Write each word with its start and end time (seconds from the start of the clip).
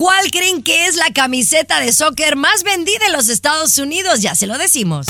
¿Cuál 0.00 0.30
creen 0.30 0.62
que 0.62 0.86
es 0.86 0.96
la 0.96 1.12
camiseta 1.12 1.78
de 1.78 1.92
soccer 1.92 2.34
más 2.34 2.62
vendida 2.62 3.04
en 3.04 3.12
los 3.12 3.28
Estados 3.28 3.76
Unidos? 3.76 4.22
Ya 4.22 4.34
se 4.34 4.46
lo 4.46 4.56
decimos. 4.56 5.04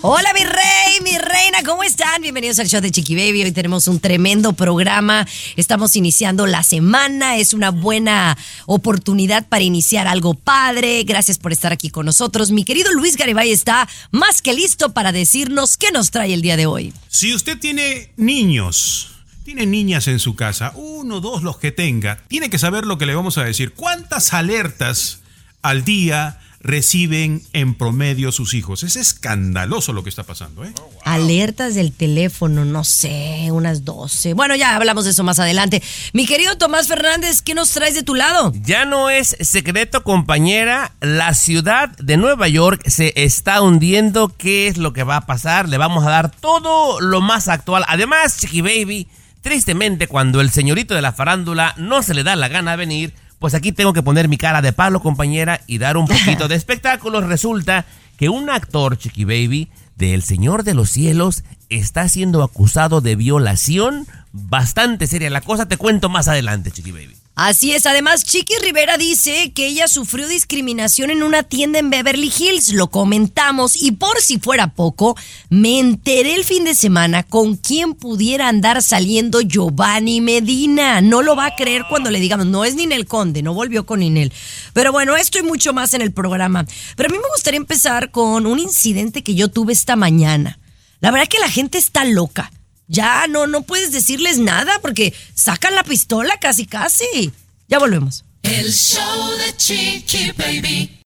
Hola 0.00 0.32
mi 0.32 0.44
rey, 0.44 1.00
mi 1.02 1.18
reina, 1.18 1.64
¿cómo 1.66 1.82
están? 1.82 2.22
Bienvenidos 2.22 2.60
al 2.60 2.68
show 2.68 2.80
de 2.80 2.92
Chiqui 2.92 3.16
Baby. 3.16 3.42
Hoy 3.42 3.50
tenemos 3.50 3.88
un 3.88 3.98
tremendo 3.98 4.52
programa. 4.52 5.26
Estamos 5.56 5.96
iniciando 5.96 6.46
la 6.46 6.62
semana. 6.62 7.36
Es 7.36 7.52
una 7.52 7.70
buena 7.70 8.38
oportunidad 8.66 9.48
para 9.48 9.64
iniciar 9.64 10.06
algo 10.06 10.34
padre. 10.34 11.02
Gracias 11.02 11.38
por 11.38 11.50
estar 11.50 11.72
aquí 11.72 11.90
con 11.90 12.06
nosotros. 12.06 12.52
Mi 12.52 12.64
querido 12.64 12.92
Luis 12.92 13.16
Garibay 13.16 13.50
está 13.50 13.88
más 14.12 14.40
que 14.40 14.54
listo 14.54 14.94
para 14.94 15.10
decirnos 15.10 15.76
qué 15.76 15.90
nos 15.90 16.12
trae 16.12 16.32
el 16.32 16.42
día 16.42 16.56
de 16.56 16.66
hoy. 16.66 16.92
Si 17.08 17.34
usted 17.34 17.58
tiene 17.58 18.12
niños, 18.16 19.10
tiene 19.44 19.66
niñas 19.66 20.06
en 20.06 20.20
su 20.20 20.36
casa, 20.36 20.72
uno, 20.76 21.20
dos, 21.20 21.42
los 21.42 21.58
que 21.58 21.72
tenga, 21.72 22.18
tiene 22.28 22.50
que 22.50 22.60
saber 22.60 22.86
lo 22.86 22.98
que 22.98 23.06
le 23.06 23.16
vamos 23.16 23.36
a 23.36 23.42
decir. 23.42 23.72
¿Cuántas 23.72 24.32
alertas 24.32 25.22
al 25.60 25.84
día 25.84 26.38
reciben 26.60 27.42
en 27.52 27.74
promedio 27.74 28.32
sus 28.32 28.54
hijos. 28.54 28.82
Es 28.82 28.96
escandaloso 28.96 29.92
lo 29.92 30.02
que 30.02 30.10
está 30.10 30.24
pasando. 30.24 30.64
¿eh? 30.64 30.72
Alertas 31.04 31.74
del 31.74 31.92
teléfono, 31.92 32.64
no 32.64 32.84
sé, 32.84 33.48
unas 33.52 33.84
12. 33.84 34.34
Bueno, 34.34 34.56
ya 34.56 34.74
hablamos 34.76 35.04
de 35.04 35.12
eso 35.12 35.22
más 35.24 35.38
adelante. 35.38 35.82
Mi 36.12 36.26
querido 36.26 36.58
Tomás 36.58 36.88
Fernández, 36.88 37.42
¿qué 37.42 37.54
nos 37.54 37.70
traes 37.70 37.94
de 37.94 38.02
tu 38.02 38.14
lado? 38.14 38.52
Ya 38.62 38.84
no 38.84 39.10
es 39.10 39.36
secreto, 39.40 40.02
compañera. 40.02 40.92
La 41.00 41.34
ciudad 41.34 41.90
de 41.98 42.16
Nueva 42.16 42.48
York 42.48 42.82
se 42.86 43.12
está 43.16 43.62
hundiendo. 43.62 44.34
¿Qué 44.36 44.68
es 44.68 44.76
lo 44.78 44.92
que 44.92 45.04
va 45.04 45.16
a 45.16 45.26
pasar? 45.26 45.68
Le 45.68 45.78
vamos 45.78 46.04
a 46.06 46.10
dar 46.10 46.30
todo 46.30 47.00
lo 47.00 47.20
más 47.20 47.48
actual. 47.48 47.84
Además, 47.86 48.38
Chiqui 48.38 48.62
Baby, 48.62 49.06
tristemente, 49.42 50.08
cuando 50.08 50.40
el 50.40 50.50
señorito 50.50 50.94
de 50.94 51.02
la 51.02 51.12
farándula 51.12 51.74
no 51.76 52.02
se 52.02 52.14
le 52.14 52.24
da 52.24 52.34
la 52.36 52.48
gana 52.48 52.72
de 52.72 52.76
venir, 52.78 53.14
pues 53.38 53.54
aquí 53.54 53.72
tengo 53.72 53.92
que 53.92 54.02
poner 54.02 54.28
mi 54.28 54.36
cara 54.36 54.62
de 54.62 54.72
palo, 54.72 55.00
compañera, 55.00 55.60
y 55.66 55.78
dar 55.78 55.96
un 55.96 56.06
poquito 56.06 56.48
de 56.48 56.54
espectáculos. 56.56 57.26
Resulta 57.26 57.84
que 58.16 58.28
un 58.28 58.50
actor, 58.50 58.98
Chiqui 58.98 59.24
Baby, 59.24 59.68
de 59.96 60.14
El 60.14 60.22
Señor 60.22 60.64
de 60.64 60.74
los 60.74 60.90
Cielos, 60.90 61.44
está 61.68 62.08
siendo 62.08 62.42
acusado 62.42 63.00
de 63.00 63.16
violación. 63.16 64.06
Bastante 64.32 65.06
seria 65.06 65.30
la 65.30 65.40
cosa, 65.40 65.66
te 65.66 65.76
cuento 65.76 66.08
más 66.08 66.28
adelante, 66.28 66.70
Chiqui 66.70 66.92
Baby. 66.92 67.16
Así 67.40 67.70
es, 67.70 67.86
además 67.86 68.24
Chiqui 68.24 68.54
Rivera 68.64 68.98
dice 68.98 69.52
que 69.52 69.68
ella 69.68 69.86
sufrió 69.86 70.26
discriminación 70.26 71.10
en 71.12 71.22
una 71.22 71.44
tienda 71.44 71.78
en 71.78 71.88
Beverly 71.88 72.32
Hills, 72.36 72.72
lo 72.72 72.88
comentamos 72.88 73.80
y 73.80 73.92
por 73.92 74.20
si 74.20 74.40
fuera 74.40 74.74
poco, 74.74 75.16
me 75.48 75.78
enteré 75.78 76.34
el 76.34 76.42
fin 76.42 76.64
de 76.64 76.74
semana 76.74 77.22
con 77.22 77.54
quién 77.54 77.94
pudiera 77.94 78.48
andar 78.48 78.82
saliendo 78.82 79.40
Giovanni 79.40 80.20
Medina. 80.20 81.00
No 81.00 81.22
lo 81.22 81.36
va 81.36 81.46
a 81.46 81.54
creer 81.54 81.84
cuando 81.88 82.10
le 82.10 82.18
digamos, 82.18 82.46
no 82.46 82.64
es 82.64 82.74
Ninel 82.74 83.06
Conde, 83.06 83.40
no 83.40 83.54
volvió 83.54 83.86
con 83.86 84.00
Ninel. 84.00 84.32
Pero 84.72 84.90
bueno, 84.90 85.14
esto 85.14 85.38
y 85.38 85.44
mucho 85.44 85.72
más 85.72 85.94
en 85.94 86.02
el 86.02 86.12
programa. 86.12 86.66
Pero 86.96 87.08
a 87.08 87.12
mí 87.12 87.18
me 87.18 87.30
gustaría 87.32 87.58
empezar 87.58 88.10
con 88.10 88.46
un 88.46 88.58
incidente 88.58 89.22
que 89.22 89.36
yo 89.36 89.46
tuve 89.46 89.74
esta 89.74 89.94
mañana. 89.94 90.58
La 90.98 91.12
verdad 91.12 91.28
que 91.28 91.38
la 91.38 91.48
gente 91.48 91.78
está 91.78 92.04
loca. 92.04 92.50
Ya 92.88 93.26
no, 93.28 93.46
no 93.46 93.62
puedes 93.62 93.92
decirles 93.92 94.38
nada 94.38 94.78
porque 94.80 95.12
sacan 95.34 95.74
la 95.74 95.84
pistola 95.84 96.38
casi, 96.40 96.64
casi. 96.64 97.30
Ya 97.68 97.78
volvemos. 97.78 98.24
El 98.42 98.72
show 98.72 99.30
de 99.36 99.54
Chiqui 99.56 100.32
Baby. 100.32 101.02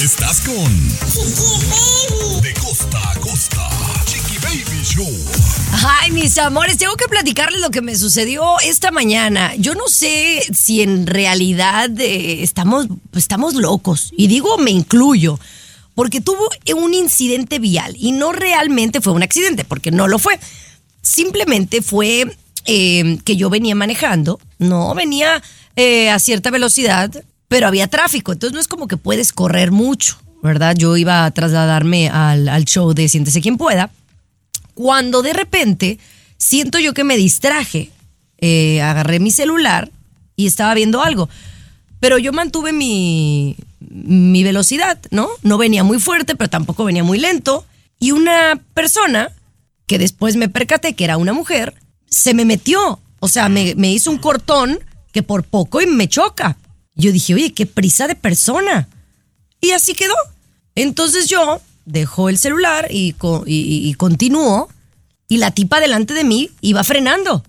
Estás 0.00 0.42
con 0.42 0.88
De 2.42 2.54
costa 2.54 3.10
a 3.10 3.18
costa. 3.18 3.68
Chiqui 4.06 4.38
Baby 4.38 4.84
Show. 4.84 5.12
Ay, 5.84 6.12
mis 6.12 6.38
amores, 6.38 6.78
tengo 6.78 6.94
que 6.94 7.08
platicarles 7.08 7.60
lo 7.60 7.70
que 7.70 7.82
me 7.82 7.96
sucedió 7.96 8.60
esta 8.60 8.92
mañana. 8.92 9.52
Yo 9.56 9.74
no 9.74 9.88
sé 9.88 10.46
si 10.54 10.82
en 10.82 11.08
realidad 11.08 11.90
eh, 11.98 12.44
estamos, 12.44 12.86
estamos 13.14 13.54
locos. 13.54 14.12
Y 14.16 14.28
digo, 14.28 14.58
me 14.58 14.70
incluyo. 14.70 15.40
Porque 15.96 16.20
tuvo 16.20 16.50
un 16.76 16.94
incidente 16.94 17.58
vial 17.58 17.96
y 17.98 18.12
no 18.12 18.30
realmente 18.30 19.00
fue 19.00 19.14
un 19.14 19.24
accidente, 19.24 19.64
porque 19.64 19.90
no 19.90 20.06
lo 20.06 20.18
fue 20.20 20.38
simplemente 21.06 21.82
fue 21.82 22.36
eh, 22.64 23.18
que 23.24 23.36
yo 23.36 23.48
venía 23.48 23.74
manejando, 23.74 24.40
no 24.58 24.94
venía 24.94 25.40
eh, 25.76 26.10
a 26.10 26.18
cierta 26.18 26.50
velocidad, 26.50 27.10
pero 27.48 27.68
había 27.68 27.86
tráfico, 27.86 28.32
entonces 28.32 28.54
no 28.54 28.60
es 28.60 28.66
como 28.66 28.88
que 28.88 28.96
puedes 28.96 29.32
correr 29.32 29.70
mucho, 29.70 30.18
¿verdad? 30.42 30.74
Yo 30.76 30.96
iba 30.96 31.24
a 31.24 31.30
trasladarme 31.30 32.08
al, 32.08 32.64
show 32.64 32.92
de 32.92 33.08
Siéntese 33.08 33.40
quien 33.40 33.56
pueda, 33.56 33.90
cuando 34.74 35.22
de 35.22 35.32
repente 35.32 35.98
siento 36.38 36.80
yo 36.80 36.92
que 36.92 37.04
me 37.04 37.16
distraje, 37.16 37.90
eh, 38.38 38.82
agarré 38.82 39.20
mi 39.20 39.30
celular 39.30 39.90
y 40.34 40.46
estaba 40.46 40.74
viendo 40.74 41.02
algo, 41.02 41.28
pero 42.00 42.18
yo 42.18 42.32
mantuve 42.32 42.72
mi, 42.72 43.56
mi 43.78 44.42
velocidad, 44.42 44.98
¿no? 45.10 45.28
No 45.42 45.56
venía 45.56 45.84
muy 45.84 46.00
fuerte, 46.00 46.34
pero 46.34 46.50
tampoco 46.50 46.84
venía 46.84 47.04
muy 47.04 47.20
lento, 47.20 47.64
y 48.00 48.10
una 48.10 48.60
persona 48.74 49.30
que 49.86 49.98
después 49.98 50.36
me 50.36 50.48
percaté 50.48 50.94
que 50.94 51.04
era 51.04 51.16
una 51.16 51.32
mujer, 51.32 51.74
se 52.08 52.34
me 52.34 52.44
metió. 52.44 53.00
O 53.20 53.28
sea, 53.28 53.48
me, 53.48 53.74
hizo 53.90 54.10
un 54.10 54.18
cortón 54.18 54.78
que 55.12 55.22
por 55.22 55.44
poco 55.44 55.80
y 55.80 55.86
me 55.86 56.08
choca. 56.08 56.56
Yo 56.94 57.12
dije, 57.12 57.34
oye, 57.34 57.52
qué 57.52 57.66
prisa 57.66 58.06
de 58.06 58.14
persona. 58.14 58.88
Y 59.60 59.70
así 59.70 59.94
quedó. 59.94 60.14
Entonces 60.74 61.26
yo 61.26 61.60
dejó 61.84 62.28
el 62.28 62.38
celular 62.38 62.88
y, 62.90 63.14
y, 63.46 63.88
y 63.88 63.94
continuó. 63.94 64.68
Y 65.28 65.38
la 65.38 65.50
tipa 65.50 65.80
delante 65.80 66.14
de 66.14 66.24
mí 66.24 66.50
iba 66.60 66.84
frenando. 66.84 67.44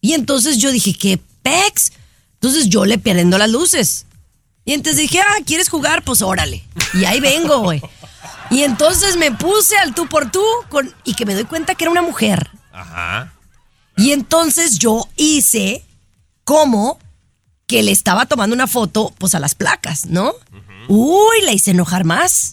Y 0.00 0.12
entonces 0.12 0.58
yo 0.58 0.70
dije, 0.70 0.94
¿qué 0.94 1.18
pex? 1.42 1.92
Entonces 2.34 2.68
yo 2.68 2.84
le 2.84 2.98
prendo 2.98 3.38
las 3.38 3.50
luces. 3.50 4.06
Y 4.64 4.72
entonces 4.72 5.00
dije, 5.00 5.20
ah, 5.20 5.36
¿quieres 5.46 5.68
jugar? 5.68 6.02
Pues 6.04 6.22
órale. 6.22 6.64
Y 6.94 7.04
ahí 7.04 7.20
vengo, 7.20 7.60
güey. 7.60 7.80
Y 8.50 8.62
entonces 8.62 9.16
me 9.16 9.32
puse 9.32 9.76
al 9.78 9.94
tú 9.94 10.08
por 10.08 10.30
tú 10.30 10.44
con, 10.68 10.94
y 11.04 11.14
que 11.14 11.26
me 11.26 11.34
doy 11.34 11.44
cuenta 11.44 11.74
que 11.74 11.84
era 11.84 11.90
una 11.90 12.02
mujer. 12.02 12.50
Ajá. 12.72 13.32
Y 13.96 14.12
entonces 14.12 14.78
yo 14.78 15.08
hice 15.16 15.84
como 16.44 16.98
que 17.66 17.82
le 17.82 17.90
estaba 17.90 18.26
tomando 18.26 18.54
una 18.54 18.66
foto, 18.66 19.12
pues 19.18 19.34
a 19.34 19.40
las 19.40 19.54
placas, 19.54 20.06
¿no? 20.06 20.32
Uy, 20.88 21.42
la 21.44 21.52
hice 21.52 21.72
enojar 21.72 22.04
más. 22.04 22.52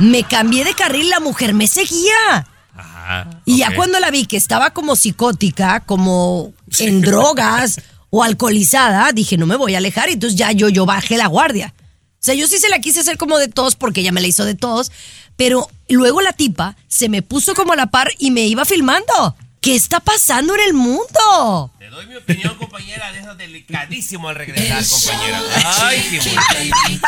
Me 0.00 0.22
cambié 0.22 0.64
de 0.64 0.74
carril, 0.74 1.10
la 1.10 1.20
mujer 1.20 1.54
me 1.54 1.66
seguía. 1.66 2.46
Ajá, 2.74 3.28
y 3.44 3.58
ya 3.58 3.74
cuando 3.74 3.98
la 4.00 4.10
vi 4.10 4.26
que 4.26 4.36
estaba 4.36 4.70
como 4.70 4.96
psicótica, 4.96 5.80
como 5.80 6.52
en 6.78 7.00
drogas 7.00 7.80
o 8.10 8.22
alcoholizada, 8.22 9.12
dije, 9.12 9.36
no 9.36 9.46
me 9.46 9.56
voy 9.56 9.74
a 9.74 9.78
alejar. 9.78 10.08
Y 10.08 10.12
entonces 10.12 10.38
ya 10.38 10.52
yo, 10.52 10.68
yo 10.68 10.86
bajé 10.86 11.16
la 11.16 11.26
guardia. 11.26 11.74
O 12.22 12.24
sea, 12.24 12.34
yo 12.36 12.46
sí 12.46 12.58
se 12.58 12.68
la 12.68 12.78
quise 12.78 13.00
hacer 13.00 13.18
como 13.18 13.36
de 13.36 13.48
todos 13.48 13.74
porque 13.74 14.00
ella 14.00 14.12
me 14.12 14.20
la 14.20 14.28
hizo 14.28 14.44
de 14.44 14.54
todos, 14.54 14.92
pero 15.34 15.68
luego 15.88 16.20
la 16.20 16.32
tipa 16.32 16.76
se 16.86 17.08
me 17.08 17.20
puso 17.20 17.52
como 17.52 17.72
a 17.72 17.76
la 17.76 17.88
par 17.88 18.12
y 18.16 18.30
me 18.30 18.46
iba 18.46 18.64
filmando. 18.64 19.36
¿Qué 19.60 19.74
está 19.74 19.98
pasando 19.98 20.54
en 20.54 20.60
el 20.60 20.72
mundo? 20.72 21.72
Te 21.80 21.88
doy 21.88 22.06
mi 22.06 22.14
opinión, 22.14 22.56
compañera, 22.58 23.10
de 23.10 23.18
eso 23.18 23.34
delicadísimo 23.34 24.28
al 24.28 24.36
regresar, 24.36 24.84
compañera. 24.86 25.42
Ay, 25.82 26.00
qué 26.10 27.00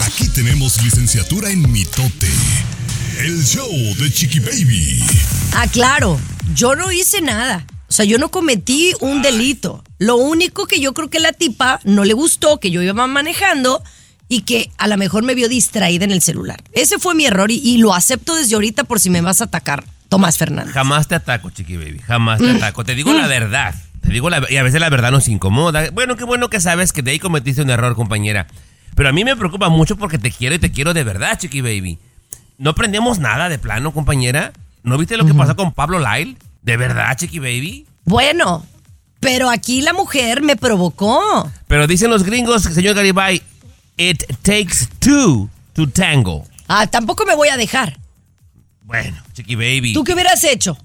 Aquí 0.04 0.28
tenemos 0.30 0.82
licenciatura 0.82 1.48
en 1.48 1.70
mitote. 1.70 2.32
El 3.20 3.44
show 3.44 3.70
de 3.70 4.12
Chiqui 4.12 4.40
Baby. 4.40 5.04
Ah, 5.52 5.68
claro. 5.68 6.20
Yo 6.52 6.74
no 6.74 6.90
hice 6.90 7.20
nada. 7.20 7.64
O 7.88 7.92
sea, 7.92 8.04
yo 8.04 8.18
no 8.18 8.30
cometí 8.30 8.92
un 9.00 9.22
delito. 9.22 9.82
Lo 9.98 10.16
único 10.16 10.66
que 10.66 10.80
yo 10.80 10.92
creo 10.92 11.08
que 11.08 11.20
la 11.20 11.32
tipa 11.32 11.80
no 11.84 12.04
le 12.04 12.12
gustó, 12.12 12.60
que 12.60 12.70
yo 12.70 12.82
iba 12.82 13.06
manejando 13.06 13.82
y 14.28 14.42
que 14.42 14.70
a 14.76 14.88
lo 14.88 14.96
mejor 14.98 15.22
me 15.22 15.34
vio 15.34 15.48
distraída 15.48 16.04
en 16.04 16.10
el 16.10 16.20
celular. 16.20 16.62
Ese 16.72 16.98
fue 16.98 17.14
mi 17.14 17.24
error 17.24 17.50
y, 17.50 17.78
lo 17.78 17.94
acepto 17.94 18.34
desde 18.34 18.54
ahorita 18.54 18.84
por 18.84 19.00
si 19.00 19.08
me 19.08 19.22
vas 19.22 19.40
a 19.40 19.44
atacar. 19.44 19.84
Tomás 20.10 20.38
Fernández. 20.38 20.72
Jamás 20.72 21.08
te 21.08 21.14
ataco, 21.14 21.50
chiqui 21.50 21.76
baby. 21.76 21.98
Jamás 21.98 22.38
te 22.38 22.52
mm. 22.52 22.56
ataco. 22.56 22.84
Te 22.84 22.94
digo 22.94 23.12
la 23.12 23.26
mm. 23.26 23.28
verdad. 23.28 23.74
Te 24.00 24.10
digo 24.10 24.30
la 24.30 24.42
y 24.48 24.56
a 24.56 24.62
veces 24.62 24.80
la 24.80 24.90
verdad 24.90 25.10
nos 25.10 25.28
incomoda. 25.28 25.90
Bueno, 25.90 26.16
qué 26.16 26.24
bueno 26.24 26.48
que 26.50 26.60
sabes 26.60 26.92
que 26.92 27.02
de 27.02 27.12
ahí 27.12 27.18
cometiste 27.18 27.62
un 27.62 27.70
error, 27.70 27.94
compañera. 27.94 28.46
Pero 28.94 29.08
a 29.08 29.12
mí 29.12 29.24
me 29.24 29.36
preocupa 29.36 29.68
mucho 29.68 29.96
porque 29.96 30.18
te 30.18 30.30
quiero 30.30 30.54
y 30.54 30.58
te 30.58 30.72
quiero 30.72 30.94
de 30.94 31.04
verdad, 31.04 31.38
chiqui 31.38 31.60
baby. 31.60 31.98
No 32.58 32.70
aprendemos 32.70 33.18
nada 33.18 33.48
de 33.48 33.58
plano, 33.58 33.92
compañera 33.92 34.52
¿No 34.82 34.96
viste 34.96 35.16
lo 35.16 35.26
que 35.26 35.34
pasó 35.34 35.56
con 35.56 35.72
Pablo 35.72 35.98
Lyle? 35.98 36.36
¿De 36.62 36.76
verdad, 36.76 37.16
Chiqui 37.16 37.38
Baby? 37.38 37.86
Bueno, 38.04 38.66
pero 39.20 39.50
aquí 39.50 39.80
la 39.80 39.92
mujer 39.92 40.42
me 40.42 40.56
provocó. 40.56 41.50
Pero 41.66 41.86
dicen 41.86 42.10
los 42.10 42.22
gringos, 42.22 42.62
señor 42.62 42.94
Garibay, 42.94 43.42
it 43.96 44.24
takes 44.42 44.86
two 44.98 45.48
to 45.74 45.88
tango. 45.88 46.46
Ah, 46.68 46.86
tampoco 46.86 47.24
me 47.24 47.34
voy 47.34 47.48
a 47.48 47.56
dejar. 47.56 47.98
Bueno, 48.82 49.16
Chiqui 49.34 49.54
Baby. 49.54 49.92
¿Tú 49.92 50.04
qué 50.04 50.14
hubieras 50.14 50.42
hecho? 50.44 50.78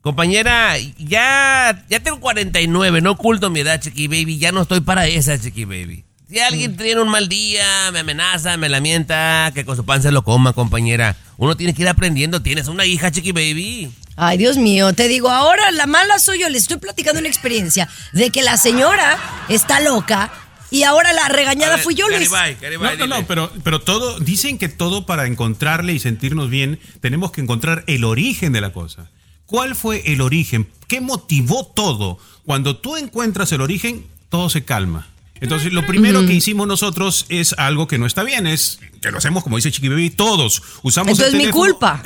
Compañera, 0.00 0.76
ya, 0.98 1.82
ya 1.88 2.00
tengo 2.00 2.20
49, 2.20 3.00
no 3.00 3.12
oculto 3.12 3.48
mi 3.48 3.60
edad, 3.60 3.80
Chiqui 3.80 4.08
Baby. 4.08 4.38
Ya 4.38 4.52
no 4.52 4.62
estoy 4.62 4.80
para 4.80 5.06
esa, 5.06 5.38
Chiqui 5.40 5.64
Baby. 5.64 6.04
Si 6.28 6.40
alguien 6.40 6.76
tiene 6.76 7.00
un 7.00 7.08
mal 7.08 7.28
día, 7.28 7.90
me 7.92 8.00
amenaza, 8.00 8.56
me 8.56 8.68
lamenta, 8.68 9.50
que 9.54 9.64
con 9.64 9.76
su 9.76 9.84
pan 9.84 10.02
se 10.02 10.10
lo 10.10 10.24
coma, 10.24 10.52
compañera. 10.52 11.16
Uno 11.36 11.56
tiene 11.56 11.74
que 11.74 11.82
ir 11.82 11.88
aprendiendo. 11.88 12.42
Tienes 12.42 12.68
una 12.68 12.84
hija, 12.84 13.10
Chiqui 13.10 13.32
Baby. 13.32 13.90
Ay, 14.16 14.38
Dios 14.38 14.56
mío, 14.56 14.92
te 14.92 15.08
digo, 15.08 15.28
ahora 15.30 15.70
la 15.72 15.86
mala 15.86 16.18
soy 16.18 16.40
yo. 16.40 16.48
Le 16.48 16.58
estoy 16.58 16.76
platicando 16.76 17.18
una 17.20 17.28
experiencia 17.28 17.88
de 18.12 18.30
que 18.30 18.42
la 18.42 18.56
señora 18.56 19.18
está 19.48 19.80
loca 19.80 20.32
y 20.70 20.82
ahora 20.84 21.12
la 21.12 21.28
regañada 21.28 21.76
ver, 21.76 21.84
fui 21.84 21.94
yo, 21.94 22.08
Luis. 22.08 22.30
Garibay, 22.30 22.56
Garibay, 22.60 22.98
No, 22.98 23.06
no, 23.06 23.16
no, 23.20 23.26
pero, 23.26 23.52
pero 23.62 23.80
todo, 23.80 24.18
dicen 24.20 24.58
que 24.58 24.68
todo 24.68 25.06
para 25.06 25.26
encontrarle 25.26 25.92
y 25.92 25.98
sentirnos 25.98 26.50
bien, 26.50 26.80
tenemos 27.00 27.32
que 27.32 27.40
encontrar 27.40 27.84
el 27.86 28.04
origen 28.04 28.52
de 28.52 28.60
la 28.60 28.72
cosa. 28.72 29.10
¿Cuál 29.46 29.74
fue 29.74 30.02
el 30.12 30.20
origen? 30.20 30.68
¿Qué 30.88 31.00
motivó 31.00 31.66
todo? 31.66 32.18
Cuando 32.44 32.76
tú 32.76 32.96
encuentras 32.96 33.52
el 33.52 33.60
origen, 33.60 34.06
todo 34.30 34.48
se 34.48 34.64
calma. 34.64 35.08
Entonces, 35.40 35.72
lo 35.72 35.84
primero 35.84 36.24
que 36.24 36.32
hicimos 36.32 36.66
nosotros 36.66 37.26
es 37.28 37.54
algo 37.58 37.86
que 37.86 37.98
no 37.98 38.06
está 38.06 38.22
bien, 38.22 38.46
es 38.46 38.78
que 39.02 39.10
lo 39.10 39.18
hacemos 39.18 39.42
como 39.42 39.56
dice 39.56 39.70
Chiqui 39.70 39.88
Baby, 39.88 40.10
todos 40.10 40.62
usamos 40.82 41.18
el 41.18 41.26
Entonces 41.26 41.34
mi 41.34 41.38
teléfono. 41.40 41.64
culpa. 41.64 42.02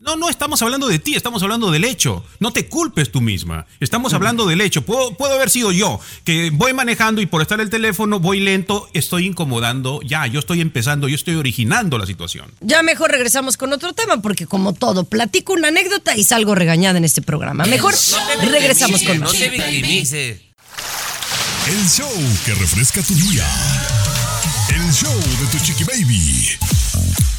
No, 0.00 0.16
no 0.16 0.30
estamos 0.30 0.62
hablando 0.62 0.86
de 0.86 1.00
ti, 1.00 1.16
estamos 1.16 1.42
hablando 1.42 1.72
del 1.72 1.84
hecho. 1.84 2.24
No 2.38 2.52
te 2.52 2.68
culpes 2.68 3.10
tú 3.10 3.20
misma. 3.20 3.66
Estamos 3.80 4.14
hablando 4.14 4.46
del 4.46 4.60
hecho. 4.60 4.82
Puedo, 4.82 5.14
puedo 5.14 5.34
haber 5.34 5.50
sido 5.50 5.72
yo, 5.72 5.98
que 6.22 6.50
voy 6.50 6.72
manejando 6.72 7.20
y 7.20 7.26
por 7.26 7.42
estar 7.42 7.60
el 7.60 7.68
teléfono 7.68 8.20
voy 8.20 8.38
lento, 8.38 8.88
estoy 8.94 9.26
incomodando. 9.26 10.00
Ya, 10.02 10.26
yo 10.28 10.38
estoy 10.38 10.60
empezando, 10.60 11.08
yo 11.08 11.16
estoy 11.16 11.34
originando 11.34 11.98
la 11.98 12.06
situación. 12.06 12.52
Ya 12.60 12.82
mejor 12.84 13.10
regresamos 13.10 13.56
con 13.56 13.72
otro 13.72 13.92
tema 13.92 14.22
porque 14.22 14.46
como 14.46 14.72
todo, 14.72 15.02
platico 15.02 15.52
una 15.54 15.68
anécdota 15.68 16.16
y 16.16 16.24
salgo 16.24 16.54
regañada 16.54 16.98
en 16.98 17.04
este 17.04 17.20
programa. 17.20 17.64
Mejor 17.64 17.94
No 18.44 18.50
regresamos 18.52 19.02
con 19.02 19.18
más. 19.18 19.32
No 19.32 19.38
te 19.38 19.48
victimices. 19.50 20.40
El 21.66 21.88
show 21.88 22.10
que 22.46 22.54
refresca 22.54 23.02
tu 23.02 23.14
día. 23.14 23.46
El 24.70 24.92
show 24.92 25.12
de 25.12 25.46
tu 25.50 25.64
chiqui 25.64 25.82
baby. 25.82 26.77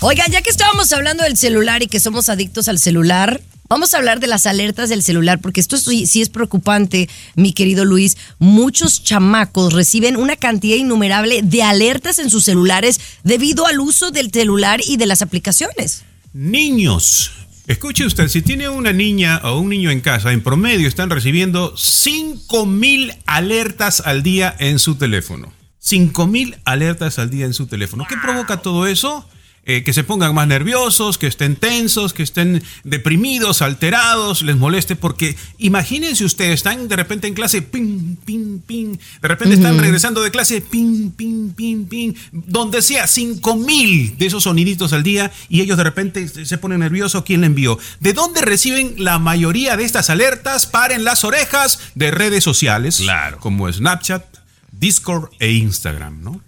Oigan, 0.02 0.32
ya 0.32 0.42
que 0.42 0.50
estábamos 0.50 0.94
hablando 0.94 1.26
del 1.26 1.36
celular 1.36 1.84
y 1.84 1.88
que 1.88 2.00
somos 2.00 2.30
adictos 2.30 2.70
al 2.70 2.80
celular, 2.80 3.42
vamos 3.68 3.94
a 3.94 3.98
hablar 3.98 4.22
de 4.22 4.28
las 4.28 4.46
alertas 4.46 4.88
del 4.88 5.04
celular, 5.04 5.42
porque 5.42 5.60
esto 5.60 5.76
sí, 5.76 6.22
es 6.22 6.30
preocupante, 6.30 7.10
mi 7.36 7.52
querido 7.52 7.84
Luis. 7.84 8.16
Muchos 8.38 9.04
chamacos 9.04 9.74
reciben 9.74 10.16
una 10.16 10.38
cantidad 10.38 10.78
innumerable 10.78 11.42
de 11.44 11.64
alertas 11.64 12.18
en 12.20 12.30
sus 12.30 12.46
celulares 12.46 13.02
debido 13.26 13.66
al 13.68 13.82
uso 13.82 14.10
del 14.10 14.32
celular 14.32 14.80
y 14.88 14.96
de 14.96 15.06
las 15.06 15.22
aplicaciones. 15.22 16.04
Niños. 16.32 17.32
Escuche 17.68 18.06
usted, 18.06 18.30
si 18.30 18.42
tiene 18.42 18.70
una 18.70 18.94
niña 18.94 19.42
o 19.44 19.60
un 19.60 19.68
niño 19.68 19.92
en 19.92 20.00
casa, 20.00 20.32
en 20.32 20.42
promedio 20.42 20.88
están 20.88 21.10
recibiendo 21.10 21.76
5000 21.76 23.16
alertas 23.26 24.02
al 24.06 24.24
día 24.24 24.56
en 24.60 24.80
su 24.80 24.96
teléfono. 24.96 25.52
5000 25.80 26.56
alertas 26.64 27.20
al 27.20 27.30
día 27.30 27.46
en 27.46 27.54
su 27.54 27.68
teléfono. 27.68 28.06
¿Qué 28.08 28.16
provoca 28.16 28.62
todo 28.62 28.88
eso? 28.88 29.28
Eh, 29.72 29.84
que 29.84 29.94
se 29.94 30.04
pongan 30.04 30.34
más 30.34 30.48
nerviosos, 30.48 31.20
que 31.20 31.28
estén 31.28 31.56
tensos, 31.56 32.12
que 32.12 32.24
estén 32.24 32.64
deprimidos, 32.84 33.62
alterados, 33.62 34.42
les 34.42 34.58
moleste, 34.58 34.96
porque 34.96 35.36
imagínense 35.60 36.26
ustedes, 36.26 36.56
están 36.56 36.88
de 36.88 36.96
repente 36.96 37.28
en 37.28 37.36
clase, 37.36 37.62
ping, 37.62 38.16
ping, 38.26 38.62
ping, 38.66 38.98
de 39.22 39.28
repente 39.28 39.54
están 39.54 39.78
regresando 39.78 40.24
de 40.24 40.32
clase, 40.32 40.62
ping, 40.62 41.12
ping, 41.12 41.52
ping, 41.52 41.86
ping, 41.86 42.14
donde 42.32 42.82
sea, 42.82 43.08
5000 43.08 44.18
de 44.18 44.26
esos 44.26 44.42
soniditos 44.42 44.92
al 44.92 45.04
día 45.04 45.32
y 45.50 45.62
ellos 45.62 45.78
de 45.78 45.84
repente 45.84 46.28
se 46.28 46.48
se 46.48 46.58
ponen 46.58 46.80
nerviosos, 46.80 47.24
¿quién 47.24 47.42
le 47.42 47.46
envió? 47.46 47.78
¿De 48.00 48.14
dónde 48.14 48.42
reciben 48.42 48.96
la 48.98 49.20
mayoría 49.20 49.78
de 49.78 49.84
estas 49.84 50.10
alertas? 50.10 50.66
Paren 50.66 51.04
las 51.04 51.24
orejas 51.24 51.80
de 51.94 52.10
redes 52.10 52.44
sociales, 52.44 52.98
Claro. 52.98 53.38
como 53.40 53.72
Snapchat, 53.72 54.26
Discord 54.72 55.30
e 55.40 55.52
Instagram, 55.52 56.24
¿no? 56.24 56.42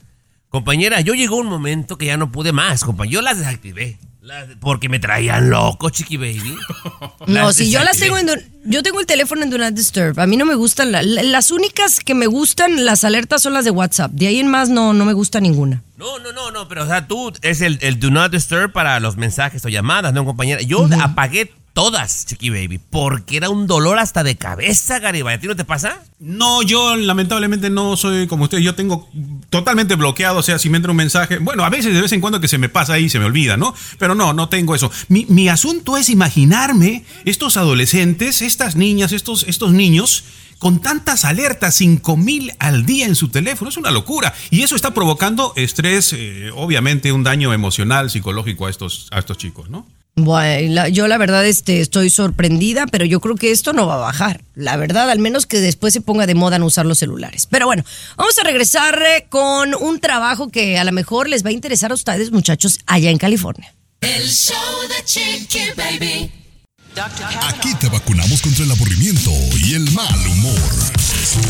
Compañera, 0.52 1.00
yo 1.00 1.14
llegó 1.14 1.38
un 1.38 1.48
momento 1.48 1.98
que 1.98 2.08
ya 2.08 2.18
no 2.18 2.30
pude 2.30 2.52
más, 2.52 2.84
compañera. 2.84 3.14
Yo 3.14 3.22
las 3.22 3.40
desactivé. 3.40 3.98
Las- 4.22 4.48
porque 4.60 4.88
me 4.88 5.00
traían 5.00 5.50
loco, 5.50 5.90
chiqui 5.90 6.18
baby. 6.18 6.56
No, 7.28 7.54
si 7.54 7.70
yo 7.72 7.84
las 7.84 7.98
tengo 7.98 8.18
en... 8.18 8.28
Yo 8.66 8.84
tengo 8.84 9.00
el 9.00 9.06
teléfono 9.06 9.42
en 9.44 9.50
Do 9.50 9.58
Not 9.58 9.74
Disturb. 9.74 10.20
A 10.20 10.28
mí 10.28 10.38
no 10.38 10.46
me 10.46 10.56
gustan... 10.56 10.92
la- 10.92 11.02
la- 11.04 11.24
las 11.24 11.50
únicas 11.52 12.00
que 12.00 12.14
me 12.14 12.28
gustan, 12.28 12.86
las 12.86 13.04
alertas 13.04 13.42
son 13.42 13.54
las 13.54 13.66
de 13.66 13.72
WhatsApp. 13.72 14.12
De 14.12 14.28
ahí 14.28 14.40
en 14.40 14.48
más 14.48 14.70
no, 14.70 14.94
no 14.94 15.06
me 15.06 15.14
gusta 15.14 15.40
ninguna. 15.40 15.84
No, 15.98 16.20
no, 16.20 16.32
no, 16.32 16.52
no, 16.52 16.68
pero 16.68 16.84
o 16.84 16.88
sea, 16.88 17.08
tú 17.08 17.32
es 17.42 17.62
el, 17.62 17.78
el 17.82 18.00
do 18.00 18.10
not 18.12 18.32
disturb 18.32 18.72
para 18.72 19.00
los 19.00 19.18
mensajes 19.18 19.64
o 19.66 19.70
llamadas, 19.70 20.14
¿no, 20.14 20.26
compañera? 20.26 20.62
Yo 20.62 20.88
apagué 21.02 21.54
todas, 21.74 22.26
chiqui 22.26 22.50
baby, 22.50 22.80
porque 22.80 23.38
era 23.38 23.50
un 23.50 23.66
dolor 23.66 23.98
hasta 24.00 24.24
de 24.24 24.36
cabeza, 24.36 25.00
Garibay. 25.00 25.36
¿A 25.36 25.40
ti 25.40 25.48
no 25.48 25.56
te 25.56 25.64
pasa? 25.64 26.00
No, 26.20 26.62
yo 26.64 26.96
lamentablemente 26.98 27.70
no 27.70 27.96
soy 27.98 28.28
como 28.28 28.44
usted. 28.44 28.58
Yo 28.60 28.76
tengo 28.76 29.10
totalmente 29.50 29.96
bloqueado. 29.96 30.40
O 30.40 30.44
sea, 30.44 30.60
si 30.60 30.70
me 30.70 30.78
entra 30.78 30.92
un 30.92 30.98
mensaje, 30.98 31.38
bueno, 31.38 31.64
a 31.64 31.70
veces 31.70 31.94
de 31.94 32.02
vez 32.02 32.12
en 32.12 32.20
cuando 32.22 32.42
que 32.42 32.48
se 32.48 32.58
me 32.58 32.68
pasa 32.70 32.94
ahí 32.94 33.06
y 33.06 33.10
se 33.10 33.20
me 33.20 33.26
olvida, 33.26 33.56
¿no? 33.58 33.74
Pero 34.00 34.11
no, 34.16 34.34
no 34.34 34.50
tengo 34.50 34.76
eso. 34.76 34.92
Mi, 35.08 35.26
mi 35.28 35.50
asunto 35.50 35.98
es 35.98 36.10
imaginarme 36.10 37.04
estos 37.26 37.58
adolescentes, 37.58 38.42
estas 38.42 38.76
niñas, 38.76 39.12
estos, 39.12 39.44
estos 39.48 39.72
niños. 39.72 40.24
Con 40.60 40.80
tantas 40.80 41.26
alertas, 41.26 41.74
5000 41.74 42.54
al 42.60 42.86
día 42.86 43.08
en 43.08 43.16
su 43.16 43.30
teléfono, 43.30 43.70
es 43.70 43.78
una 43.78 43.90
locura. 43.90 44.32
Y 44.52 44.62
eso 44.62 44.76
está 44.76 44.94
provocando 44.94 45.54
estrés, 45.56 46.14
eh, 46.14 46.52
obviamente 46.54 47.12
un 47.12 47.24
daño 47.24 47.52
emocional, 47.52 48.12
psicológico 48.12 48.68
a 48.68 48.70
estos, 48.70 49.08
a 49.10 49.18
estos 49.18 49.40
chicos, 49.40 49.72
¿no? 49.72 49.88
Bueno, 50.16 50.88
yo 50.90 51.08
la 51.08 51.18
verdad 51.18 51.46
este, 51.46 51.80
estoy 51.80 52.10
sorprendida, 52.10 52.86
pero 52.86 53.06
yo 53.06 53.22
creo 53.22 53.36
que 53.36 53.52
esto 53.52 53.72
no 53.72 53.88
va 53.88 53.96
a 53.96 54.00
bajar. 54.00 54.44
La 54.56 54.76
verdad, 54.76 55.10
al 55.10 55.20
menos 55.20 55.46
que 55.46 55.60
después 55.60 55.94
se 55.94 56.02
ponga 56.02 56.28
de 56.28 56.36
moda 56.36 56.58
en 56.58 56.64
usar 56.64 56.86
los 56.86 57.00
celulares. 57.00 57.48
Pero 57.50 57.66
bueno, 57.66 57.84
vamos 58.18 58.38
a 58.38 58.44
regresar 58.44 59.02
eh, 59.02 59.26
con 59.30 59.74
un 59.74 60.00
trabajo 60.00 60.50
que 60.50 60.78
a 60.78 60.84
lo 60.84 60.92
mejor 60.92 61.30
les 61.30 61.46
va 61.46 61.50
a 61.50 61.54
interesar 61.54 61.92
a 61.92 61.96
ustedes, 61.96 62.32
muchachos, 62.32 62.80
allá 62.88 63.10
en 63.10 63.18
California. 63.18 63.74
El 64.02 64.28
show 64.28 64.58
de 64.90 65.06
Chiqui 65.06 65.60
Baby. 65.78 66.32
Aquí 67.44 67.76
te 67.76 67.88
vacunamos 67.88 68.42
contra 68.42 68.66
el 68.66 68.72
aburrimiento 68.72 69.30
y 69.64 69.76
el 69.76 69.92
mal 69.92 70.28
humor. 70.28 70.60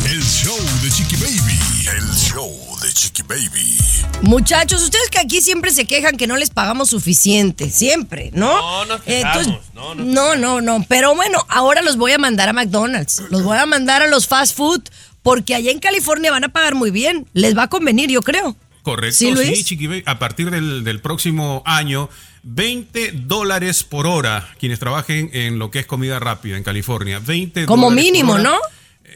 El 0.05 0.21
show 0.21 0.57
de 0.83 0.91
chiqui 0.91 1.15
baby. 1.15 1.59
El 1.97 2.13
show 2.13 2.51
de 2.81 2.91
chiqui 2.91 3.23
baby. 3.23 3.77
Muchachos, 4.21 4.83
ustedes 4.83 5.09
que 5.09 5.19
aquí 5.19 5.41
siempre 5.41 5.71
se 5.71 5.85
quejan 5.85 6.17
que 6.17 6.27
no 6.27 6.35
les 6.35 6.49
pagamos 6.49 6.89
suficiente, 6.89 7.69
siempre, 7.69 8.31
¿no? 8.33 8.53
No, 8.57 8.85
nos 8.85 9.01
quejamos, 9.01 9.47
no, 9.73 9.95
nos 9.95 10.05
no, 10.05 10.35
no, 10.35 10.61
no, 10.61 10.85
pero 10.89 11.15
bueno, 11.15 11.39
ahora 11.47 11.81
los 11.81 11.95
voy 11.95 12.11
a 12.11 12.17
mandar 12.17 12.49
a 12.49 12.53
McDonald's, 12.53 13.23
los 13.29 13.43
voy 13.43 13.57
a 13.57 13.65
mandar 13.65 14.01
a 14.01 14.07
los 14.07 14.27
fast 14.27 14.55
food, 14.57 14.81
porque 15.23 15.55
allá 15.55 15.71
en 15.71 15.79
California 15.79 16.31
van 16.31 16.43
a 16.43 16.49
pagar 16.49 16.75
muy 16.75 16.91
bien, 16.91 17.27
les 17.33 17.57
va 17.57 17.63
a 17.63 17.69
convenir, 17.69 18.11
yo 18.11 18.21
creo. 18.21 18.57
Correcto, 18.83 19.17
¿Sí? 19.17 19.63
Chiqui 19.63 19.87
Baby. 19.87 20.03
A 20.05 20.19
partir 20.19 20.51
del, 20.51 20.83
del 20.83 21.01
próximo 21.01 21.63
año, 21.65 22.09
20 22.43 23.11
dólares 23.13 23.83
por 23.83 24.07
hora 24.07 24.47
quienes 24.59 24.79
trabajen 24.79 25.29
en 25.33 25.59
lo 25.59 25.69
que 25.71 25.79
es 25.79 25.85
comida 25.85 26.19
rápida 26.19 26.57
en 26.57 26.63
California. 26.63 27.19
20 27.19 27.65
Como 27.65 27.89
mínimo. 27.91 28.37
¿no? 28.37 28.55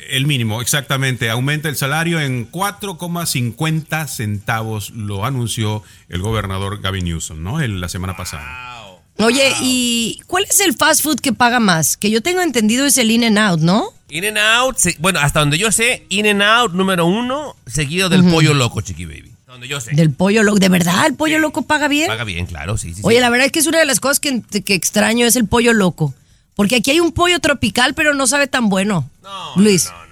El 0.09 0.27
mínimo, 0.27 0.61
exactamente. 0.61 1.29
Aumenta 1.29 1.69
el 1.69 1.75
salario 1.77 2.19
en 2.19 2.51
4,50 2.51 4.07
centavos, 4.07 4.91
lo 4.91 5.25
anunció 5.25 5.83
el 6.09 6.21
gobernador 6.21 6.81
Gavin 6.81 7.05
Newsom, 7.05 7.41
¿no? 7.41 7.61
El- 7.61 7.79
la 7.81 7.89
semana 7.89 8.15
pasada. 8.17 8.71
Oye, 9.17 9.53
¿y 9.61 10.19
cuál 10.27 10.43
es 10.49 10.59
el 10.59 10.73
fast 10.75 11.01
food 11.01 11.21
que 11.21 11.31
paga 11.31 11.61
más? 11.61 11.95
Que 11.95 12.11
yo 12.11 12.21
tengo 12.21 12.41
entendido 12.41 12.85
es 12.85 12.97
el 12.97 13.09
In 13.11 13.23
and 13.23 13.39
Out, 13.39 13.61
¿no? 13.61 13.93
In 14.09 14.25
and 14.25 14.37
Out, 14.37 14.75
bueno, 14.99 15.19
hasta 15.21 15.39
donde 15.39 15.57
yo 15.57 15.71
sé, 15.71 16.05
In 16.09 16.27
and 16.27 16.41
Out 16.41 16.73
número 16.73 17.05
uno, 17.05 17.55
seguido 17.65 18.09
del 18.09 18.25
pollo 18.25 18.53
loco, 18.53 18.81
chiqui 18.81 19.05
baby. 19.05 19.31
Hasta 19.55 19.61
donde 19.61 19.67
yo 19.69 19.79
sé. 19.79 19.95
Del 19.95 20.11
pollo 20.11 20.43
loco. 20.43 20.59
¿De 20.59 20.69
verdad 20.69 21.05
el 21.07 21.15
pollo 21.15 21.39
loco 21.39 21.61
paga 21.61 21.87
bien? 21.87 22.07
Paga 22.07 22.25
bien, 22.25 22.45
claro, 22.45 22.77
sí, 22.77 22.89
sí. 22.89 22.95
sí. 22.95 23.01
Oye, 23.03 23.21
la 23.21 23.29
verdad 23.29 23.45
es 23.45 23.51
que 23.51 23.59
es 23.59 23.67
una 23.67 23.79
de 23.79 23.85
las 23.85 24.01
cosas 24.01 24.19
que, 24.19 24.41
que 24.41 24.73
extraño 24.73 25.25
es 25.25 25.35
el 25.37 25.47
pollo 25.47 25.71
loco. 25.71 26.13
Porque 26.55 26.75
aquí 26.77 26.91
hay 26.91 26.99
un 26.99 27.11
pollo 27.13 27.39
tropical, 27.39 27.93
pero 27.93 28.13
no 28.13 28.27
sabe 28.27 28.47
tan 28.47 28.67
bueno. 28.69 29.09
No, 29.23 29.55
Luis. 29.55 29.85
no, 29.85 29.91
no, 29.91 30.04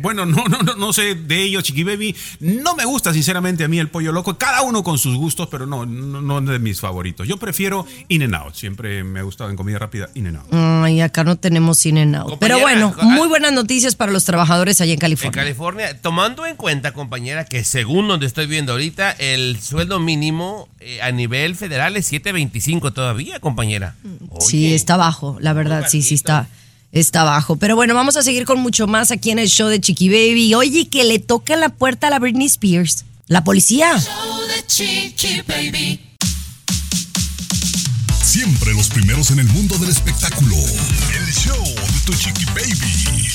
Bueno, 0.00 0.26
no, 0.26 0.44
no, 0.48 0.58
no, 0.58 0.74
no 0.76 0.92
sé 0.92 1.14
de 1.14 1.42
ello, 1.42 1.60
Chiqui 1.62 1.84
Baby. 1.84 2.14
No 2.40 2.74
me 2.76 2.84
gusta, 2.84 3.12
sinceramente, 3.12 3.64
a 3.64 3.68
mí 3.68 3.78
el 3.78 3.88
pollo 3.88 4.12
loco. 4.12 4.36
Cada 4.36 4.62
uno 4.62 4.82
con 4.82 4.98
sus 4.98 5.16
gustos, 5.16 5.48
pero 5.50 5.66
no, 5.66 5.86
no, 5.86 6.20
no 6.20 6.40
de 6.40 6.58
mis 6.58 6.80
favoritos. 6.80 7.26
Yo 7.26 7.36
prefiero 7.38 7.86
In 8.08 8.22
and 8.22 8.34
Out. 8.34 8.54
Siempre 8.54 9.04
me 9.04 9.20
ha 9.20 9.22
gustado 9.22 9.50
en 9.50 9.56
comida 9.56 9.78
rápida 9.78 10.08
In 10.14 10.26
and 10.28 10.36
Out. 10.38 10.46
Ay, 10.52 11.00
acá 11.00 11.24
no 11.24 11.36
tenemos 11.36 11.78
cine 11.78 12.02
and 12.02 12.16
out. 12.16 12.38
Pero 12.38 12.58
bueno, 12.60 12.92
co- 12.94 13.02
muy 13.04 13.28
buenas 13.28 13.52
noticias 13.52 13.94
para 13.96 14.12
los 14.12 14.24
trabajadores 14.24 14.80
allá 14.80 14.92
en 14.92 14.96
En 14.96 15.00
California. 15.00 15.42
California, 15.42 16.00
tomando 16.00 16.46
en 16.46 16.56
cuenta, 16.56 16.92
compañera, 16.92 17.44
que 17.46 17.64
según 17.64 18.06
donde 18.08 18.26
estoy 18.26 18.46
viendo 18.46 18.72
ahorita, 18.72 19.12
el 19.12 19.58
sueldo 19.60 19.98
mínimo 20.00 20.68
eh, 20.80 21.00
a 21.02 21.10
nivel 21.10 21.56
federal 21.56 21.96
es 21.96 22.12
7.25 22.12 22.92
todavía, 22.92 23.40
compañera. 23.40 23.96
Sí, 24.40 24.74
está 24.74 24.96
bajo, 24.96 25.36
la 25.40 25.52
verdad, 25.52 25.86
sí, 25.88 26.02
sí 26.02 26.14
está, 26.14 26.48
está 26.94 27.24
bajo. 27.24 27.56
Pero 27.56 27.76
bueno, 27.76 27.94
vamos 27.94 28.16
a 28.16 28.22
seguir 28.22 28.46
con 28.46 28.60
mucho 28.60 28.86
más 28.86 29.10
aquí 29.10 29.30
en 29.30 29.38
el 29.38 29.48
show 29.48 29.68
de 29.68 29.80
Chiqui 29.80 30.08
Baby. 30.08 30.54
Oye, 30.54 30.88
que 30.88 31.04
le 31.04 31.18
toca 31.18 31.56
la 31.56 31.68
puerta 31.68 32.06
a 32.06 32.10
la 32.10 32.18
Britney 32.18 32.46
Spears. 32.46 33.04
La 33.26 33.44
policía. 33.44 33.98
Show 33.98 34.40
the 34.48 34.66
Chiqui 34.66 35.42
Baby. 35.46 36.00
Siempre 38.34 38.74
los 38.74 38.88
primeros 38.88 39.30
en 39.30 39.38
el 39.38 39.46
mundo 39.46 39.78
del 39.78 39.90
espectáculo. 39.90 40.56
El 40.56 41.32
show 41.32 41.64
de 41.64 42.00
tu 42.04 42.14
chiqui 42.14 42.44
baby. 42.46 43.28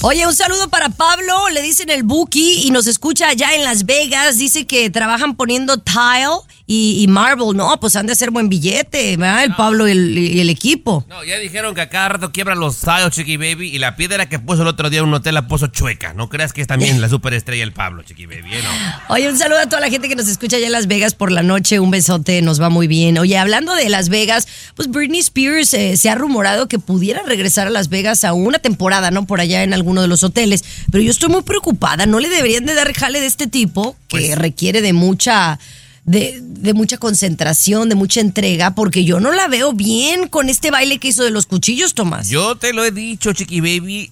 Oye, 0.00 0.26
un 0.26 0.34
saludo 0.34 0.70
para 0.70 0.88
Pablo, 0.88 1.50
le 1.50 1.60
dicen 1.60 1.90
el 1.90 2.02
Buki 2.02 2.62
y 2.64 2.70
nos 2.70 2.86
escucha 2.86 3.28
allá 3.28 3.54
en 3.54 3.62
Las 3.62 3.84
Vegas. 3.84 4.38
Dice 4.38 4.66
que 4.66 4.88
trabajan 4.88 5.36
poniendo 5.36 5.78
tile 5.78 6.38
y, 6.72 7.02
y 7.02 7.06
marble. 7.08 7.46
No, 7.54 7.78
pues 7.80 7.96
han 7.96 8.06
de 8.06 8.12
hacer 8.12 8.30
buen 8.30 8.48
billete, 8.48 9.16
¿verdad? 9.16 9.44
El 9.44 9.54
Pablo 9.54 9.88
y 9.88 9.92
el, 9.92 10.18
y 10.18 10.40
el 10.40 10.48
equipo. 10.50 11.04
No, 11.08 11.22
ya 11.24 11.38
dijeron 11.38 11.74
que 11.74 11.80
a 11.82 11.88
cada 11.88 12.08
rato 12.10 12.32
quiebran 12.32 12.58
los 12.60 12.78
tiles, 12.80 13.10
Chiqui 13.10 13.36
Baby, 13.36 13.68
y 13.68 13.78
la 13.78 13.96
piedra 13.96 14.28
que 14.28 14.38
puso 14.38 14.62
el 14.62 14.68
otro 14.68 14.88
día 14.90 15.00
en 15.00 15.06
un 15.06 15.14
hotel 15.14 15.34
la 15.34 15.46
puso 15.48 15.66
chueca. 15.66 16.14
No 16.14 16.28
creas 16.28 16.52
que 16.52 16.60
es 16.62 16.66
también 16.66 17.00
la 17.00 17.08
superestrella 17.08 17.62
el 17.62 17.72
Pablo, 17.72 18.02
Chiqui 18.02 18.26
Baby, 18.26 18.54
¿eh? 18.54 18.60
No. 18.62 18.70
Oye, 19.14 19.28
un 19.28 19.38
saludo 19.38 19.58
a 19.60 19.66
toda 19.66 19.80
la 19.80 19.90
gente 19.90 20.08
que 20.08 20.16
nos 20.16 20.28
escucha 20.28 20.56
allá 20.56 20.66
en 20.66 20.72
Las 20.72 20.86
Vegas 20.86 21.14
por 21.14 21.30
la 21.32 21.42
noche. 21.42 21.80
Un 21.80 21.90
besote, 21.90 22.40
nos 22.42 22.60
va 22.60 22.68
muy 22.70 22.86
bien. 22.86 23.18
Oye, 23.18 23.36
hablando 23.36 23.74
de 23.74 23.88
Las 23.88 24.08
Vegas, 24.08 24.46
pues 24.74 24.88
Britney 24.88 25.20
Spears 25.20 25.74
eh, 25.74 25.96
se 25.96 26.10
ha 26.10 26.14
rumorado 26.14 26.68
que 26.68 26.78
pudiera 26.78 27.22
regresar 27.22 27.66
a 27.66 27.70
Las 27.70 27.88
Vegas 27.88 28.24
a 28.24 28.32
una 28.32 28.58
temporada, 28.58 29.10
¿no? 29.10 29.26
Por 29.26 29.40
allá 29.40 29.62
en 29.62 29.74
alguno 29.74 30.02
de 30.02 30.08
los 30.08 30.22
hoteles. 30.22 30.64
Pero 30.90 31.02
yo 31.04 31.10
estoy 31.10 31.28
muy 31.28 31.42
preocupada. 31.42 32.06
¿No 32.06 32.18
le 32.20 32.28
deberían 32.28 32.66
de 32.66 32.74
dar 32.74 32.92
jale 32.94 33.20
de 33.20 33.26
este 33.26 33.46
tipo 33.46 33.96
que 34.08 34.18
Pues- 34.18 34.38
requiere 34.38 34.80
de 34.82 34.92
mucha... 34.92 35.58
De, 36.04 36.40
de 36.42 36.74
mucha 36.74 36.98
concentración, 36.98 37.88
de 37.88 37.94
mucha 37.94 38.20
entrega, 38.20 38.74
porque 38.74 39.04
yo 39.04 39.20
no 39.20 39.30
la 39.30 39.46
veo 39.46 39.72
bien 39.72 40.28
con 40.28 40.48
este 40.48 40.72
baile 40.72 40.98
que 40.98 41.08
hizo 41.08 41.22
de 41.22 41.30
los 41.30 41.46
cuchillos, 41.46 41.94
Tomás. 41.94 42.28
Yo 42.28 42.56
te 42.56 42.72
lo 42.72 42.84
he 42.84 42.90
dicho, 42.90 43.32
Chiqui 43.32 43.60
Baby. 43.60 44.10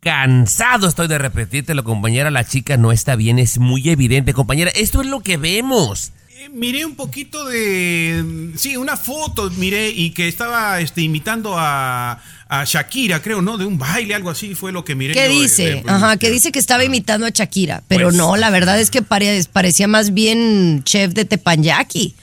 Cansado 0.00 0.86
estoy 0.86 1.08
de 1.08 1.18
repetírtelo, 1.18 1.82
compañera. 1.82 2.30
La 2.30 2.44
chica 2.44 2.76
no 2.76 2.92
está 2.92 3.16
bien, 3.16 3.38
es 3.38 3.58
muy 3.58 3.88
evidente, 3.88 4.34
compañera. 4.34 4.70
Esto 4.70 5.00
es 5.00 5.08
lo 5.08 5.20
que 5.20 5.36
vemos. 5.36 6.12
Eh, 6.30 6.48
miré 6.50 6.84
un 6.84 6.94
poquito 6.94 7.44
de. 7.44 8.52
Sí, 8.56 8.76
una 8.76 8.96
foto, 8.96 9.50
miré, 9.56 9.90
y 9.90 10.10
que 10.10 10.28
estaba 10.28 10.80
este, 10.80 11.02
imitando 11.02 11.56
a, 11.58 12.22
a 12.48 12.64
Shakira, 12.64 13.20
creo, 13.22 13.42
¿no? 13.42 13.58
De 13.58 13.64
un 13.66 13.76
baile, 13.78 14.14
algo 14.14 14.30
así 14.30 14.54
fue 14.54 14.70
lo 14.72 14.84
que 14.84 14.94
miré. 14.94 15.14
¿Qué 15.14 15.20
yo 15.26 15.34
de- 15.34 15.40
dice? 15.42 15.64
de 15.64 15.74
Britney 15.76 15.94
Ajá, 15.94 16.16
que 16.16 16.30
dice 16.30 16.52
que 16.52 16.58
estaba 16.58 16.84
imitando 16.84 17.26
a 17.26 17.30
Shakira. 17.30 17.82
Pero 17.88 18.06
Pues- 18.06 18.16
no, 18.16 18.36
la 18.36 18.50
verdad 18.50 18.78
es 18.80 18.90
que 18.90 19.02
pare- 19.02 19.42
parecía 19.52 19.88
más 19.88 20.14
bien 20.14 20.82
chef 20.84 21.12
de 21.12 21.24
Tepanyaki. 21.24 22.14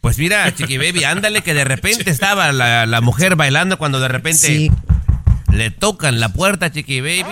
Pues 0.00 0.18
mira, 0.18 0.52
Chiqui 0.54 0.78
Baby, 0.78 1.04
ándale 1.04 1.42
que 1.42 1.54
de 1.54 1.64
repente 1.64 2.10
estaba 2.10 2.50
la, 2.52 2.86
la 2.86 3.00
mujer 3.00 3.36
bailando 3.36 3.78
cuando 3.78 4.00
de 4.00 4.08
repente 4.08 4.46
Sí. 4.46 4.70
le 5.52 5.70
tocan 5.70 6.18
la 6.18 6.28
puerta 6.30 6.66
a 6.66 6.72
Chiqui 6.72 7.00
Baby 7.00 7.22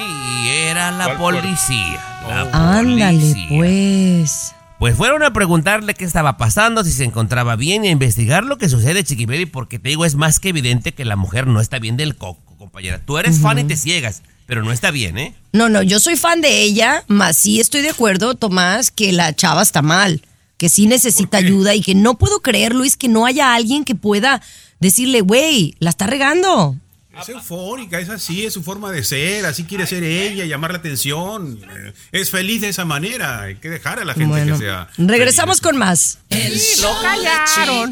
y 0.44 0.48
era 0.68 0.90
la 0.92 1.18
policía. 1.18 2.00
La 2.28 2.78
Ándale, 2.78 3.18
policía. 3.18 3.46
pues. 3.48 4.52
Pues 4.80 4.96
fueron 4.96 5.22
a 5.22 5.34
preguntarle 5.34 5.92
qué 5.92 6.06
estaba 6.06 6.38
pasando, 6.38 6.82
si 6.84 6.90
se 6.90 7.04
encontraba 7.04 7.54
bien 7.54 7.84
y 7.84 7.88
a 7.88 7.90
investigar 7.90 8.44
lo 8.44 8.56
que 8.56 8.70
sucede, 8.70 9.04
Chiqui 9.04 9.26
Baby, 9.26 9.44
porque 9.44 9.78
te 9.78 9.90
digo, 9.90 10.06
es 10.06 10.14
más 10.14 10.40
que 10.40 10.48
evidente 10.48 10.92
que 10.92 11.04
la 11.04 11.16
mujer 11.16 11.46
no 11.46 11.60
está 11.60 11.78
bien 11.78 11.98
del 11.98 12.16
coco, 12.16 12.56
compañera. 12.56 12.98
Tú 13.04 13.18
eres 13.18 13.40
fan 13.40 13.58
y 13.58 13.64
te 13.64 13.76
ciegas, 13.76 14.22
pero 14.46 14.62
no 14.62 14.72
está 14.72 14.90
bien, 14.90 15.18
¿eh? 15.18 15.34
No, 15.52 15.68
no, 15.68 15.82
yo 15.82 16.00
soy 16.00 16.16
fan 16.16 16.40
de 16.40 16.62
ella, 16.62 17.04
más 17.08 17.36
sí 17.36 17.60
estoy 17.60 17.82
de 17.82 17.90
acuerdo, 17.90 18.36
Tomás, 18.36 18.90
que 18.90 19.12
la 19.12 19.36
chava 19.36 19.60
está 19.60 19.82
mal, 19.82 20.22
que 20.56 20.70
sí 20.70 20.86
necesita 20.86 21.36
ayuda 21.36 21.74
y 21.74 21.82
que 21.82 21.94
no 21.94 22.16
puedo 22.16 22.40
creer, 22.40 22.74
Luis, 22.74 22.96
que 22.96 23.08
no 23.08 23.26
haya 23.26 23.54
alguien 23.54 23.84
que 23.84 23.94
pueda 23.94 24.40
decirle, 24.78 25.20
güey, 25.20 25.74
la 25.78 25.90
está 25.90 26.06
regando. 26.06 26.74
Es 27.22 27.28
eufórica, 27.28 27.98
es 28.00 28.08
así, 28.08 28.44
es 28.46 28.54
su 28.54 28.62
forma 28.62 28.90
de 28.90 29.04
ser, 29.04 29.44
así 29.44 29.64
quiere 29.64 29.86
ser 29.86 30.02
ella, 30.02 30.44
llamar 30.46 30.72
la 30.72 30.78
atención. 30.78 31.58
eh, 31.62 31.92
Es 32.12 32.30
feliz 32.30 32.60
de 32.62 32.68
esa 32.70 32.84
manera, 32.84 33.42
hay 33.42 33.56
que 33.56 33.68
dejar 33.68 33.98
a 34.00 34.04
la 34.04 34.14
gente 34.14 34.28
Bueno, 34.28 34.54
que 34.58 34.64
sea. 34.64 34.88
regresamos 34.96 35.60
con 35.60 35.76
más. 35.76 36.18
El 36.30 36.58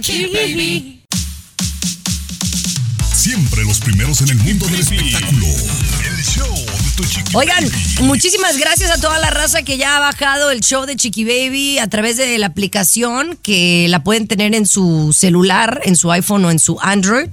Chiqui 0.00 0.26
Baby. 0.32 0.94
Siempre 3.14 3.64
los 3.64 3.80
primeros 3.80 4.20
en 4.22 4.28
el 4.30 4.36
mundo 4.36 4.66
del 4.68 4.80
espectáculo. 4.80 5.46
El 5.46 6.24
show 6.24 6.54
de 6.54 6.90
tu 6.96 7.04
chiqui 7.04 7.30
Oigan, 7.36 7.64
baby. 7.64 8.02
muchísimas 8.02 8.56
gracias 8.56 8.90
a 8.90 8.98
toda 9.00 9.18
la 9.18 9.28
raza 9.30 9.62
que 9.62 9.76
ya 9.76 9.96
ha 9.96 10.00
bajado 10.00 10.50
el 10.50 10.60
show 10.60 10.86
de 10.86 10.96
Chiqui 10.96 11.24
Baby 11.24 11.78
a 11.78 11.88
través 11.88 12.16
de 12.16 12.38
la 12.38 12.46
aplicación 12.46 13.36
que 13.42 13.86
la 13.90 14.02
pueden 14.04 14.26
tener 14.28 14.54
en 14.54 14.66
su 14.66 15.12
celular, 15.12 15.80
en 15.84 15.96
su 15.96 16.10
iPhone 16.12 16.44
o 16.46 16.50
en 16.50 16.58
su 16.58 16.78
Android. 16.80 17.28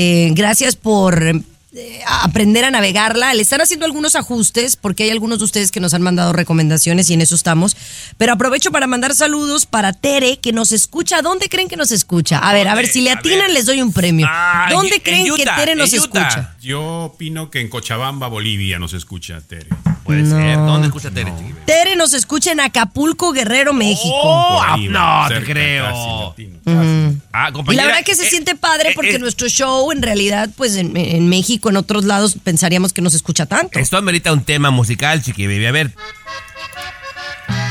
Eh, 0.00 0.30
gracias 0.34 0.76
por 0.76 1.20
eh, 1.24 2.00
aprender 2.06 2.64
a 2.64 2.70
navegarla. 2.70 3.34
Le 3.34 3.42
están 3.42 3.60
haciendo 3.60 3.84
algunos 3.84 4.14
ajustes 4.14 4.76
porque 4.76 5.02
hay 5.02 5.10
algunos 5.10 5.38
de 5.40 5.44
ustedes 5.44 5.72
que 5.72 5.80
nos 5.80 5.92
han 5.92 6.02
mandado 6.02 6.32
recomendaciones 6.32 7.10
y 7.10 7.14
en 7.14 7.20
eso 7.20 7.34
estamos. 7.34 7.76
Pero 8.16 8.32
aprovecho 8.32 8.70
para 8.70 8.86
mandar 8.86 9.12
saludos 9.14 9.66
para 9.66 9.92
Tere 9.92 10.38
que 10.38 10.52
nos 10.52 10.70
escucha. 10.70 11.20
¿Dónde 11.20 11.48
creen 11.48 11.68
que 11.68 11.76
nos 11.76 11.90
escucha? 11.90 12.38
A 12.38 12.52
ver, 12.52 12.68
a 12.68 12.76
ver, 12.76 12.86
si 12.86 13.00
le 13.00 13.10
atinan 13.10 13.52
les 13.52 13.66
doy 13.66 13.82
un 13.82 13.92
premio. 13.92 14.26
Ah, 14.30 14.68
¿Dónde 14.70 14.94
en 14.96 15.02
creen 15.02 15.34
que 15.34 15.44
Tere 15.44 15.74
nos 15.74 15.92
escucha? 15.92 16.54
Yo 16.62 16.80
opino 17.06 17.50
que 17.50 17.60
en 17.60 17.68
Cochabamba, 17.68 18.28
Bolivia, 18.28 18.78
nos 18.78 18.92
escucha 18.92 19.40
Tere. 19.40 19.66
Puede 20.04 20.22
No. 20.22 20.36
ser. 20.36 20.56
¿Dónde 20.58 20.86
escucha 20.86 21.10
Tere? 21.10 21.32
Tere 21.66 21.96
nos 21.96 22.14
escucha 22.14 22.52
en 22.52 22.60
Acapulco, 22.60 23.32
Guerrero, 23.32 23.72
México. 23.74 24.08
Oh, 24.14 24.62
ah, 24.64 24.76
no, 24.78 25.28
te 25.28 25.44
creo. 25.44 25.84
casi 25.84 26.08
latino, 26.24 26.58
casi. 26.64 27.17
Ah, 27.40 27.48
Y 27.50 27.52
compañera, 27.52 27.84
la 27.84 27.88
verdad 27.90 28.04
que 28.04 28.14
se 28.14 28.26
eh, 28.26 28.30
siente 28.30 28.54
padre 28.56 28.90
eh, 28.90 28.92
porque 28.94 29.14
eh, 29.16 29.18
nuestro 29.18 29.48
show, 29.48 29.92
en 29.92 30.02
realidad, 30.02 30.48
pues 30.56 30.76
en, 30.76 30.96
en 30.96 31.28
México, 31.28 31.68
en 31.70 31.76
otros 31.76 32.04
lados, 32.04 32.36
pensaríamos 32.42 32.92
que 32.92 33.00
no 33.02 33.10
se 33.10 33.16
escucha 33.16 33.46
tanto. 33.46 33.78
Esto 33.78 33.96
amerita 33.96 34.32
un 34.32 34.42
tema 34.44 34.70
musical, 34.70 35.22
Chiqui 35.22 35.46
Baby. 35.46 35.66
A 35.66 35.72
ver. 35.72 35.92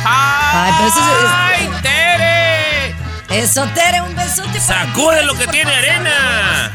Ay, 0.10 0.74
pero 0.78 0.88
eso 0.90 1.00
¡Ay, 1.28 1.70
Tere! 1.82 3.42
es- 3.42 3.50
Eso, 3.50 3.66
Tere, 3.76 4.02
un 4.02 4.16
besote. 4.16 4.60
¡Sacude 4.60 5.24
lo 5.26 5.34
que 5.36 5.48
tiene 5.48 5.72
arena! 5.72 6.72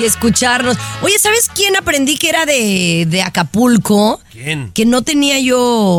Y 0.00 0.04
escucharnos. 0.04 0.76
Oye, 1.02 1.18
¿sabes 1.18 1.50
quién 1.54 1.76
aprendí 1.76 2.16
que 2.16 2.30
era 2.30 2.46
de, 2.46 3.04
de 3.08 3.22
Acapulco? 3.22 4.20
¿Quién? 4.32 4.72
Que 4.72 4.86
no 4.86 5.02
tenía 5.02 5.38
yo, 5.38 5.58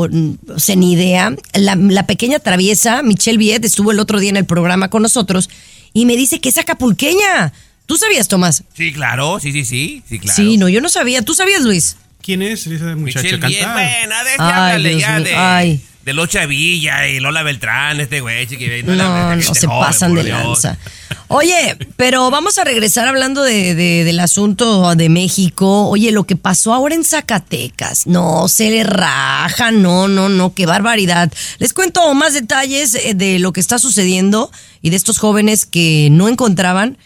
o 0.09 0.59
sea, 0.59 0.75
ni 0.75 0.93
idea. 0.93 1.31
La, 1.53 1.75
la 1.75 2.05
pequeña 2.07 2.39
traviesa, 2.39 3.03
Michelle 3.03 3.37
Viet, 3.37 3.63
estuvo 3.63 3.91
el 3.91 3.99
otro 3.99 4.19
día 4.19 4.31
en 4.31 4.37
el 4.37 4.45
programa 4.45 4.89
con 4.89 5.03
nosotros 5.03 5.49
y 5.93 6.05
me 6.05 6.15
dice 6.15 6.41
que 6.41 6.49
es 6.49 6.57
acapulqueña. 6.57 7.53
¿Tú 7.85 7.97
sabías, 7.97 8.27
Tomás? 8.27 8.63
Sí, 8.75 8.91
claro, 8.93 9.39
sí, 9.39 9.51
sí, 9.51 9.65
sí, 9.65 10.03
sí, 10.07 10.19
claro. 10.19 10.35
Sí, 10.35 10.57
no, 10.57 10.69
yo 10.69 10.81
no 10.81 10.89
sabía. 10.89 11.21
¿Tú 11.21 11.33
sabías, 11.35 11.61
Luis? 11.61 11.97
¿Quién 12.21 12.41
es 12.41 12.65
esa 12.67 12.95
muchacha 12.95 13.37
Michelle 13.37 13.37
de, 13.37 13.65
Ay, 13.65 14.07
háblale 14.37 14.89
Dios 14.89 15.01
ya 15.01 15.15
mío, 15.19 15.25
de, 15.25 15.35
ay. 15.35 15.81
De 16.05 16.13
Locha 16.13 16.45
Villa 16.45 17.07
y 17.07 17.19
Lola 17.19 17.43
Beltrán, 17.43 17.99
este 18.01 18.19
güey, 18.21 18.45
Chiqui 18.47 18.67
Baby. 18.67 18.83
No, 18.83 18.95
la- 18.95 19.35
no, 19.35 19.39
este 19.41 19.61
se 19.61 19.67
joven, 19.67 19.81
pasan 19.87 20.15
de 20.15 20.23
Dios. 20.25 20.43
lanza. 20.43 20.77
Oye, 21.29 21.77
pero 21.95 22.29
vamos 22.29 22.57
a 22.57 22.63
regresar 22.63 23.07
hablando 23.07 23.41
de, 23.41 23.73
de- 23.73 24.03
del 24.03 24.19
asunto 24.19 24.93
de 24.95 25.09
México. 25.09 25.87
Oye, 25.89 26.11
lo 26.11 26.25
que 26.25 26.35
pasó 26.35 26.73
ahora 26.73 26.93
en 26.95 27.03
Zacatecas. 27.05 28.05
No, 28.05 28.47
se 28.49 28.69
le 28.69 28.83
raja, 28.83 29.71
no, 29.71 30.07
no, 30.07 30.27
no, 30.29 30.53
qué 30.53 30.65
barbaridad. 30.65 31.31
Les 31.59 31.73
cuento 31.73 32.13
más 32.13 32.33
detalles 32.33 32.93
eh, 32.95 33.13
de 33.15 33.39
lo 33.39 33.53
que 33.53 33.59
está 33.61 33.79
sucediendo 33.79 34.51
y 34.81 34.89
de 34.89 34.97
estos 34.97 35.17
jóvenes 35.17 35.65
que 35.65 36.09
no 36.11 36.27
encontraban. 36.27 36.97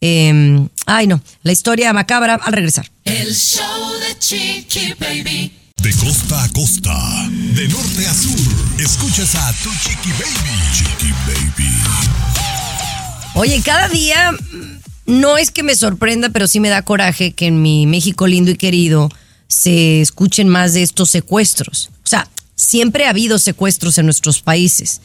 eh, 0.00 0.66
ay, 0.86 1.06
no, 1.06 1.20
la 1.42 1.52
historia 1.52 1.92
macabra 1.92 2.34
al 2.36 2.52
regresar. 2.52 2.90
El 3.04 3.34
show 3.34 3.92
de 4.00 4.18
Chiqui 4.18 4.94
Baby. 4.98 5.52
De 5.84 5.92
costa 5.96 6.42
a 6.42 6.48
costa, 6.48 7.28
de 7.28 7.68
norte 7.68 8.06
a 8.06 8.14
sur, 8.14 8.80
escuchas 8.80 9.34
a 9.34 9.52
tu 9.62 9.68
chiqui 9.68 10.12
baby. 10.12 10.58
Chiqui 10.72 11.12
baby. 11.26 11.70
Oye, 13.34 13.60
cada 13.60 13.88
día 13.90 14.32
mm, 14.32 14.80
no 15.20 15.36
es 15.36 15.50
que 15.50 15.62
me 15.62 15.76
sorprenda, 15.76 16.30
pero 16.30 16.48
sí 16.48 16.58
me 16.58 16.70
da 16.70 16.80
coraje 16.80 17.32
que 17.32 17.48
en 17.48 17.60
mi 17.60 17.86
México 17.86 18.26
lindo 18.26 18.50
y 18.50 18.56
querido 18.56 19.10
se 19.46 20.00
escuchen 20.00 20.48
más 20.48 20.72
de 20.72 20.82
estos 20.82 21.10
secuestros. 21.10 21.90
O 22.02 22.06
sea, 22.06 22.30
siempre 22.56 23.04
ha 23.04 23.10
habido 23.10 23.38
secuestros 23.38 23.98
en 23.98 24.06
nuestros 24.06 24.40
países, 24.40 25.02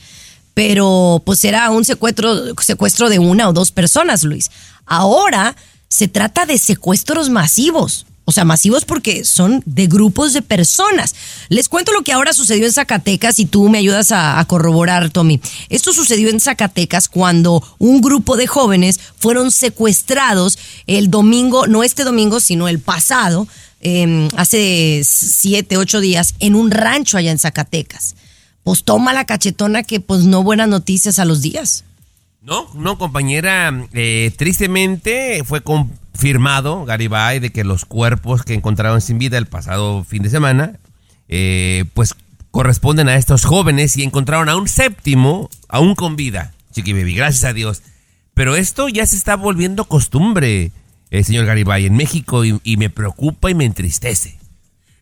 pero 0.54 1.22
pues 1.26 1.44
era 1.44 1.70
un 1.72 1.84
secuestro, 1.84 2.56
secuestro 2.62 3.10
de 3.10 3.20
una 3.20 3.50
o 3.50 3.54
dos 3.54 3.74
personas, 3.74 4.24
Luis. 4.24 4.50
Ahora 4.86 5.58
se 5.90 6.08
trata 6.08 6.46
de 6.46 6.58
secuestros 6.58 7.30
masivos. 7.30 8.06
O 8.30 8.32
sea, 8.32 8.46
masivos 8.46 8.86
porque 8.86 9.26
son 9.26 9.64
de 9.66 9.88
grupos 9.88 10.34
de 10.34 10.44
personas. 10.44 11.16
Les 11.48 11.68
cuento 11.68 11.92
lo 11.92 12.04
que 12.04 12.14
ahora 12.14 12.32
sucedió 12.32 12.68
en 12.68 12.72
Zacatecas 12.72 13.40
y 13.40 13.48
tú 13.48 13.70
me 13.70 13.80
ayudas 13.80 14.12
a, 14.12 14.46
corroborar, 14.46 15.10
Tommy. 15.10 15.42
Esto 15.70 15.94
sucedió 15.94 16.30
en 16.30 16.40
Zacatecas 16.40 17.08
cuando 17.08 17.64
un 17.80 18.02
grupo 18.02 18.38
de 18.38 18.46
jóvenes 18.46 19.00
fueron 19.18 19.50
secuestrados 19.50 20.60
el 20.86 21.10
domingo, 21.10 21.66
no 21.66 21.82
este 21.82 22.04
domingo, 22.04 22.40
sino 22.40 22.68
el 22.68 22.78
pasado, 22.78 23.48
eh, 23.82 24.28
hace 24.38 25.02
siete, 25.04 25.78
ocho 25.78 26.00
días, 26.00 26.36
en 26.38 26.54
un 26.54 26.70
rancho 26.70 27.18
allá 27.18 27.32
en 27.32 27.40
Zacatecas. 27.40 28.14
Pues 28.62 28.84
toma 28.84 29.12
la 29.12 29.26
cachetona 29.26 29.82
que 29.82 30.02
pues 30.02 30.26
no 30.26 30.44
buenas 30.44 30.70
noticias 30.70 31.18
a 31.18 31.26
los 31.26 31.42
días. 31.42 31.84
No, 32.50 32.68
no, 32.74 32.98
compañera, 32.98 33.72
eh, 33.94 34.32
tristemente 34.36 35.44
fue 35.46 35.62
confirmado, 35.62 36.84
Garibay, 36.84 37.40
de 37.40 37.52
que 37.52 37.64
los 37.64 37.86
cuerpos 37.86 38.42
que 38.42 38.56
encontraron 38.56 39.02
sin 39.02 39.20
vida 39.20 39.38
el 39.38 39.46
pasado 39.46 40.04
fin 40.04 40.24
de 40.24 40.32
semana, 40.32 40.80
eh, 41.28 41.86
pues 41.94 42.16
corresponden 42.50 43.08
a 43.08 43.18
estos 43.18 43.46
jóvenes 43.46 43.96
y 43.98 44.04
encontraron 44.04 44.50
a 44.50 44.56
un 44.56 44.68
séptimo, 44.68 45.52
aún 45.68 45.94
con 45.94 46.16
vida, 46.16 46.52
Chiqui 46.72 46.92
Baby, 46.92 47.14
gracias 47.14 47.44
a 47.44 47.54
Dios. 47.54 47.84
Pero 48.34 48.56
esto 48.56 48.90
ya 48.90 49.06
se 49.06 49.16
está 49.16 49.36
volviendo 49.36 49.86
costumbre, 49.86 50.72
eh, 51.12 51.24
señor 51.24 51.46
Garibay, 51.46 51.86
en 51.86 51.96
México 51.96 52.46
y, 52.46 52.60
y 52.64 52.78
me 52.78 52.90
preocupa 52.90 53.52
y 53.52 53.54
me 53.54 53.66
entristece. 53.66 54.39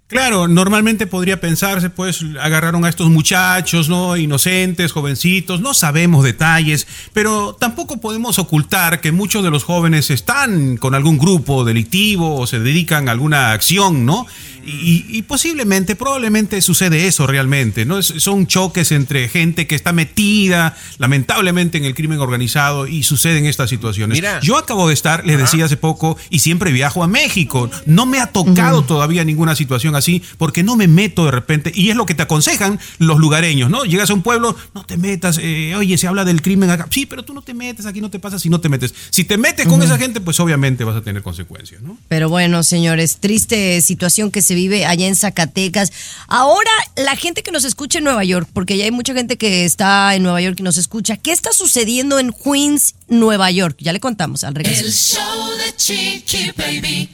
Claro, 0.07 0.47
normalmente 0.47 1.05
podría 1.05 1.41
pensarse, 1.41 1.89
pues 1.89 2.23
agarraron 2.39 2.85
a 2.85 2.89
estos 2.89 3.09
muchachos, 3.09 3.89
¿no? 3.89 4.15
Inocentes, 4.15 4.93
jovencitos, 4.93 5.59
no 5.59 5.73
sabemos 5.73 6.23
detalles, 6.23 6.87
pero 7.11 7.57
tampoco 7.59 7.97
podemos 7.99 8.39
ocultar 8.39 9.01
que 9.01 9.11
muchos 9.11 9.43
de 9.43 9.51
los 9.51 9.65
jóvenes 9.65 10.09
están 10.09 10.77
con 10.77 10.95
algún 10.95 11.17
grupo 11.17 11.65
delictivo 11.65 12.37
o 12.39 12.47
se 12.47 12.59
dedican 12.59 13.09
a 13.09 13.11
alguna 13.11 13.51
acción, 13.51 14.05
¿no? 14.05 14.25
Y, 14.69 15.05
y 15.07 15.21
posiblemente, 15.21 15.95
probablemente 15.95 16.61
sucede 16.61 17.07
eso 17.07 17.25
realmente, 17.25 17.85
¿no? 17.85 17.99
Es- 17.99 18.13
son 18.17 18.47
choques 18.47 18.91
entre 18.91 19.29
gente 19.29 19.65
que 19.65 19.75
está 19.75 19.93
metida, 19.93 20.75
lamentablemente, 20.97 21.77
en 21.77 21.85
el 21.85 21.95
crimen 21.95 22.19
organizado 22.19 22.85
y 22.85 23.03
suceden 23.03 23.45
estas 23.45 23.69
situaciones. 23.69 24.17
Mira. 24.17 24.41
Yo 24.41 24.57
acabo 24.57 24.89
de 24.89 24.93
estar, 24.93 25.25
les 25.25 25.37
decía 25.37 25.63
hace 25.65 25.77
poco, 25.77 26.17
y 26.29 26.39
siempre 26.39 26.73
viajo 26.73 27.01
a 27.01 27.07
México. 27.07 27.69
No 27.85 28.05
me 28.05 28.19
ha 28.19 28.27
tocado 28.33 28.83
todavía 28.83 29.23
ninguna 29.23 29.55
situación 29.55 29.95
así, 29.97 30.21
porque 30.37 30.63
no 30.63 30.75
me 30.75 30.87
meto 30.87 31.25
de 31.25 31.31
repente. 31.31 31.71
Y 31.73 31.89
es 31.89 31.95
lo 31.95 32.05
que 32.05 32.15
te 32.15 32.23
aconsejan 32.23 32.79
los 32.99 33.19
lugareños, 33.19 33.69
¿no? 33.69 33.83
Llegas 33.83 34.09
a 34.09 34.13
un 34.13 34.21
pueblo, 34.21 34.55
no 34.73 34.85
te 34.85 34.97
metas, 34.97 35.39
eh, 35.41 35.75
oye, 35.75 35.97
se 35.97 36.07
habla 36.07 36.25
del 36.25 36.41
crimen 36.41 36.69
acá. 36.69 36.87
Sí, 36.89 37.05
pero 37.05 37.23
tú 37.23 37.33
no 37.33 37.41
te 37.41 37.53
metes, 37.53 37.85
aquí 37.85 38.01
no 38.01 38.09
te 38.09 38.19
pasa 38.19 38.39
si 38.39 38.49
no 38.49 38.61
te 38.61 38.69
metes. 38.69 38.93
Si 39.09 39.23
te 39.23 39.37
metes 39.37 39.67
con 39.67 39.81
esa 39.83 39.97
gente, 39.97 40.21
pues 40.21 40.39
obviamente 40.39 40.83
vas 40.83 40.95
a 40.95 41.01
tener 41.01 41.21
consecuencias, 41.23 41.81
¿no? 41.81 41.97
Pero 42.07 42.29
bueno, 42.29 42.63
señores, 42.63 43.17
triste 43.17 43.81
situación 43.81 44.31
que 44.31 44.41
se 44.41 44.55
vive 44.55 44.85
allá 44.85 45.07
en 45.07 45.15
Zacatecas. 45.15 45.91
Ahora, 46.27 46.71
la 46.95 47.15
gente 47.15 47.43
que 47.43 47.51
nos 47.51 47.65
escucha 47.65 47.97
en 47.97 48.05
Nueva 48.05 48.23
York, 48.23 48.47
porque 48.53 48.77
ya 48.77 48.85
hay 48.85 48.91
mucha 48.91 49.13
gente 49.13 49.37
que 49.37 49.65
está 49.65 50.15
en 50.15 50.23
Nueva 50.23 50.41
York 50.41 50.59
y 50.59 50.63
nos 50.63 50.77
escucha, 50.77 51.17
¿qué 51.17 51.31
está 51.31 51.51
sucediendo 51.53 52.19
en 52.19 52.31
Queens, 52.31 52.95
Nueva 53.07 53.51
York? 53.51 53.77
Ya 53.79 53.93
le 53.93 53.99
contamos 53.99 54.43
al 54.43 54.55
regreso. 54.55 54.85
El 54.85 54.93
show 54.93 55.49
de 55.57 55.75
Chiqui 55.75 56.51
Baby. 56.55 57.09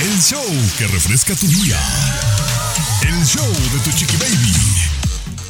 El 0.00 0.20
show 0.20 0.44
que 0.76 0.88
refresca 0.88 1.36
tu 1.36 1.46
día. 1.46 1.80
El 3.02 3.24
show 3.24 3.52
de 3.72 3.78
tu 3.78 3.92
chiqui 3.92 4.16
baby. 4.16 4.73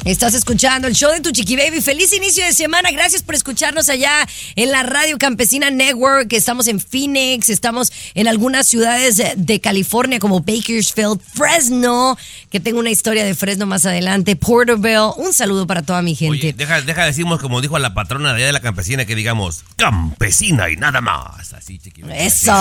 Estás 0.05 0.35
escuchando 0.35 0.87
el 0.87 0.93
show 0.93 1.11
de 1.11 1.19
tu 1.19 1.31
Chiqui 1.31 1.55
Baby. 1.55 1.81
Feliz 1.81 2.13
inicio 2.13 2.45
de 2.45 2.53
semana. 2.53 2.91
Gracias 2.91 3.23
por 3.23 3.33
escucharnos 3.33 3.89
allá 3.89 4.27
en 4.55 4.71
la 4.71 4.83
Radio 4.83 5.17
Campesina 5.17 5.71
Network. 5.71 6.31
Estamos 6.33 6.67
en 6.67 6.79
Phoenix, 6.79 7.49
estamos 7.49 7.91
en 8.13 8.27
algunas 8.27 8.67
ciudades 8.67 9.17
de- 9.35 9.59
California 9.59 10.19
como 10.19 10.41
Bakersfield, 10.41 11.19
Fresno, 11.33 12.15
que 12.51 12.59
tengo 12.59 12.79
una 12.79 12.91
historia 12.91 13.25
de 13.25 13.33
Fresno 13.33 13.65
más 13.65 13.87
adelante, 13.87 14.35
Porterville. 14.35 15.11
Un 15.17 15.33
saludo 15.33 15.65
para 15.65 15.81
toda 15.81 16.03
mi 16.03 16.13
gente. 16.13 16.37
Oye, 16.37 16.53
deja, 16.53 16.81
deja 16.83 17.03
decimos 17.03 17.41
como 17.41 17.59
dijo 17.61 17.79
la 17.79 17.95
patrona 17.95 18.29
de 18.29 18.35
allá 18.35 18.45
de 18.45 18.53
la 18.53 18.59
campesina 18.61 19.05
que 19.05 19.15
digamos 19.15 19.63
campesina 19.75 20.69
y 20.69 20.75
nada 20.75 21.01
más. 21.01 21.51
Así, 21.53 21.79
Chiqui 21.79 22.03
Baby. 22.03 22.13
Eso. 22.15 22.51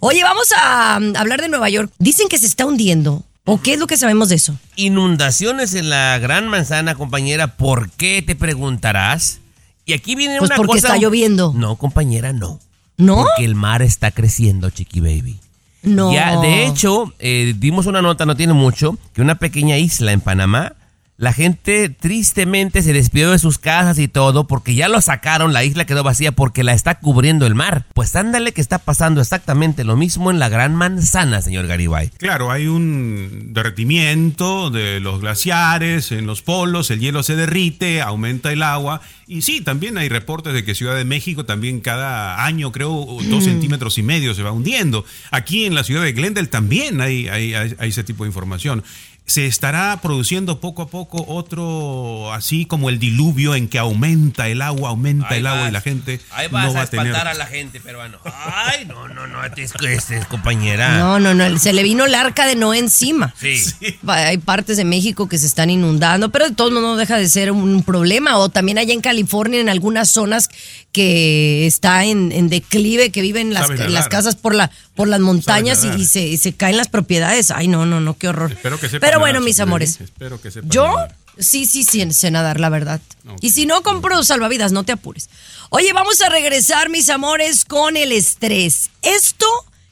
Oye, 0.00 0.24
vamos 0.24 0.48
a 0.56 0.98
um, 1.00 1.14
hablar 1.16 1.40
de 1.40 1.48
Nueva 1.48 1.68
York. 1.70 1.92
Dicen 2.00 2.26
que 2.28 2.36
se 2.38 2.46
está 2.46 2.66
hundiendo. 2.66 3.22
¿O 3.44 3.60
qué 3.60 3.74
es 3.74 3.78
lo 3.80 3.86
que 3.86 3.96
sabemos 3.96 4.28
de 4.28 4.36
eso? 4.36 4.56
Inundaciones 4.76 5.74
en 5.74 5.88
la 5.90 6.18
Gran 6.18 6.48
Manzana, 6.48 6.94
compañera. 6.94 7.56
¿Por 7.56 7.90
qué 7.90 8.22
te 8.22 8.36
preguntarás? 8.36 9.40
Y 9.86 9.92
aquí 9.94 10.14
viene 10.14 10.38
Pues 10.38 10.50
una 10.50 10.56
porque 10.56 10.74
cosa. 10.74 10.88
está 10.88 10.98
lloviendo. 10.98 11.52
No, 11.56 11.76
compañera, 11.76 12.32
no. 12.32 12.60
¿No? 12.96 13.16
Porque 13.16 13.44
el 13.44 13.54
mar 13.54 13.82
está 13.82 14.10
creciendo, 14.10 14.70
Chiqui 14.70 15.00
Baby. 15.00 15.38
No. 15.82 16.12
Ya, 16.12 16.38
de 16.40 16.66
hecho, 16.66 17.14
eh, 17.18 17.54
dimos 17.58 17.86
una 17.86 18.02
nota, 18.02 18.26
no 18.26 18.36
tiene 18.36 18.52
mucho, 18.52 18.98
que 19.14 19.22
una 19.22 19.36
pequeña 19.38 19.78
isla 19.78 20.12
en 20.12 20.20
Panamá, 20.20 20.74
la 21.20 21.32
gente 21.34 21.90
tristemente 21.90 22.82
se 22.82 22.92
despidió 22.94 23.30
de 23.30 23.38
sus 23.38 23.58
casas 23.58 23.98
y 23.98 24.08
todo 24.08 24.46
porque 24.46 24.74
ya 24.74 24.88
lo 24.88 25.00
sacaron, 25.02 25.52
la 25.52 25.62
isla 25.64 25.84
quedó 25.84 26.02
vacía 26.02 26.32
porque 26.32 26.64
la 26.64 26.72
está 26.72 26.94
cubriendo 26.98 27.46
el 27.46 27.54
mar. 27.54 27.84
Pues 27.94 28.16
ándale 28.16 28.52
que 28.52 28.62
está 28.62 28.78
pasando 28.78 29.20
exactamente 29.20 29.84
lo 29.84 29.96
mismo 29.96 30.30
en 30.30 30.38
la 30.38 30.48
Gran 30.48 30.74
Manzana, 30.74 31.42
señor 31.42 31.66
Garibay. 31.66 32.08
Claro, 32.16 32.50
hay 32.50 32.66
un 32.68 33.50
derretimiento 33.52 34.70
de 34.70 35.00
los 35.00 35.20
glaciares 35.20 36.10
en 36.12 36.26
los 36.26 36.42
polos, 36.42 36.90
el 36.90 37.00
hielo 37.00 37.22
se 37.22 37.36
derrite, 37.36 38.00
aumenta 38.00 38.52
el 38.52 38.62
agua. 38.62 39.00
Y 39.26 39.42
sí, 39.42 39.60
también 39.60 39.96
hay 39.98 40.08
reportes 40.08 40.52
de 40.52 40.64
que 40.64 40.74
Ciudad 40.74 40.96
de 40.96 41.04
México 41.04 41.44
también 41.44 41.80
cada 41.80 42.44
año, 42.44 42.72
creo, 42.72 43.06
dos 43.28 43.44
centímetros 43.44 43.96
y 43.98 44.02
medio 44.02 44.34
se 44.34 44.42
va 44.42 44.50
hundiendo. 44.50 45.04
Aquí 45.30 45.66
en 45.66 45.74
la 45.76 45.84
ciudad 45.84 46.02
de 46.02 46.12
Glendale 46.12 46.48
también 46.48 47.00
hay, 47.00 47.28
hay- 47.28 47.54
hay- 47.54 47.74
hay 47.78 47.88
ese 47.90 48.02
tipo 48.02 48.24
de 48.24 48.28
información. 48.28 48.82
Se 49.30 49.46
estará 49.46 49.96
produciendo 50.02 50.58
poco 50.58 50.82
a 50.82 50.88
poco 50.88 51.24
otro, 51.28 52.32
así 52.32 52.64
como 52.64 52.90
el 52.90 52.98
diluvio 52.98 53.54
en 53.54 53.68
que 53.68 53.78
aumenta 53.78 54.48
el 54.48 54.60
agua, 54.60 54.88
aumenta 54.88 55.36
el 55.36 55.46
agua 55.46 55.68
y 55.68 55.70
la 55.70 55.80
gente 55.80 56.20
Ahí 56.32 56.48
vas 56.48 56.66
no 56.66 56.74
va 56.74 56.80
a 56.80 56.82
a 56.82 56.86
tener... 56.88 57.06
espantar 57.06 57.28
a 57.28 57.34
la 57.34 57.46
gente, 57.46 57.80
peruano. 57.80 58.18
Ay, 58.24 58.86
no, 58.86 59.06
no, 59.06 59.28
no, 59.28 59.44
este 59.44 59.62
es, 59.62 59.72
este 59.80 60.16
es 60.16 60.26
compañera. 60.26 60.98
No, 60.98 61.20
no, 61.20 61.32
no. 61.32 61.58
Se 61.60 61.72
le 61.72 61.84
vino 61.84 62.06
el 62.06 62.14
arca 62.16 62.44
de 62.44 62.56
Noé 62.56 62.78
encima. 62.78 63.32
Sí. 63.38 63.62
Hay 64.08 64.38
partes 64.38 64.76
de 64.76 64.84
México 64.84 65.28
que 65.28 65.38
se 65.38 65.46
están 65.46 65.70
inundando, 65.70 66.30
pero 66.30 66.48
de 66.48 66.54
todos 66.56 66.72
modos 66.72 66.88
no 66.88 66.96
deja 66.96 67.16
de 67.16 67.28
ser 67.28 67.52
un 67.52 67.84
problema. 67.84 68.36
O 68.38 68.48
también 68.48 68.78
allá 68.78 68.94
en 68.94 69.00
California, 69.00 69.60
en 69.60 69.68
algunas 69.68 70.10
zonas 70.10 70.48
que 70.90 71.68
está 71.68 72.04
en, 72.04 72.32
en 72.32 72.48
declive, 72.48 73.12
que 73.12 73.22
viven 73.22 73.54
las, 73.54 73.70
en 73.70 73.92
las 73.94 74.08
casas 74.08 74.34
por 74.34 74.56
la 74.56 74.72
por 75.00 75.08
las 75.08 75.20
montañas 75.20 75.82
y, 75.96 76.04
se, 76.04 76.26
y 76.26 76.36
se 76.36 76.52
caen 76.52 76.76
las 76.76 76.88
propiedades. 76.88 77.50
Ay, 77.50 77.68
no, 77.68 77.86
no, 77.86 78.00
no, 78.00 78.18
qué 78.18 78.28
horror. 78.28 78.52
Espero 78.52 78.78
que 78.78 78.86
sepa 78.90 79.06
pero 79.06 79.12
nadar, 79.18 79.32
bueno, 79.32 79.40
mis 79.40 79.58
amores. 79.58 79.98
Espero 79.98 80.38
que 80.38 80.50
sepa 80.50 80.68
Yo 80.68 80.84
nadar. 80.84 81.16
sí, 81.38 81.64
sí, 81.64 81.84
sí, 81.84 82.12
sé 82.12 82.30
nadar, 82.30 82.60
la 82.60 82.68
verdad. 82.68 83.00
Y 83.40 83.52
si 83.52 83.64
no, 83.64 83.82
compro 83.82 84.22
salvavidas, 84.22 84.72
no 84.72 84.84
te 84.84 84.92
apures. 84.92 85.30
Oye, 85.70 85.90
vamos 85.94 86.20
a 86.20 86.28
regresar, 86.28 86.90
mis 86.90 87.08
amores, 87.08 87.64
con 87.64 87.96
el 87.96 88.12
estrés. 88.12 88.90
Esto 89.00 89.46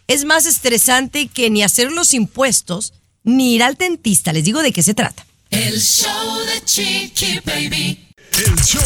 es 0.09 0.27
más 0.27 0.45
estresante 0.45 1.29
que 1.29 1.49
ni 1.49 1.63
hacer 1.63 1.91
los 1.91 2.13
impuestos, 2.13 2.93
ni 3.25 3.55
ir 3.55 3.63
al 3.63 3.77
dentista. 3.77 4.35
Les 4.35 4.45
digo 4.45 4.61
de 4.63 4.75
qué 4.75 4.83
se 4.83 4.93
trata. 4.93 5.25
El 5.49 5.81
show 5.81 6.39
de 6.45 6.63
Chiqui 6.67 7.41
Baby. 7.47 8.08
El 8.39 8.55
show 8.63 8.81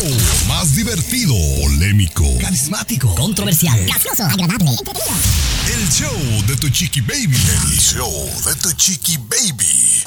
más 0.49 0.75
divertido, 0.75 1.35
polémico, 1.61 2.25
carismático, 2.41 3.15
Controversial. 3.15 3.85
Gracioso. 3.85 4.25
Agradable. 4.25 4.71
El 4.71 5.89
show 5.91 6.43
de 6.47 6.57
tu 6.57 6.71
chiqui 6.71 7.03
baby. 7.03 7.37
El 7.37 7.79
show 7.79 8.11
de 8.47 8.55
tu 8.55 8.73
chiqui 8.73 9.19
baby. 9.19 10.05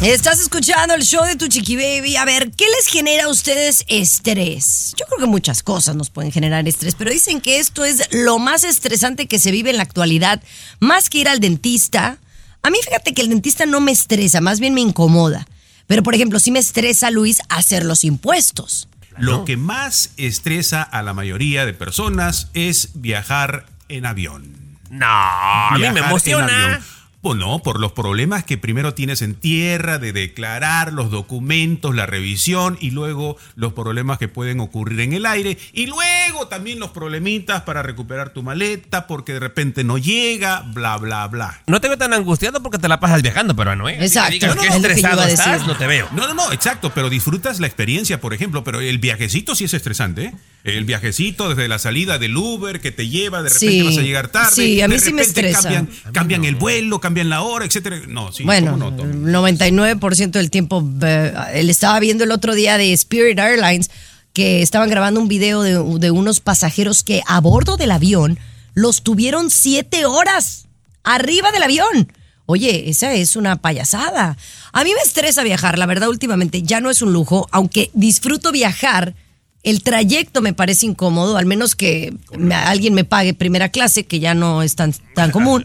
Estás 0.00 0.40
escuchando 0.40 0.94
el 0.94 1.04
show 1.04 1.24
de 1.24 1.36
tu 1.36 1.46
chiqui 1.46 1.76
baby. 1.76 2.16
A 2.16 2.24
ver, 2.24 2.50
¿qué 2.50 2.64
les 2.76 2.88
genera 2.88 3.26
a 3.26 3.28
ustedes 3.28 3.84
estrés? 3.86 4.94
Yo 4.98 5.06
creo 5.06 5.18
que 5.20 5.26
muchas 5.26 5.62
cosas 5.62 5.94
nos 5.94 6.10
pueden 6.10 6.32
generar 6.32 6.66
estrés, 6.66 6.96
pero 6.96 7.12
dicen 7.12 7.40
que 7.40 7.60
esto 7.60 7.84
es 7.84 8.08
lo 8.10 8.40
más 8.40 8.64
estresante 8.64 9.28
que 9.28 9.38
se 9.38 9.52
vive 9.52 9.70
en 9.70 9.76
la 9.76 9.84
actualidad, 9.84 10.42
más 10.80 11.08
que 11.08 11.18
ir 11.18 11.28
al 11.28 11.38
dentista. 11.38 12.18
A 12.64 12.70
mí 12.70 12.78
fíjate 12.84 13.14
que 13.14 13.22
el 13.22 13.28
dentista 13.28 13.64
no 13.64 13.80
me 13.80 13.92
estresa, 13.92 14.40
más 14.40 14.58
bien 14.58 14.74
me 14.74 14.80
incomoda. 14.80 15.46
Pero 15.92 16.02
por 16.02 16.14
ejemplo, 16.14 16.40
sí 16.40 16.50
me 16.50 16.58
estresa, 16.58 17.10
Luis, 17.10 17.42
hacer 17.50 17.84
los 17.84 18.02
impuestos. 18.02 18.88
Lo 19.18 19.44
que 19.44 19.58
más 19.58 20.14
estresa 20.16 20.82
a 20.82 21.02
la 21.02 21.12
mayoría 21.12 21.66
de 21.66 21.74
personas 21.74 22.48
es 22.54 22.92
viajar 22.94 23.66
en 23.90 24.06
avión. 24.06 24.56
No, 24.88 25.04
a 25.06 25.74
mí 25.74 25.80
me 25.80 25.88
en 25.88 25.98
emociona. 25.98 26.80
Avión. 27.22 27.38
Pues 27.38 27.38
no, 27.38 27.60
por 27.60 27.78
los 27.78 27.92
problemas 27.92 28.42
que 28.44 28.58
primero 28.58 28.94
tienes 28.94 29.22
en 29.22 29.34
tierra, 29.36 29.98
de 29.98 30.12
declarar 30.12 30.92
los 30.92 31.10
documentos, 31.10 31.94
la 31.94 32.04
revisión 32.04 32.76
y 32.80 32.90
luego 32.90 33.36
los 33.54 33.72
problemas 33.74 34.18
que 34.18 34.26
pueden 34.28 34.58
ocurrir 34.58 35.00
en 35.00 35.12
el 35.12 35.24
aire 35.26 35.56
y 35.72 35.86
luego 35.86 36.48
también 36.48 36.80
los 36.80 36.90
problemitas 36.90 37.62
para 37.62 37.82
recuperar 37.82 38.30
tu 38.32 38.42
maleta, 38.42 39.06
porque 39.06 39.34
de 39.34 39.40
repente 39.40 39.84
no 39.84 39.98
llega, 39.98 40.62
bla, 40.74 40.96
bla, 40.96 41.26
bla. 41.28 41.62
No 41.68 41.80
te 41.80 41.88
veo 41.88 41.96
tan 41.96 42.12
angustiado 42.12 42.60
porque 42.62 42.78
te 42.78 42.88
la 42.88 42.98
pasas 42.98 43.22
viajando, 43.22 43.54
pero 43.54 43.76
no, 43.76 43.88
¿eh? 43.88 43.98
Exacto, 44.00 44.32
digas 44.32 44.56
no, 44.56 44.62
es 44.62 44.68
que 44.70 44.76
estresado 44.76 45.22
estás, 45.22 45.66
no 45.66 45.76
te 45.76 45.86
veo. 45.86 46.08
No, 46.12 46.26
no, 46.26 46.34
no, 46.34 46.52
exacto, 46.52 46.90
pero 46.92 47.08
disfrutas 47.08 47.60
la 47.60 47.66
experiencia, 47.68 48.20
por 48.20 48.34
ejemplo, 48.34 48.64
pero 48.64 48.80
el 48.80 48.98
viajecito 48.98 49.54
sí 49.54 49.64
es 49.64 49.74
estresante, 49.74 50.24
¿eh? 50.24 50.34
El 50.64 50.84
viajecito 50.84 51.48
desde 51.48 51.66
la 51.66 51.80
salida 51.80 52.18
del 52.18 52.36
Uber 52.36 52.80
que 52.80 52.92
te 52.92 53.08
lleva, 53.08 53.42
de 53.42 53.48
repente 53.48 53.68
Sí, 53.68 53.82
vas 53.82 53.98
a 53.98 54.02
llegar 54.02 54.28
tarde. 54.28 54.54
sí, 54.54 54.80
a 54.80 54.86
mí 54.86 54.94
de 54.94 55.00
sí 55.00 55.12
me 55.12 55.22
estresa. 55.22 55.62
Cambian, 55.62 55.88
cambian 56.12 56.44
el 56.44 56.54
vuelo, 56.54 57.00
cambian 57.00 57.11
la 57.24 57.42
hora, 57.42 57.64
etcétera. 57.64 58.00
No, 58.08 58.32
sí, 58.32 58.44
Bueno, 58.44 58.72
¿cómo 58.72 58.90
no, 58.90 58.96
Tommy? 58.96 59.12
el 59.28 59.34
99% 59.34 60.30
del 60.32 60.50
tiempo. 60.50 60.82
eh, 61.02 61.32
él 61.54 61.70
estaba 61.70 61.98
viendo 62.00 62.24
el 62.24 62.30
otro 62.32 62.54
día 62.54 62.78
de 62.78 62.92
Spirit 62.92 63.38
Airlines 63.38 63.90
que 64.32 64.62
estaban 64.62 64.88
grabando 64.88 65.20
un 65.20 65.28
video 65.28 65.62
de, 65.62 65.72
de 65.98 66.10
unos 66.10 66.40
pasajeros 66.40 67.02
que 67.02 67.22
a 67.26 67.40
bordo 67.40 67.76
del 67.76 67.90
avión 67.90 68.38
los 68.74 69.02
tuvieron 69.02 69.50
siete 69.50 70.06
horas 70.06 70.66
arriba 71.04 71.50
del 71.52 71.62
avión. 71.64 72.12
Oye, 72.46 72.88
esa 72.90 73.12
es 73.12 73.36
una 73.36 73.56
payasada. 73.56 74.36
A 74.72 74.84
mí 74.84 74.90
me 74.94 75.00
estresa 75.06 75.42
viajar, 75.42 75.78
la 75.78 75.86
verdad, 75.86 76.08
últimamente 76.08 76.62
ya 76.62 76.80
no 76.80 76.90
es 76.90 77.02
un 77.02 77.12
lujo, 77.12 77.46
aunque 77.52 77.90
disfruto 77.94 78.50
viajar. 78.52 79.14
El 79.62 79.84
trayecto 79.84 80.42
me 80.42 80.52
parece 80.54 80.86
incómodo, 80.86 81.36
al 81.36 81.46
menos 81.46 81.76
que 81.76 82.12
me- 82.36 82.54
alguien 82.56 82.94
me 82.94 83.04
pague 83.04 83.32
primera 83.32 83.68
clase, 83.68 84.04
que 84.04 84.18
ya 84.18 84.34
no 84.34 84.62
es 84.62 84.74
tan, 84.74 84.92
tan 85.14 85.30
común. 85.30 85.64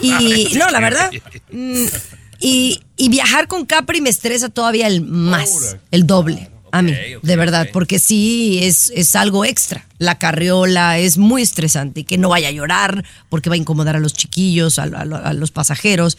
Y 0.00 0.48
no, 0.58 0.68
la 0.70 0.80
verdad. 0.80 1.10
mm, 1.50 1.84
Y, 2.40 2.80
y 2.96 3.08
viajar 3.08 3.46
con 3.48 3.66
Capri 3.66 4.00
me 4.00 4.10
estresa 4.10 4.48
todavía 4.48 4.86
el 4.88 5.00
más, 5.02 5.76
el 5.90 6.06
doble. 6.06 6.50
A 6.74 6.80
mí, 6.80 6.94
de 7.20 7.36
verdad, 7.36 7.68
porque 7.70 7.98
sí 7.98 8.60
es, 8.62 8.90
es 8.94 9.14
algo 9.14 9.44
extra. 9.44 9.86
La 9.98 10.18
carriola 10.18 10.98
es 10.98 11.18
muy 11.18 11.42
estresante 11.42 12.00
y 12.00 12.04
que 12.04 12.16
no 12.16 12.30
vaya 12.30 12.48
a 12.48 12.50
llorar 12.50 13.04
porque 13.28 13.50
va 13.50 13.54
a 13.54 13.58
incomodar 13.58 13.94
a 13.94 14.00
los 14.00 14.14
chiquillos, 14.14 14.78
a, 14.78 14.84
a- 14.84 15.02
a 15.02 15.32
los 15.34 15.50
pasajeros. 15.50 16.16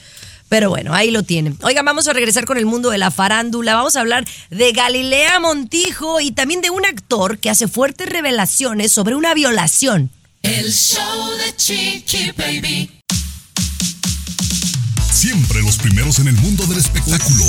Pero 0.49 0.69
bueno, 0.69 0.93
ahí 0.93 1.09
lo 1.09 1.23
tienen. 1.23 1.57
Oigan, 1.63 1.83
vamos 1.83 2.07
a 2.07 2.13
regresar 2.13 2.45
con 2.45 2.57
el 2.59 2.67
mundo 2.67 2.91
de 2.91 2.99
la 2.99 3.09
farándula. 3.09 3.73
Vamos 3.73 3.95
a 3.95 4.01
hablar 4.01 4.25
de 4.51 4.71
Galilea 4.73 5.39
Montijo 5.39 6.21
y 6.21 6.31
también 6.31 6.61
de 6.61 6.69
un 6.69 6.85
actor 6.85 7.39
que 7.39 7.49
hace 7.49 7.67
fuertes 7.67 8.07
revelaciones 8.07 8.91
sobre 8.91 9.15
una 9.15 9.33
violación. 9.33 10.11
El 10.43 10.71
show 10.71 11.31
de 11.43 11.55
Chiqui 11.55 12.31
Baby. 12.37 12.91
Siempre 15.13 15.61
los 15.61 15.77
primeros 15.77 16.17
en 16.17 16.27
el 16.27 16.35
mundo 16.37 16.65
del 16.65 16.79
espectáculo. 16.79 17.45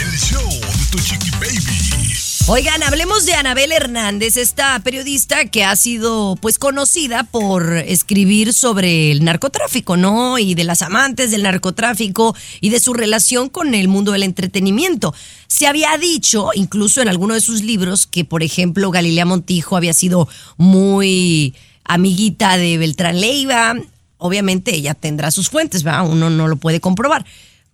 El 0.00 0.16
show 0.16 0.48
de 0.48 0.86
tu 0.92 0.98
chiqui 0.98 1.30
baby. 1.32 2.14
Oigan, 2.46 2.84
hablemos 2.84 3.26
de 3.26 3.34
Anabel 3.34 3.72
Hernández, 3.72 4.36
esta 4.36 4.78
periodista 4.78 5.46
que 5.46 5.64
ha 5.64 5.74
sido 5.74 6.38
pues 6.40 6.56
conocida 6.60 7.24
por 7.24 7.72
escribir 7.78 8.54
sobre 8.54 9.10
el 9.10 9.24
narcotráfico, 9.24 9.96
¿no? 9.96 10.38
Y 10.38 10.54
de 10.54 10.62
las 10.62 10.82
amantes 10.82 11.32
del 11.32 11.42
narcotráfico 11.42 12.36
y 12.60 12.70
de 12.70 12.78
su 12.78 12.94
relación 12.94 13.48
con 13.48 13.74
el 13.74 13.88
mundo 13.88 14.12
del 14.12 14.22
entretenimiento. 14.22 15.12
Se 15.48 15.66
había 15.66 15.98
dicho, 15.98 16.50
incluso 16.54 17.02
en 17.02 17.08
alguno 17.08 17.34
de 17.34 17.40
sus 17.40 17.62
libros, 17.62 18.06
que 18.06 18.24
por 18.24 18.44
ejemplo 18.44 18.92
Galilea 18.92 19.24
Montijo 19.24 19.76
había 19.76 19.94
sido 19.94 20.28
muy 20.56 21.56
amiguita 21.84 22.56
de 22.56 22.78
Beltrán 22.78 23.20
Leiva. 23.20 23.74
Obviamente 24.20 24.74
ella 24.74 24.94
tendrá 24.94 25.30
sus 25.30 25.50
fuentes, 25.50 25.82
¿verdad? 25.82 26.08
Uno 26.08 26.30
no 26.30 26.46
lo 26.46 26.56
puede 26.56 26.80
comprobar. 26.80 27.24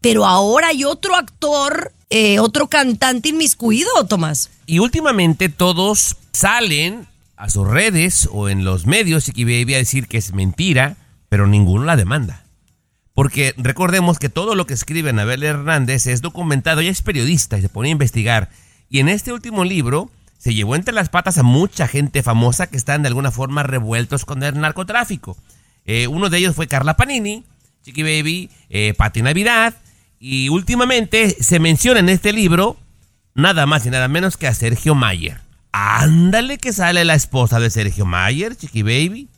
Pero 0.00 0.24
ahora 0.24 0.68
hay 0.68 0.84
otro 0.84 1.14
actor, 1.14 1.92
eh, 2.10 2.38
otro 2.38 2.68
cantante 2.68 3.30
inmiscuido, 3.30 3.90
Tomás. 4.08 4.50
Y 4.66 4.78
últimamente 4.78 5.48
todos 5.48 6.16
salen 6.32 7.06
a 7.36 7.50
sus 7.50 7.66
redes 7.68 8.28
o 8.32 8.48
en 8.48 8.64
los 8.64 8.86
medios, 8.86 9.24
Chiqui 9.24 9.44
Baby, 9.44 9.74
a 9.74 9.78
decir 9.78 10.08
que 10.08 10.18
es 10.18 10.32
mentira, 10.32 10.96
pero 11.28 11.46
ninguno 11.46 11.84
la 11.84 11.96
demanda. 11.96 12.44
Porque 13.14 13.54
recordemos 13.56 14.18
que 14.18 14.28
todo 14.28 14.54
lo 14.54 14.66
que 14.66 14.74
escribe 14.74 15.10
Anabel 15.10 15.42
Hernández 15.42 16.06
es 16.06 16.20
documentado, 16.20 16.80
ella 16.80 16.90
es 16.90 17.02
periodista 17.02 17.58
y 17.58 17.62
se 17.62 17.68
pone 17.68 17.88
a 17.88 17.92
investigar. 17.92 18.50
Y 18.88 19.00
en 19.00 19.08
este 19.08 19.32
último 19.32 19.64
libro 19.64 20.10
se 20.38 20.54
llevó 20.54 20.76
entre 20.76 20.94
las 20.94 21.08
patas 21.08 21.38
a 21.38 21.42
mucha 21.42 21.88
gente 21.88 22.22
famosa 22.22 22.66
que 22.66 22.76
están 22.76 23.02
de 23.02 23.08
alguna 23.08 23.30
forma 23.30 23.62
revueltos 23.62 24.24
con 24.24 24.42
el 24.42 24.60
narcotráfico. 24.60 25.36
Eh, 25.86 26.06
uno 26.06 26.28
de 26.28 26.38
ellos 26.38 26.54
fue 26.54 26.66
Carla 26.66 26.96
Panini, 26.96 27.44
Chiqui 27.82 28.02
Baby, 28.02 28.50
eh, 28.68 28.94
Pati 28.96 29.22
Navidad. 29.22 29.74
Y 30.18 30.48
últimamente 30.48 31.36
se 31.40 31.60
menciona 31.60 32.00
en 32.00 32.08
este 32.08 32.32
libro 32.32 32.76
nada 33.34 33.66
más 33.66 33.86
y 33.86 33.90
nada 33.90 34.08
menos 34.08 34.36
que 34.36 34.46
a 34.46 34.54
Sergio 34.54 34.94
Mayer. 34.94 35.40
Ándale 35.72 36.56
que 36.58 36.72
sale 36.72 37.04
la 37.04 37.14
esposa 37.14 37.60
de 37.60 37.68
Sergio 37.68 38.06
Mayer, 38.06 38.56
Chiqui 38.56 38.82
Baby, 38.82 39.28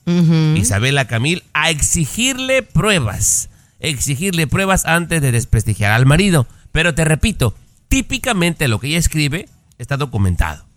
Isabela 0.55 1.05
Camil, 1.05 1.43
a 1.53 1.69
exigirle 1.69 2.63
pruebas. 2.63 3.49
Exigirle 3.81 4.47
pruebas 4.47 4.85
antes 4.85 5.21
de 5.21 5.33
desprestigiar 5.33 5.91
al 5.91 6.05
marido. 6.05 6.47
Pero 6.71 6.95
te 6.95 7.03
repito, 7.03 7.55
típicamente 7.89 8.69
lo 8.69 8.79
que 8.79 8.87
ella 8.87 8.99
escribe 8.99 9.49
está 9.77 9.97
documentado. 9.97 10.68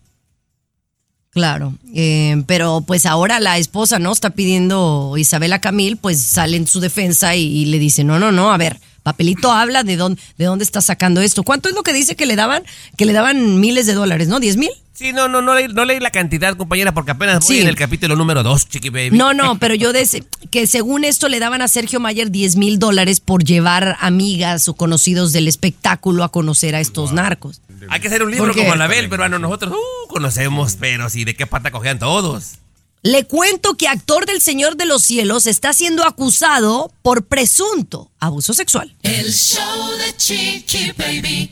Claro, 1.32 1.72
eh, 1.94 2.42
pero 2.46 2.82
pues 2.86 3.06
ahora 3.06 3.40
la 3.40 3.56
esposa 3.56 3.98
no 3.98 4.12
está 4.12 4.30
pidiendo 4.30 5.14
Isabela 5.16 5.62
Camil, 5.62 5.96
pues 5.96 6.20
sale 6.20 6.58
en 6.58 6.66
su 6.66 6.78
defensa 6.78 7.34
y, 7.34 7.44
y 7.46 7.64
le 7.66 7.78
dice, 7.78 8.04
no, 8.04 8.18
no, 8.18 8.32
no, 8.32 8.52
a 8.52 8.58
ver, 8.58 8.78
papelito 9.02 9.52
habla 9.52 9.82
de 9.82 9.96
dónde, 9.96 10.20
de 10.38 10.44
dónde 10.44 10.64
está 10.64 10.80
sacando 10.80 11.20
esto. 11.20 11.42
¿Cuánto 11.42 11.68
es 11.68 11.74
lo 11.74 11.82
que 11.82 11.92
dice 11.92 12.16
que 12.16 12.26
le 12.26 12.36
daban? 12.36 12.62
Que 12.96 13.04
le 13.04 13.12
daban 13.12 13.60
miles 13.60 13.86
de 13.86 13.94
dólares, 13.94 14.28
¿no? 14.28 14.40
¿Diez 14.40 14.56
mil? 14.56 14.70
Sí, 14.94 15.12
no, 15.12 15.26
no, 15.26 15.40
no 15.42 15.54
leí, 15.54 15.68
no 15.68 15.84
leí 15.84 15.98
la 16.00 16.10
cantidad, 16.10 16.54
compañera, 16.56 16.92
porque 16.92 17.10
apenas 17.12 17.44
voy 17.46 17.56
Sí. 17.56 17.62
en 17.62 17.68
el 17.68 17.76
capítulo 17.76 18.14
número 18.14 18.42
2, 18.42 18.68
Chiqui 18.68 18.90
Baby. 18.90 19.16
No, 19.16 19.32
no, 19.34 19.58
pero 19.60 19.74
yo 19.74 19.92
de 19.92 20.06
que 20.50 20.66
según 20.66 21.04
esto 21.04 21.28
le 21.28 21.40
daban 21.40 21.62
a 21.62 21.68
Sergio 21.68 21.98
Mayer 21.98 22.30
10 22.30 22.56
mil 22.56 22.78
dólares 22.78 23.18
por 23.20 23.42
llevar 23.42 23.96
amigas 24.00 24.68
o 24.68 24.74
conocidos 24.74 25.32
del 25.32 25.48
espectáculo 25.48 26.24
a 26.24 26.28
conocer 26.30 26.74
a 26.74 26.80
estos 26.80 27.12
narcos. 27.12 27.60
Hay 27.88 27.98
que 28.00 28.06
hacer 28.06 28.22
un 28.22 28.30
libro 28.30 28.54
como 28.54 28.72
Anabel, 28.72 29.08
pero 29.08 29.22
bueno, 29.22 29.40
nosotros 29.40 29.72
uh, 29.72 30.08
conocemos, 30.08 30.76
pero 30.78 31.10
sí, 31.10 31.24
¿de 31.24 31.34
qué 31.34 31.46
pata 31.48 31.72
cogían 31.72 31.98
todos? 31.98 32.58
Le 33.04 33.24
cuento 33.24 33.74
que 33.76 33.88
actor 33.88 34.26
del 34.26 34.40
Señor 34.40 34.76
de 34.76 34.86
los 34.86 35.02
Cielos 35.02 35.46
está 35.46 35.72
siendo 35.72 36.06
acusado 36.06 36.92
por 37.02 37.26
presunto 37.26 38.12
abuso 38.20 38.54
sexual. 38.54 38.94
El 39.02 39.32
show 39.32 39.90
de 39.98 40.16
Chiqui 40.16 40.92
Baby. 40.92 41.50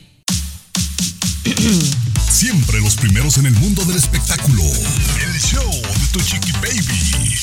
Siempre 2.31 2.79
los 2.79 2.95
primeros 2.95 3.37
en 3.37 3.47
el 3.47 3.53
mundo 3.55 3.83
del 3.83 3.97
espectáculo. 3.97 4.63
El 4.63 5.39
show 5.41 5.69
de 5.69 6.07
tu 6.13 6.21
chiqui 6.21 6.53
baby. 6.53 7.35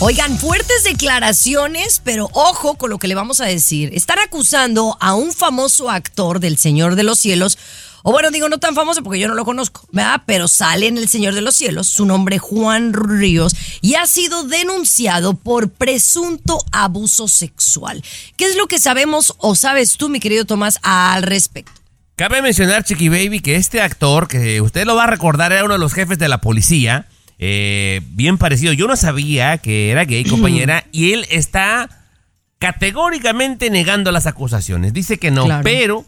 Oigan, 0.00 0.38
fuertes 0.38 0.84
declaraciones, 0.84 2.00
pero 2.04 2.30
ojo 2.32 2.76
con 2.76 2.88
lo 2.88 2.98
que 2.98 3.08
le 3.08 3.16
vamos 3.16 3.40
a 3.40 3.46
decir. 3.46 3.90
Están 3.92 4.20
acusando 4.20 4.96
a 5.00 5.14
un 5.14 5.32
famoso 5.32 5.90
actor 5.90 6.38
del 6.38 6.56
Señor 6.56 6.94
de 6.94 7.02
los 7.02 7.18
Cielos, 7.18 7.58
o 8.08 8.10
bueno, 8.10 8.30
digo 8.30 8.48
no 8.48 8.56
tan 8.56 8.74
famoso 8.74 9.02
porque 9.02 9.18
yo 9.20 9.28
no 9.28 9.34
lo 9.34 9.44
conozco, 9.44 9.86
¿verdad? 9.92 10.22
Pero 10.24 10.48
sale 10.48 10.86
en 10.86 10.96
El 10.96 11.08
Señor 11.10 11.34
de 11.34 11.42
los 11.42 11.54
Cielos, 11.56 11.88
su 11.88 12.06
nombre 12.06 12.38
Juan 12.38 12.94
Ríos, 12.94 13.54
y 13.82 13.96
ha 13.96 14.06
sido 14.06 14.44
denunciado 14.44 15.34
por 15.34 15.68
presunto 15.68 16.58
abuso 16.72 17.28
sexual. 17.28 18.02
¿Qué 18.38 18.46
es 18.46 18.56
lo 18.56 18.66
que 18.66 18.78
sabemos 18.78 19.34
o 19.36 19.54
sabes 19.54 19.98
tú, 19.98 20.08
mi 20.08 20.20
querido 20.20 20.46
Tomás, 20.46 20.78
al 20.82 21.22
respecto? 21.22 21.70
Cabe 22.16 22.40
mencionar, 22.40 22.82
Chiqui 22.82 23.10
Baby, 23.10 23.40
que 23.40 23.56
este 23.56 23.82
actor, 23.82 24.26
que 24.26 24.62
usted 24.62 24.86
lo 24.86 24.96
va 24.96 25.04
a 25.04 25.08
recordar, 25.08 25.52
era 25.52 25.64
uno 25.66 25.74
de 25.74 25.80
los 25.80 25.92
jefes 25.92 26.18
de 26.18 26.28
la 26.28 26.40
policía, 26.40 27.08
eh, 27.38 28.00
bien 28.12 28.38
parecido. 28.38 28.72
Yo 28.72 28.86
no 28.86 28.96
sabía 28.96 29.58
que 29.58 29.90
era 29.90 30.06
gay, 30.06 30.24
compañera, 30.30 30.86
y 30.92 31.12
él 31.12 31.26
está 31.28 31.90
categóricamente 32.58 33.68
negando 33.68 34.12
las 34.12 34.26
acusaciones. 34.26 34.94
Dice 34.94 35.18
que 35.18 35.30
no, 35.30 35.44
Claro. 35.44 35.62
pero 35.62 36.06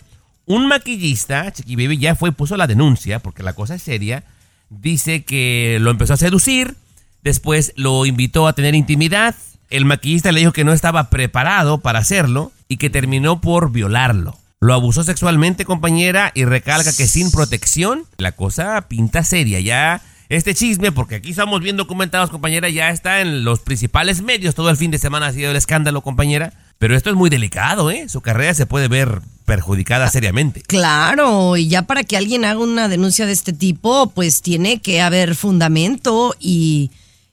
un 0.50 0.66
maquillista, 0.66 1.52
Chiqui 1.52 1.76
Baby, 1.76 1.98
ya 1.98 2.16
fue 2.16 2.30
y 2.30 2.32
puso 2.32 2.56
la 2.56 2.66
denuncia, 2.66 3.20
porque 3.20 3.44
la 3.44 3.52
cosa 3.52 3.76
es 3.76 3.82
seria. 3.82 4.24
Dice 4.68 5.22
que 5.22 5.78
lo 5.80 5.92
empezó 5.92 6.14
a 6.14 6.16
seducir, 6.16 6.74
después 7.22 7.72
lo 7.76 8.04
invitó 8.04 8.48
a 8.48 8.52
tener 8.52 8.74
intimidad. 8.74 9.36
El 9.68 9.84
maquillista 9.84 10.32
le 10.32 10.40
dijo 10.40 10.52
que 10.52 10.64
no 10.64 10.72
estaba 10.72 11.08
preparado 11.08 11.78
para 11.78 12.00
hacerlo 12.00 12.50
y 12.66 12.78
que 12.78 12.90
terminó 12.90 13.40
por 13.40 13.70
violarlo. 13.70 14.38
Lo 14.58 14.74
abusó 14.74 15.04
sexualmente, 15.04 15.64
compañera, 15.64 16.32
y 16.34 16.44
recalca 16.44 16.92
que 16.96 17.06
sin 17.06 17.30
protección 17.30 18.02
la 18.18 18.32
cosa 18.32 18.88
pinta 18.88 19.22
seria. 19.22 19.60
Ya 19.60 20.02
este 20.30 20.54
chisme, 20.54 20.92
porque 20.92 21.16
aquí 21.16 21.30
estamos 21.30 21.60
bien 21.60 21.76
documentados, 21.76 22.30
compañera, 22.30 22.68
ya 22.68 22.90
está 22.90 23.20
en 23.20 23.44
los 23.44 23.60
principales 23.60 24.22
medios. 24.22 24.54
Todo 24.54 24.70
el 24.70 24.76
fin 24.76 24.92
de 24.92 24.98
semana 24.98 25.26
ha 25.26 25.32
sido 25.32 25.50
el 25.50 25.56
escándalo, 25.56 26.02
compañera. 26.02 26.52
Pero 26.78 26.96
esto 26.96 27.10
es 27.10 27.16
muy 27.16 27.28
delicado, 27.28 27.90
¿eh? 27.90 28.08
Su 28.08 28.22
carrera 28.22 28.54
se 28.54 28.64
puede 28.64 28.86
ver 28.86 29.20
perjudicada 29.44 30.08
seriamente. 30.08 30.62
Claro, 30.62 31.56
y 31.56 31.68
ya 31.68 31.82
para 31.82 32.04
que 32.04 32.16
alguien 32.16 32.44
haga 32.44 32.60
una 32.60 32.88
denuncia 32.88 33.26
de 33.26 33.32
este 33.32 33.52
tipo, 33.52 34.10
pues 34.10 34.40
tiene 34.40 34.80
que 34.80 35.00
haber 35.00 35.34
fundamento 35.34 36.36
y, 36.38 36.92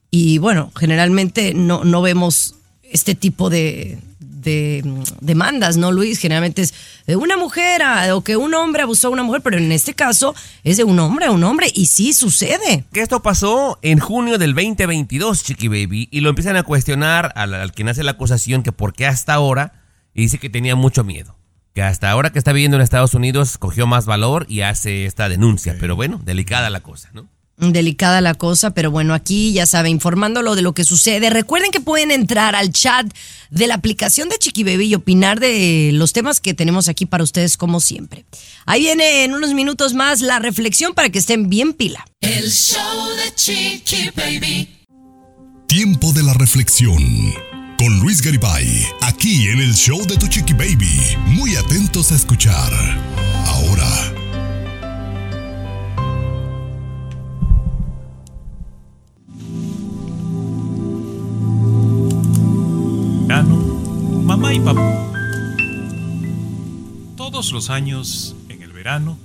y 0.10 0.40
bueno, 0.40 0.72
generalmente 0.76 1.54
no, 1.54 1.86
no 1.86 2.02
vemos 2.02 2.56
este 2.82 3.14
tipo 3.14 3.52
de, 3.52 4.00
de, 4.48 4.82
mm, 4.84 5.04
demandas, 5.22 5.78
¿no, 5.78 5.92
Luis? 5.92 6.18
Generalmente 6.20 6.62
es 6.64 6.74
de 7.06 7.16
una 7.16 7.38
mujer 7.38 7.84
a- 7.84 8.16
o 8.16 8.22
que 8.24 8.38
un 8.38 8.54
hombre 8.54 8.82
abusó 8.84 9.08
a 9.10 9.12
una 9.12 9.24
mujer, 9.24 9.42
pero 9.42 9.58
en 9.58 9.72
este 9.72 9.94
caso 9.94 10.34
es 10.64 10.78
de 10.78 10.84
un 10.84 10.98
hombre 11.00 11.26
a 11.28 11.32
un 11.32 11.44
hombre 11.44 11.68
y 11.74 11.86
sí 11.88 12.14
sucede. 12.14 12.86
Que 12.94 13.02
esto 13.02 13.22
pasó 13.22 13.78
en 13.82 14.00
junio 14.00 14.38
del 14.38 14.54
2022, 14.56 15.44
Chiqui 15.44 15.68
Baby, 15.68 16.08
y 16.12 16.22
lo 16.22 16.30
empiezan 16.30 16.56
a 16.56 16.64
cuestionar 16.64 17.32
al, 17.36 17.54
al 17.54 17.72
quien 17.74 17.90
hace 17.90 18.04
la 18.04 18.12
acusación 18.12 18.64
que 18.64 18.72
por 18.72 18.94
qué 18.94 19.06
hasta 19.06 19.34
ahora, 19.34 19.84
y 20.14 20.22
dice 20.22 20.38
que 20.40 20.50
tenía 20.50 20.76
mucho 20.76 21.04
miedo. 21.04 21.36
Que 21.76 21.84
hasta 21.84 22.10
ahora 22.10 22.32
que 22.32 22.40
está 22.40 22.54
viviendo 22.54 22.78
en 22.78 22.82
Estados 22.82 23.14
Unidos 23.14 23.58
cogió 23.60 23.86
más 23.86 24.06
valor 24.08 24.46
y 24.50 24.62
hace 24.62 25.06
esta 25.06 25.30
denuncia. 25.30 25.76
Pero 25.80 25.96
bueno, 25.96 26.20
delicada 26.26 26.72
la 26.72 26.80
cosa, 26.80 27.10
¿no? 27.14 27.28
Delicada 27.60 28.22
la 28.22 28.36
cosa, 28.36 28.70
pero 28.72 28.92
bueno, 28.92 29.16
aquí 29.16 29.52
ya 29.52 29.66
sabe, 29.66 29.90
informándolo 29.90 30.56
de 30.56 30.62
lo 30.62 30.74
que 30.74 30.84
sucede. 30.84 31.32
Recuerden 31.32 31.72
que 31.72 31.80
pueden 31.80 32.12
entrar 32.12 32.56
al 32.56 32.72
chat 32.72 33.08
de 33.50 33.66
la 33.66 33.74
aplicación 33.74 34.30
de 34.30 34.38
Chiqui 34.38 34.64
Baby 34.64 34.86
y 34.86 34.96
opinar 34.96 35.40
de 35.40 35.90
los 35.94 36.14
temas 36.14 36.40
que 36.40 36.54
tenemos 36.54 36.88
aquí 36.88 37.08
para 37.08 37.24
ustedes, 37.24 37.58
como 37.58 37.80
siempre. 37.80 38.26
Ahí 38.68 38.82
viene 38.82 39.24
en 39.24 39.34
unos 39.34 39.56
minutos 39.56 39.96
más 39.96 40.22
la 40.22 40.38
reflexión 40.38 40.94
para 40.94 41.10
que 41.10 41.18
estén 41.18 41.50
bien 41.50 41.74
pila. 41.74 42.06
El 42.22 42.52
show 42.52 43.08
de 43.16 43.34
Chiqui 43.34 44.12
Baby. 44.16 44.70
Tiempo 45.68 46.14
de 46.14 46.22
la 46.22 46.34
reflexión. 46.36 47.34
Con 47.80 48.00
Luis 48.00 48.22
Garibay, 48.22 48.86
aquí 49.02 49.48
en 49.50 49.62
el 49.62 49.74
show 49.74 50.06
de 50.06 50.16
Tu 50.18 50.28
Chiqui 50.28 50.54
Baby. 50.54 51.18
Muy 51.26 51.56
atentos 51.56 52.12
a 52.12 52.16
escuchar. 52.16 52.72
Ahora. 53.48 54.17
Mamá 63.28 64.54
y 64.54 64.60
papá. 64.60 65.12
Todos 67.16 67.52
los 67.52 67.70
años, 67.70 68.36
en 68.48 68.62
el 68.62 68.72
verano, 68.72 69.18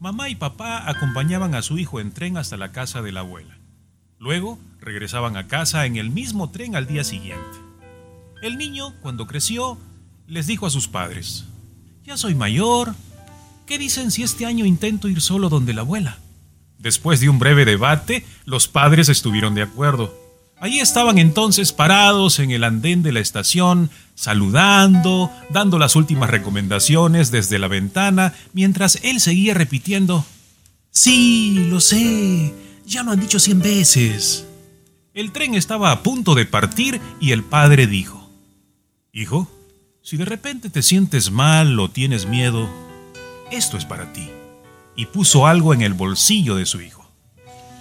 mamá 0.00 0.28
y 0.28 0.34
papá 0.34 0.88
acompañaban 0.90 1.54
a 1.54 1.62
su 1.62 1.78
hijo 1.78 2.00
en 2.00 2.12
tren 2.12 2.36
hasta 2.36 2.56
la 2.56 2.72
casa 2.72 3.02
de 3.02 3.12
la 3.12 3.20
abuela. 3.20 3.58
Luego 4.18 4.58
regresaban 4.80 5.36
a 5.36 5.46
casa 5.46 5.86
en 5.86 5.96
el 5.96 6.10
mismo 6.10 6.50
tren 6.50 6.74
al 6.74 6.86
día 6.86 7.04
siguiente. 7.04 7.58
El 8.42 8.58
niño, 8.58 8.94
cuando 9.00 9.26
creció, 9.26 9.78
les 10.26 10.46
dijo 10.46 10.66
a 10.66 10.70
sus 10.70 10.88
padres, 10.88 11.44
Ya 12.04 12.16
soy 12.16 12.34
mayor, 12.34 12.94
¿qué 13.66 13.78
dicen 13.78 14.10
si 14.10 14.22
este 14.22 14.46
año 14.46 14.64
intento 14.64 15.08
ir 15.08 15.20
solo 15.20 15.48
donde 15.48 15.72
la 15.72 15.82
abuela? 15.82 16.18
Después 16.78 17.20
de 17.20 17.28
un 17.28 17.38
breve 17.38 17.64
debate, 17.64 18.24
los 18.44 18.68
padres 18.68 19.08
estuvieron 19.08 19.54
de 19.54 19.62
acuerdo. 19.62 20.25
Allí 20.58 20.80
estaban 20.80 21.18
entonces 21.18 21.72
parados 21.72 22.38
en 22.38 22.50
el 22.50 22.64
andén 22.64 23.02
de 23.02 23.12
la 23.12 23.20
estación, 23.20 23.90
saludando, 24.14 25.30
dando 25.50 25.78
las 25.78 25.96
últimas 25.96 26.30
recomendaciones 26.30 27.30
desde 27.30 27.58
la 27.58 27.68
ventana, 27.68 28.32
mientras 28.54 28.98
él 29.02 29.20
seguía 29.20 29.52
repitiendo, 29.52 30.24
Sí, 30.90 31.66
lo 31.68 31.80
sé, 31.80 32.54
ya 32.86 33.02
lo 33.02 33.12
han 33.12 33.20
dicho 33.20 33.38
cien 33.38 33.60
veces. 33.60 34.46
El 35.12 35.30
tren 35.30 35.54
estaba 35.54 35.92
a 35.92 36.02
punto 36.02 36.34
de 36.34 36.46
partir 36.46 37.02
y 37.20 37.32
el 37.32 37.44
padre 37.44 37.86
dijo, 37.86 38.30
Hijo, 39.12 39.50
si 40.00 40.16
de 40.16 40.24
repente 40.24 40.70
te 40.70 40.82
sientes 40.82 41.30
mal 41.30 41.78
o 41.80 41.90
tienes 41.90 42.26
miedo, 42.26 42.68
esto 43.50 43.76
es 43.76 43.84
para 43.84 44.12
ti. 44.14 44.30
Y 44.94 45.06
puso 45.06 45.46
algo 45.46 45.74
en 45.74 45.82
el 45.82 45.92
bolsillo 45.92 46.56
de 46.56 46.64
su 46.64 46.80
hijo. 46.80 47.05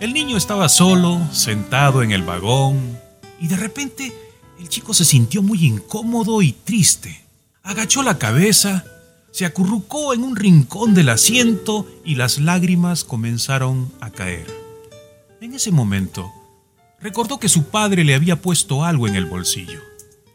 El 0.02 0.14
niño 0.14 0.36
estaba 0.36 0.68
solo, 0.68 1.22
sentado 1.32 2.04
en 2.04 2.12
el 2.12 2.22
vagón, 2.24 3.00
y 3.40 3.48
de 3.48 3.56
repente 3.56 4.14
el 4.60 4.68
chico 4.68 4.94
se 4.94 5.06
sintió 5.06 5.42
muy 5.42 5.66
incómodo 5.66 6.42
y 6.42 6.52
triste. 6.52 7.24
Agachó 7.64 8.04
la 8.04 8.18
cabeza, 8.18 8.84
se 9.32 9.46
acurrucó 9.46 10.14
en 10.14 10.24
un 10.24 10.36
rincón 10.36 10.94
del 10.94 11.10
asiento 11.10 11.88
y 12.04 12.16
las 12.16 12.40
lágrimas 12.40 13.06
comenzaron 13.06 13.90
a 14.02 14.10
caer. 14.10 14.48
En 15.40 15.54
ese 15.54 15.72
momento, 15.72 16.30
recordó 17.00 17.40
que 17.40 17.48
su 17.48 17.64
padre 17.70 18.04
le 18.04 18.16
había 18.16 18.42
puesto 18.42 18.84
algo 18.84 19.08
en 19.08 19.16
el 19.16 19.26
bolsillo. 19.26 19.80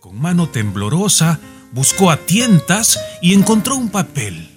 Con 0.00 0.18
mano 0.18 0.48
temblorosa, 0.48 1.38
buscó 1.72 2.10
a 2.10 2.16
tientas 2.16 2.98
y 3.20 3.34
encontró 3.34 3.76
un 3.76 3.90
papel. 3.90 4.48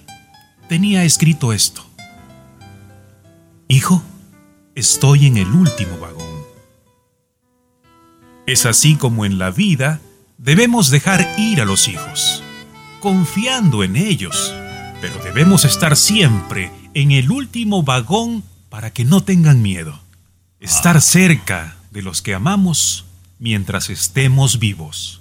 Tenía 0.66 1.04
escrito 1.04 1.52
esto. 1.52 1.84
Hijo, 3.68 4.02
estoy 4.74 5.26
en 5.26 5.36
el 5.36 5.50
último 5.52 5.98
vagón. 5.98 6.44
Es 8.46 8.66
así 8.66 8.96
como 8.96 9.24
en 9.24 9.38
la 9.38 9.50
vida 9.50 10.00
debemos 10.38 10.90
dejar 10.90 11.26
ir 11.38 11.60
a 11.60 11.64
los 11.64 11.88
hijos, 11.88 12.42
confiando 13.00 13.84
en 13.84 13.96
ellos, 13.96 14.54
pero 15.00 15.22
debemos 15.22 15.64
estar 15.64 15.96
siempre 15.96 16.70
en 16.94 17.12
el 17.12 17.30
último 17.30 17.82
vagón 17.82 18.44
para 18.68 18.92
que 18.92 19.04
no 19.04 19.22
tengan 19.22 19.62
miedo. 19.62 20.00
Estar 20.60 21.00
cerca 21.00 21.76
de 21.90 22.02
los 22.02 22.22
que 22.22 22.34
amamos 22.34 23.04
mientras 23.38 23.90
estemos 23.90 24.58
vivos. 24.58 25.20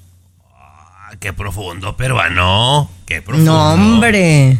Ah, 0.55 1.11
qué 1.19 1.33
profundo, 1.33 1.95
peruano. 1.95 2.89
Qué 3.05 3.21
profundo. 3.21 3.51
No, 3.51 3.73
hombre. 3.73 4.59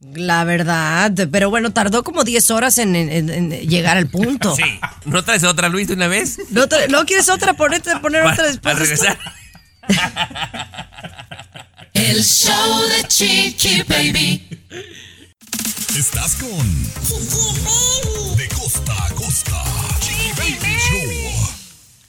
La 0.00 0.44
verdad, 0.44 1.12
pero 1.30 1.50
bueno, 1.50 1.72
tardó 1.74 2.02
como 2.02 2.24
10 2.24 2.50
horas 2.52 2.78
en, 2.78 2.96
en- 2.96 3.28
en 3.28 3.50
llegar 3.68 3.96
al 3.98 4.08
punto. 4.08 4.56
Sí. 4.56 4.62
¿No 5.04 5.22
traes 5.22 5.44
otra, 5.44 5.68
Luis, 5.68 5.88
de 5.88 5.94
una 5.94 6.08
vez? 6.08 6.38
¿No, 6.50 7.04
quieres 7.06 7.28
otra? 7.28 7.52
Ponerte, 7.54 7.94
poner 8.00 8.24
otra 8.24 8.46
después. 8.46 8.78
Esto? 8.80 8.82
regresar. 8.82 9.18
El 11.94 12.22
show 12.24 12.80
de 12.88 13.08
Chiqui 13.08 13.82
Baby. 13.82 14.48
Estás 15.98 16.36
con. 16.36 16.84
De 18.36 18.48
costa 18.48 19.04
a 19.06 19.10
costa. 19.14 19.62
Chiqui 20.00 20.32
Baby 20.38 20.76
Show. 20.78 21.09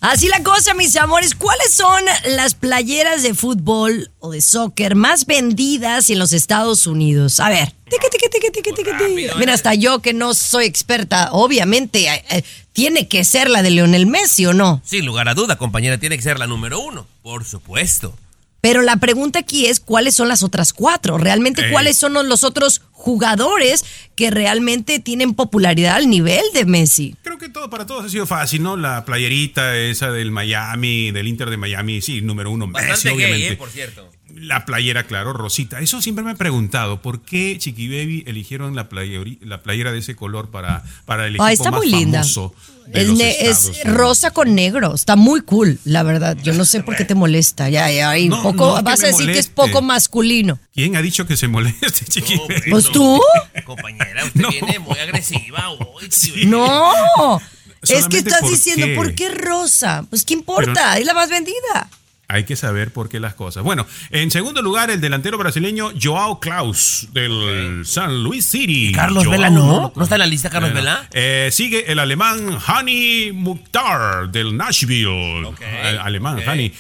Así 0.02 0.28
la 0.28 0.42
cosa, 0.42 0.74
mis 0.74 0.96
amores. 0.96 1.36
¿Cuáles 1.36 1.76
son 1.76 2.04
las 2.26 2.56
playeras 2.56 3.22
de 3.22 3.36
fútbol 3.36 4.10
o 4.18 4.32
de 4.32 4.42
soccer 4.42 4.96
más 4.96 5.28
vendidas 5.28 6.10
en 6.10 6.18
los 6.18 6.34
Estados 6.34 6.88
Unidos? 6.88 7.40
A 7.40 7.50
ver. 7.50 7.76
Tiqui, 7.88 8.08
tiqui, 8.10 8.28
tiqui, 8.30 8.52
tiqui, 8.52 8.74
tiqui. 8.74 9.30
Mira, 9.38 9.54
hasta 9.54 9.76
yo 9.76 10.00
que 10.00 10.14
no 10.14 10.34
soy 10.34 10.66
experta, 10.66 11.30
obviamente 11.34 12.08
eh, 12.08 12.26
eh, 12.32 12.44
tiene 12.74 13.08
que 13.08 13.24
ser 13.24 13.48
la 13.48 13.62
de 13.62 13.70
Leonel 13.70 14.08
Messi, 14.08 14.48
¿o 14.48 14.54
no? 14.54 14.82
Sin 14.84 15.06
lugar 15.06 15.30
a 15.30 15.36
duda, 15.36 15.58
compañera, 15.58 16.00
tiene 16.00 16.18
que 16.18 16.24
ser 16.24 16.40
la 16.40 16.48
número 16.48 16.80
uno. 16.80 17.06
Por 17.22 17.46
supuesto. 17.46 18.16
Pero 18.62 18.84
la 18.84 18.98
pregunta 18.98 19.40
aquí 19.40 19.66
es 19.66 19.80
cuáles 19.80 20.16
son 20.16 20.28
las 20.28 20.44
otras 20.44 20.72
cuatro. 20.72 21.18
Realmente, 21.18 21.72
cuáles 21.72 21.98
son 21.98 22.14
los 22.14 22.44
otros 22.44 22.82
jugadores 22.92 23.84
que 24.16 24.30
realmente 24.30 25.00
tienen 25.00 25.34
popularidad 25.34 25.96
al 25.96 26.10
nivel 26.10 26.44
de 26.54 26.66
Messi. 26.66 27.16
Creo 27.24 27.40
que 27.40 27.50
todo 27.50 27.70
para 27.72 27.88
todos 27.88 28.06
ha 28.06 28.10
sido 28.10 28.28
fácil, 28.28 28.62
¿no? 28.62 28.78
La 28.78 29.04
playerita 29.04 29.76
esa 29.76 30.12
del 30.12 30.30
Miami, 30.32 31.10
del 31.12 31.28
Inter 31.28 31.50
de 31.50 31.58
Miami, 31.58 32.02
sí, 32.02 32.22
número 32.22 32.52
uno, 32.52 32.68
Messi, 32.68 32.88
Bastante 32.88 33.10
gay, 33.10 33.26
obviamente. 33.26 33.54
eh, 33.54 33.58
por 33.58 33.70
cierto. 33.70 34.10
La 34.42 34.66
playera, 34.66 35.04
claro, 35.04 35.34
Rosita. 35.34 35.80
Eso 35.82 36.02
siempre 36.02 36.24
me 36.24 36.32
he 36.32 36.36
preguntado, 36.36 37.02
¿por 37.02 37.22
qué 37.22 37.58
Chiqui 37.60 37.88
Baby 37.88 38.24
eligieron 38.26 38.76
la, 38.76 38.90
playeri- 38.90 39.38
la 39.42 39.62
playera 39.62 39.92
de 39.92 40.00
ese 40.00 40.16
color 40.16 40.50
para, 40.50 40.84
para 41.06 41.28
el 41.28 41.34
equipo 41.36 41.44
Ah, 41.44 41.54
está 41.54 41.70
más 41.72 41.80
muy 41.80 41.90
linda. 41.92 42.20
famoso 42.22 42.54
de 42.88 43.02
Es, 43.04 43.08
los 43.08 43.18
ne- 43.20 43.30
es 43.30 43.38
Estados 43.58 43.68
Unidos? 43.84 43.94
rosa 43.98 44.32
con 44.32 44.56
negro. 44.56 44.96
Está 44.96 45.16
muy 45.16 45.42
cool, 45.42 45.80
la 45.86 46.02
verdad. 46.04 46.36
Yo 46.42 46.54
no 46.54 46.66
sé 46.66 46.82
por 46.82 46.96
qué 46.96 47.06
te 47.06 47.14
molesta. 47.16 47.70
Ya, 47.70 47.92
ya, 47.92 48.18
y 48.18 48.30
No, 48.30 48.42
poco, 48.42 48.78
no 48.78 48.82
vas 48.84 49.04
a 49.04 49.08
decir 49.08 49.28
que 49.32 49.38
es 49.40 49.48
poco 49.48 49.82
masculino. 49.82 50.60
¿Quién 50.74 50.96
ha 50.96 51.02
dicho 51.02 51.28
que 51.28 51.38
se 51.38 51.48
moleste, 51.48 52.06
Chiqui 52.06 52.36
No, 52.36 52.48
Baby? 52.48 52.72
Pues 52.72 52.92
tú. 52.92 53.22
Compañera, 53.66 54.26
usted 54.26 54.42
No. 54.42 54.50
viene 54.50 54.80
muy 54.80 54.98
agresiva 54.98 55.70
hoy. 55.70 56.10
No. 56.48 57.40
Es 57.84 58.08
que 58.08 58.18
estás 58.20 58.42
por 58.42 58.50
diciendo, 58.50 58.86
qué. 58.88 58.96
¿por 58.96 59.14
qué 59.16 59.30
rosa? 59.30 60.06
Pues 60.10 60.24
qué 60.26 60.34
importa, 60.34 60.74
Pero- 60.74 61.00
es 61.02 61.06
la 61.06 61.14
más 61.14 61.30
vendida. 61.30 61.90
Hay 62.32 62.46
que 62.46 62.56
saber 62.56 62.92
por 62.92 63.10
qué 63.10 63.20
las 63.20 63.34
cosas. 63.34 63.64
Bueno, 63.64 63.86
en 64.10 64.32
segundo 64.32 64.62
lugar, 64.62 64.90
el 64.90 65.02
delantero 65.02 65.38
brasileño 65.38 65.92
Joao 66.02 66.40
Klaus 66.40 67.08
del 67.14 67.84
San 67.86 68.24
Luis 68.24 68.46
City. 68.46 68.92
Carlos 68.94 69.26
Joao 69.26 69.32
Vela 69.38 69.50
no. 69.50 69.92
¿No 69.96 70.04
está 70.04 70.16
en 70.16 70.20
la 70.20 70.28
lista 70.28 70.50
Carlos. 70.50 70.74
Vela? 70.74 71.08
Eh, 71.12 71.50
sigue 71.52 71.92
el 71.92 72.00
alemán 72.00 72.58
Hani 72.66 73.32
Mukhtar 73.34 74.30
del 74.32 74.56
Nashville. 74.56 75.46
Ok, 75.46 75.62
Eh, 75.62 75.98
alemán. 76.02 76.40
Hani, 76.48 76.72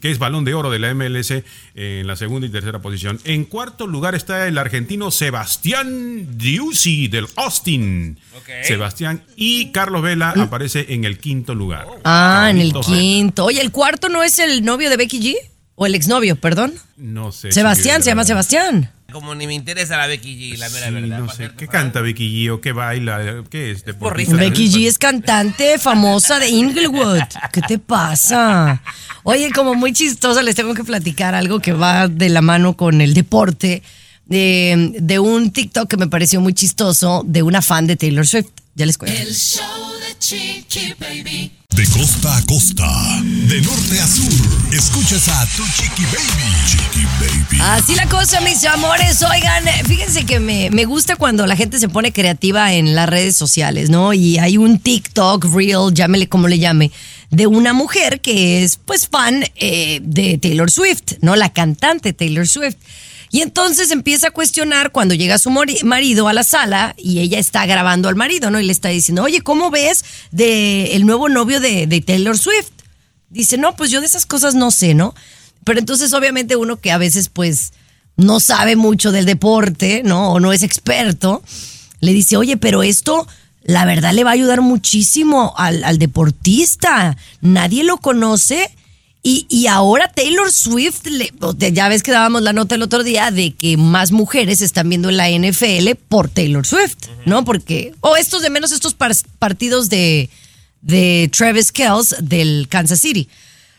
que 0.00 0.10
es 0.10 0.18
balón 0.18 0.44
de 0.44 0.54
oro 0.54 0.70
de 0.70 0.78
la 0.78 0.92
MLS 0.94 1.30
eh, 1.30 1.42
en 1.74 2.06
la 2.06 2.16
segunda 2.16 2.46
y 2.46 2.50
tercera 2.50 2.80
posición. 2.80 3.20
En 3.24 3.44
cuarto 3.44 3.86
lugar 3.86 4.14
está 4.14 4.46
el 4.48 4.58
argentino 4.58 5.10
Sebastián 5.10 6.36
Diusi 6.38 7.08
del 7.08 7.26
Austin. 7.36 8.18
Sebastián 8.62 9.22
y 9.36 9.72
Carlos 9.72 10.02
Vela 10.02 10.30
aparece 10.36 10.86
en 10.90 11.04
el 11.04 11.18
quinto 11.18 11.54
lugar. 11.54 11.86
Ah, 12.04 12.48
en 12.50 12.58
el 12.58 12.72
quinto. 12.72 13.44
Oye, 13.46 13.60
¿el 13.60 13.72
cuarto 13.72 14.08
no 14.08 14.22
es 14.22 14.38
el 14.38 14.64
novio 14.64 14.88
de 14.90 14.95
Becky 14.96 15.20
G? 15.20 15.34
¿O 15.74 15.84
el 15.86 15.94
exnovio, 15.94 16.36
perdón? 16.36 16.74
No 16.96 17.32
sé. 17.32 17.52
Sebastián, 17.52 18.02
se 18.02 18.10
llama. 18.10 18.24
Sebastián. 18.24 18.90
Como 19.12 19.34
ni 19.34 19.46
me 19.46 19.54
interesa 19.54 19.96
la 19.96 20.06
Becky 20.06 20.54
G, 20.54 20.58
la 20.58 20.68
mera 20.70 20.88
Sí, 20.88 20.92
verdad. 20.94 21.18
no 21.20 21.32
sé, 21.32 21.50
¿qué 21.56 21.68
canta 21.68 22.00
Becky 22.00 22.28
G 22.46 22.50
o 22.52 22.60
qué 22.60 22.72
baila? 22.72 23.44
¿Qué 23.50 23.70
es? 23.70 23.84
deportista? 23.84 24.34
Becky 24.36 24.68
G 24.68 24.88
es 24.88 24.98
cantante 24.98 25.78
famosa 25.78 26.38
de 26.38 26.48
Inglewood. 26.48 27.20
¿Qué 27.52 27.60
te 27.62 27.78
pasa? 27.78 28.82
Oye, 29.22 29.50
como 29.52 29.74
muy 29.74 29.92
chistosa, 29.92 30.42
les 30.42 30.54
tengo 30.56 30.74
que 30.74 30.82
platicar 30.82 31.34
algo 31.34 31.60
que 31.60 31.72
va 31.72 32.08
de 32.08 32.28
la 32.30 32.40
mano 32.42 32.76
con 32.76 33.00
el 33.00 33.14
deporte. 33.14 33.82
De, 34.24 34.92
de 34.98 35.18
un 35.20 35.52
TikTok 35.52 35.88
que 35.88 35.96
me 35.96 36.08
pareció 36.08 36.40
muy 36.40 36.52
chistoso 36.52 37.22
de 37.24 37.44
una 37.44 37.62
fan 37.62 37.86
de 37.86 37.94
Taylor 37.96 38.26
Swift. 38.26 38.48
Ya 38.74 38.84
les 38.86 38.98
cuento. 38.98 39.16
El 39.20 39.32
show 39.34 39.62
de 40.00 40.18
Chiqui 40.18 40.94
Baby. 40.98 41.52
De 41.76 41.86
costa 41.88 42.34
a 42.34 42.42
costa, 42.46 42.90
de 43.22 43.60
norte 43.60 44.00
a 44.00 44.06
sur, 44.06 44.72
escuchas 44.72 45.28
a 45.28 45.46
tu 45.54 45.62
chiqui 45.74 46.04
baby. 46.06 46.96
Baby. 47.20 47.58
Así 47.60 47.94
la 47.94 48.06
cosa, 48.06 48.40
mis 48.40 48.64
amores. 48.64 49.22
Oigan, 49.22 49.64
fíjense 49.84 50.24
que 50.24 50.40
me, 50.40 50.70
me 50.70 50.86
gusta 50.86 51.16
cuando 51.16 51.46
la 51.46 51.54
gente 51.54 51.78
se 51.78 51.90
pone 51.90 52.14
creativa 52.14 52.72
en 52.72 52.94
las 52.94 53.06
redes 53.06 53.36
sociales, 53.36 53.90
¿no? 53.90 54.14
Y 54.14 54.38
hay 54.38 54.56
un 54.56 54.78
TikTok, 54.78 55.44
Reel, 55.54 55.92
llámele 55.92 56.30
como 56.30 56.48
le 56.48 56.58
llame, 56.58 56.92
de 57.30 57.46
una 57.46 57.74
mujer 57.74 58.22
que 58.22 58.64
es, 58.64 58.78
pues, 58.82 59.06
fan 59.06 59.44
eh, 59.56 60.00
de 60.02 60.38
Taylor 60.38 60.70
Swift, 60.70 61.18
¿no? 61.20 61.36
La 61.36 61.52
cantante 61.52 62.14
Taylor 62.14 62.48
Swift. 62.48 62.76
Y 63.30 63.40
entonces 63.40 63.90
empieza 63.90 64.28
a 64.28 64.30
cuestionar 64.30 64.92
cuando 64.92 65.14
llega 65.14 65.38
su 65.38 65.50
marido 65.50 66.28
a 66.28 66.32
la 66.32 66.44
sala 66.44 66.94
y 66.96 67.20
ella 67.20 67.38
está 67.38 67.66
grabando 67.66 68.08
al 68.08 68.16
marido, 68.16 68.50
¿no? 68.50 68.60
Y 68.60 68.64
le 68.64 68.72
está 68.72 68.88
diciendo, 68.88 69.22
oye, 69.22 69.40
¿cómo 69.40 69.70
ves 69.70 70.04
de 70.30 70.94
el 70.94 71.06
nuevo 71.06 71.28
novio 71.28 71.60
de, 71.60 71.86
de 71.86 72.00
Taylor 72.00 72.38
Swift? 72.38 72.70
Dice, 73.28 73.58
no, 73.58 73.76
pues 73.76 73.90
yo 73.90 74.00
de 74.00 74.06
esas 74.06 74.26
cosas 74.26 74.54
no 74.54 74.70
sé, 74.70 74.94
¿no? 74.94 75.14
Pero 75.64 75.80
entonces 75.80 76.12
obviamente 76.12 76.56
uno 76.56 76.76
que 76.76 76.92
a 76.92 76.98
veces 76.98 77.28
pues 77.28 77.72
no 78.16 78.40
sabe 78.40 78.76
mucho 78.76 79.12
del 79.12 79.26
deporte, 79.26 80.02
¿no? 80.04 80.32
O 80.32 80.40
no 80.40 80.52
es 80.52 80.62
experto, 80.62 81.42
le 82.00 82.12
dice, 82.12 82.36
oye, 82.36 82.56
pero 82.56 82.82
esto 82.82 83.26
la 83.66 83.84
verdad 83.84 84.12
le 84.12 84.22
va 84.22 84.30
a 84.30 84.34
ayudar 84.34 84.60
muchísimo 84.60 85.52
al 85.56 85.98
deportista. 85.98 87.16
Nadie 87.40 87.82
lo 87.82 87.96
conoce. 87.96 88.70
Y, 89.28 89.46
y 89.48 89.66
ahora 89.66 90.08
Taylor 90.08 90.52
Swift, 90.52 91.04
le- 91.06 91.32
ya 91.72 91.88
ves 91.88 92.02
que 92.04 92.12
dábamos 92.12 92.42
la 92.42 92.52
nota 92.52 92.76
el 92.76 92.82
otro 92.82 93.02
día 93.02 93.30
de 93.32 93.54
que 93.54 93.76
más 93.76 94.12
mujeres 94.12 94.60
están 94.60 94.88
viendo 94.88 95.10
la 95.10 95.28
NFL 95.28 95.90
por 96.08 96.28
Taylor 96.28 96.64
Swift, 96.64 96.96
¿no? 97.24 97.44
Porque, 97.44 97.92
o 98.00 98.16
estos 98.16 98.42
de 98.42 98.50
menos 98.50 98.70
estos 98.70 98.94
par- 98.94 99.16
partidos 99.40 99.88
de, 99.88 100.30
de 100.80 101.28
Travis 101.36 101.72
Kells 101.72 102.14
del 102.20 102.66
Kansas 102.68 103.00
City. 103.00 103.28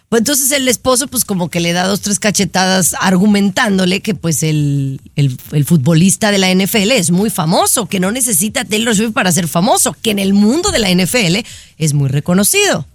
Pues 0.10 0.22
entonces 0.22 0.52
el 0.52 0.68
esposo 0.70 1.08
pues 1.08 1.26
como 1.26 1.50
que 1.50 1.60
le 1.60 1.74
da 1.74 1.86
dos, 1.86 2.00
tres 2.02 2.20
cachetadas 2.20 2.94
argumentándole 3.00 4.02
que 4.02 4.16
pues 4.16 4.42
el, 4.44 5.02
el, 5.16 5.38
el 5.52 5.66
futbolista 5.66 6.32
de 6.32 6.38
la 6.38 6.54
NFL 6.54 6.92
es 6.92 7.12
muy 7.12 7.30
famoso, 7.30 7.88
que 7.88 8.00
no 8.00 8.12
necesita 8.12 8.64
Taylor 8.66 8.96
Swift 8.96 9.12
para 9.14 9.32
ser 9.34 9.48
famoso, 9.50 9.94
que 10.02 10.12
en 10.12 10.20
el 10.20 10.34
mundo 10.34 10.72
de 10.72 10.80
la 10.80 10.90
NFL 10.94 11.46
es 11.78 11.94
muy 11.94 12.08
reconocido. 12.10 12.86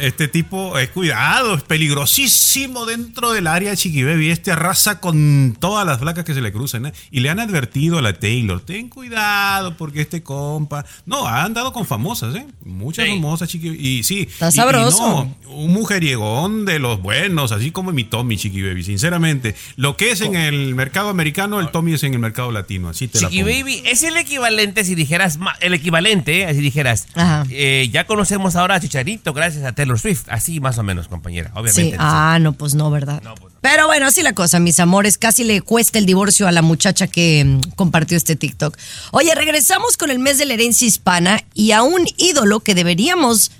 Este 0.00 0.28
tipo, 0.28 0.78
es 0.78 0.88
cuidado, 0.90 1.54
es 1.54 1.62
peligrosísimo 1.62 2.86
dentro 2.86 3.32
del 3.32 3.46
área 3.46 3.70
de 3.70 3.76
Chiqui 3.76 4.02
Baby. 4.04 4.30
Este 4.30 4.52
arrasa 4.52 5.00
con 5.00 5.56
todas 5.58 5.86
las 5.86 5.98
placas 5.98 6.24
que 6.24 6.34
se 6.34 6.40
le 6.40 6.52
cruzan. 6.52 6.86
¿eh? 6.86 6.92
Y 7.10 7.20
le 7.20 7.30
han 7.30 7.40
advertido 7.40 7.98
a 7.98 8.02
la 8.02 8.12
Taylor, 8.18 8.60
ten 8.60 8.88
cuidado 8.88 9.76
porque 9.76 10.00
este 10.02 10.22
compa... 10.22 10.84
No, 11.04 11.26
ha 11.26 11.42
andado 11.44 11.72
con 11.72 11.86
famosas, 11.86 12.34
¿eh? 12.34 12.46
Muchas 12.64 13.06
Sí. 13.06 13.12
famosas, 13.12 13.48
Chiqui 13.48 13.68
Y 13.68 14.02
sí. 14.04 14.20
Está 14.22 14.46
y- 14.46 14.48
y 14.48 14.52
sabroso. 14.52 15.36
no, 15.44 15.50
un 15.52 15.72
mujeriegón 15.72 16.64
de 16.64 16.78
los 16.78 17.00
buenos, 17.00 17.52
así 17.52 17.70
como 17.70 17.92
mi 17.92 18.04
Tommy, 18.04 18.36
Chiqui 18.36 18.62
Baby. 18.62 18.84
Sinceramente, 18.84 19.54
lo 19.76 19.96
que 19.96 20.10
es 20.10 20.20
en 20.20 20.34
el 20.36 20.74
mercado 20.74 21.08
americano, 21.08 21.60
el 21.60 21.70
Tommy 21.70 21.94
es 21.94 22.02
en 22.02 22.12
el 22.14 22.18
mercado 22.20 22.50
latino. 22.52 22.88
Así 22.88 23.08
te 23.08 23.20
la 23.20 23.28
Chiqui 23.28 23.42
pongo. 23.42 23.52
Baby 23.56 23.82
es 23.86 24.02
el 24.02 24.16
equivalente 24.16 24.84
si 24.84 24.94
dijeras, 24.94 25.38
el 25.60 25.74
equivalente, 25.74 26.42
eh, 26.48 26.54
si 26.54 26.60
dijeras, 26.60 27.06
Ajá. 27.14 27.44
eh, 27.50 27.88
ya 27.92 28.06
conocemos 28.06 28.56
ahora 28.56 28.76
a 28.76 28.80
Chicharito 28.80 29.32
gracias 29.32 29.64
a 29.64 29.65
Taylor 29.72 29.98
Swift, 29.98 30.24
así 30.28 30.60
más 30.60 30.78
o 30.78 30.82
menos, 30.82 31.08
compañera, 31.08 31.50
obviamente. 31.54 31.92
Sí, 31.92 31.96
ah, 31.98 32.38
no, 32.40 32.52
pues 32.52 32.74
no, 32.74 32.90
¿verdad? 32.90 33.22
No, 33.22 33.34
pues 33.34 33.54
no. 33.54 33.60
Pero 33.60 33.86
bueno, 33.86 34.06
así 34.06 34.22
la 34.22 34.32
cosa, 34.32 34.60
mis 34.60 34.78
amores. 34.80 35.18
Casi 35.18 35.44
le 35.44 35.60
cuesta 35.60 35.98
el 35.98 36.06
divorcio 36.06 36.46
a 36.46 36.52
la 36.52 36.62
muchacha 36.62 37.06
que 37.06 37.44
mm, 37.44 37.72
compartió 37.74 38.16
este 38.16 38.36
TikTok. 38.36 38.76
Oye, 39.12 39.34
regresamos 39.34 39.96
con 39.96 40.10
el 40.10 40.18
mes 40.18 40.38
de 40.38 40.46
la 40.46 40.54
herencia 40.54 40.86
hispana 40.86 41.42
y 41.54 41.72
a 41.72 41.82
un 41.82 42.06
ídolo 42.16 42.60
que 42.60 42.74
deberíamos 42.74 43.50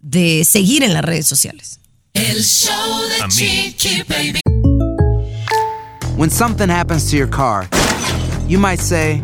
de 0.00 0.44
seguir 0.44 0.82
en 0.82 0.94
las 0.94 1.04
redes 1.04 1.26
sociales. 1.26 1.80
El 2.14 2.42
show 2.42 2.72
de 3.08 3.22
A. 3.22 3.28
Chiqui 3.28 4.02
Baby. 4.08 4.40
When 6.16 6.30
something 6.30 6.68
happens 6.68 7.10
to 7.10 7.16
your 7.16 7.28
car, 7.28 7.68
you 8.48 8.58
might 8.58 8.80
say, 8.80 9.22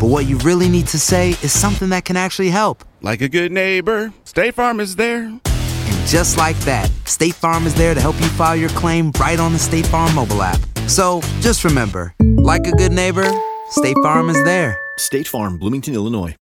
but 0.00 0.06
what 0.06 0.24
you 0.24 0.38
really 0.38 0.68
need 0.68 0.86
to 0.88 0.98
say 0.98 1.30
is 1.42 1.52
something 1.52 1.90
that 1.90 2.06
can 2.06 2.16
actually 2.16 2.48
help. 2.48 2.82
Like 3.02 3.20
a 3.20 3.28
good 3.28 3.52
neighbor, 3.52 4.14
State 4.24 4.54
Farm 4.54 4.80
is 4.80 4.96
there. 4.96 5.24
And 5.24 6.06
just 6.06 6.38
like 6.38 6.56
that, 6.60 6.90
State 7.04 7.34
Farm 7.34 7.66
is 7.66 7.74
there 7.74 7.94
to 7.94 8.00
help 8.00 8.18
you 8.18 8.26
file 8.28 8.56
your 8.56 8.70
claim 8.70 9.12
right 9.20 9.38
on 9.38 9.52
the 9.52 9.58
State 9.58 9.86
Farm 9.86 10.14
mobile 10.14 10.42
app. 10.42 10.58
So 10.86 11.20
just 11.40 11.64
remember, 11.64 12.14
like 12.18 12.66
a 12.66 12.72
good 12.72 12.92
neighbor, 12.92 13.30
State 13.68 13.96
Farm 14.02 14.30
is 14.30 14.42
there. 14.44 14.78
State 14.96 15.28
Farm, 15.28 15.58
Bloomington, 15.58 15.92
Illinois. 15.94 16.34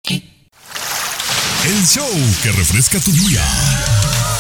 El 1.67 1.85
show 1.85 2.09
que 2.43 2.53
refresca 2.53 3.01
tu 3.01 3.11
día. 3.11 3.43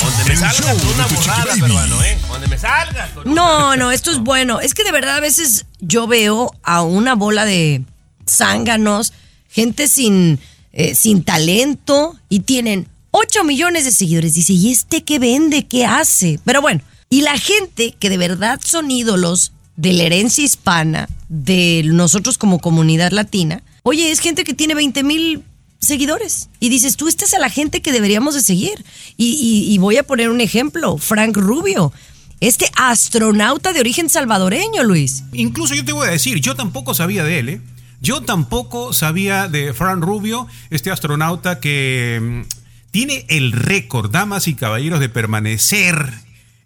Donde 0.00 0.24
me 0.24 0.31
El 0.31 0.38
salgas 0.38 0.57
show 0.59 0.78
con 0.78 0.94
una 0.94 1.02
de 1.02 1.09
tu 1.09 1.20
Chiqui 1.20 1.40
borrada, 1.40 1.54
peruano, 1.61 2.02
¿eh? 2.04 2.18
Donde 2.31 2.46
me 2.46 2.57
salgas 2.57 3.11
con 3.11 3.35
No, 3.35 3.76
no, 3.76 3.90
esto 3.90 4.12
es 4.12 4.20
bueno. 4.20 4.61
Es 4.61 4.74
que 4.74 4.85
de 4.85 4.92
verdad 4.92 5.16
a 5.16 5.20
veces 5.20 5.66
yo 5.81 6.07
veo 6.07 6.52
a 6.62 6.83
una 6.83 7.16
bola 7.16 7.44
de 7.44 7.83
zánganos, 8.29 9.12
gente 9.51 9.88
sin, 9.88 10.38
eh, 10.73 10.95
sin 10.95 11.23
talento 11.25 12.17
y 12.29 12.41
tienen 12.41 12.87
8 13.11 13.45
millones 13.45 13.85
de 13.85 13.93
seguidores. 13.93 14.35
Dice, 14.35 14.53
¿y 14.53 14.71
este 14.71 15.03
qué 15.03 15.19
vende? 15.19 15.67
¿Qué 15.67 15.85
hace? 15.87 16.38
Pero 16.45 16.61
bueno, 16.61 16.83
y 17.11 17.23
la 17.23 17.38
gente 17.38 17.95
que 17.99 18.11
de 18.11 18.19
verdad 18.19 18.61
son 18.64 18.91
ídolos 18.91 19.53
de 19.77 19.93
la 19.93 20.03
herencia 20.05 20.45
hispana, 20.45 21.09
de 21.29 21.83
nosotros 21.87 22.37
como 22.38 22.59
comunidad 22.59 23.12
latina, 23.12 23.62
oye, 23.83 24.11
es 24.11 24.21
gente 24.21 24.45
que 24.45 24.55
tiene 24.55 24.75
20 24.75 25.03
mil 25.05 25.43
seguidores. 25.81 26.49
Y 26.61 26.69
dices, 26.69 26.97
tú, 26.97 27.07
esta 27.09 27.25
es 27.25 27.35
a 27.35 27.38
la 27.38 27.49
gente 27.51 27.81
que 27.81 27.93
deberíamos 27.93 28.35
de 28.35 28.41
seguir. 28.43 28.85
Y, 29.17 29.27
y- 29.41 29.73
y 29.73 29.79
voy 29.79 29.97
a 29.97 30.03
poner 30.03 30.29
un 30.31 30.41
ejemplo, 30.41 30.99
Frank 30.99 31.37
Rubio. 31.37 31.93
Este 32.41 32.71
astronauta 32.77 33.73
de 33.73 33.81
origen 33.81 34.09
salvadoreño, 34.09 34.83
Luis. 34.85 35.23
Incluso 35.33 35.75
yo 35.75 35.85
te 35.85 35.93
voy 35.93 36.09
a 36.09 36.11
decir, 36.11 36.41
yo 36.41 36.55
tampoco 36.57 36.95
sabía 36.95 37.25
de 37.25 37.38
él, 37.38 37.49
¿eh? 37.49 37.61
Yo 38.00 38.22
tampoco 38.22 38.92
sabía 38.92 39.48
de 39.48 39.72
Fran 39.74 40.02
Rubio, 40.02 40.46
este 40.70 40.90
astronauta 40.90 41.58
que 41.58 42.20
mm, 42.22 42.90
tiene 42.90 43.26
el 43.28 43.52
récord, 43.52 44.11
damas 44.11 44.46
y 44.48 44.54
caballeros, 44.54 45.00
de 45.00 45.08
permanecer 45.08 46.12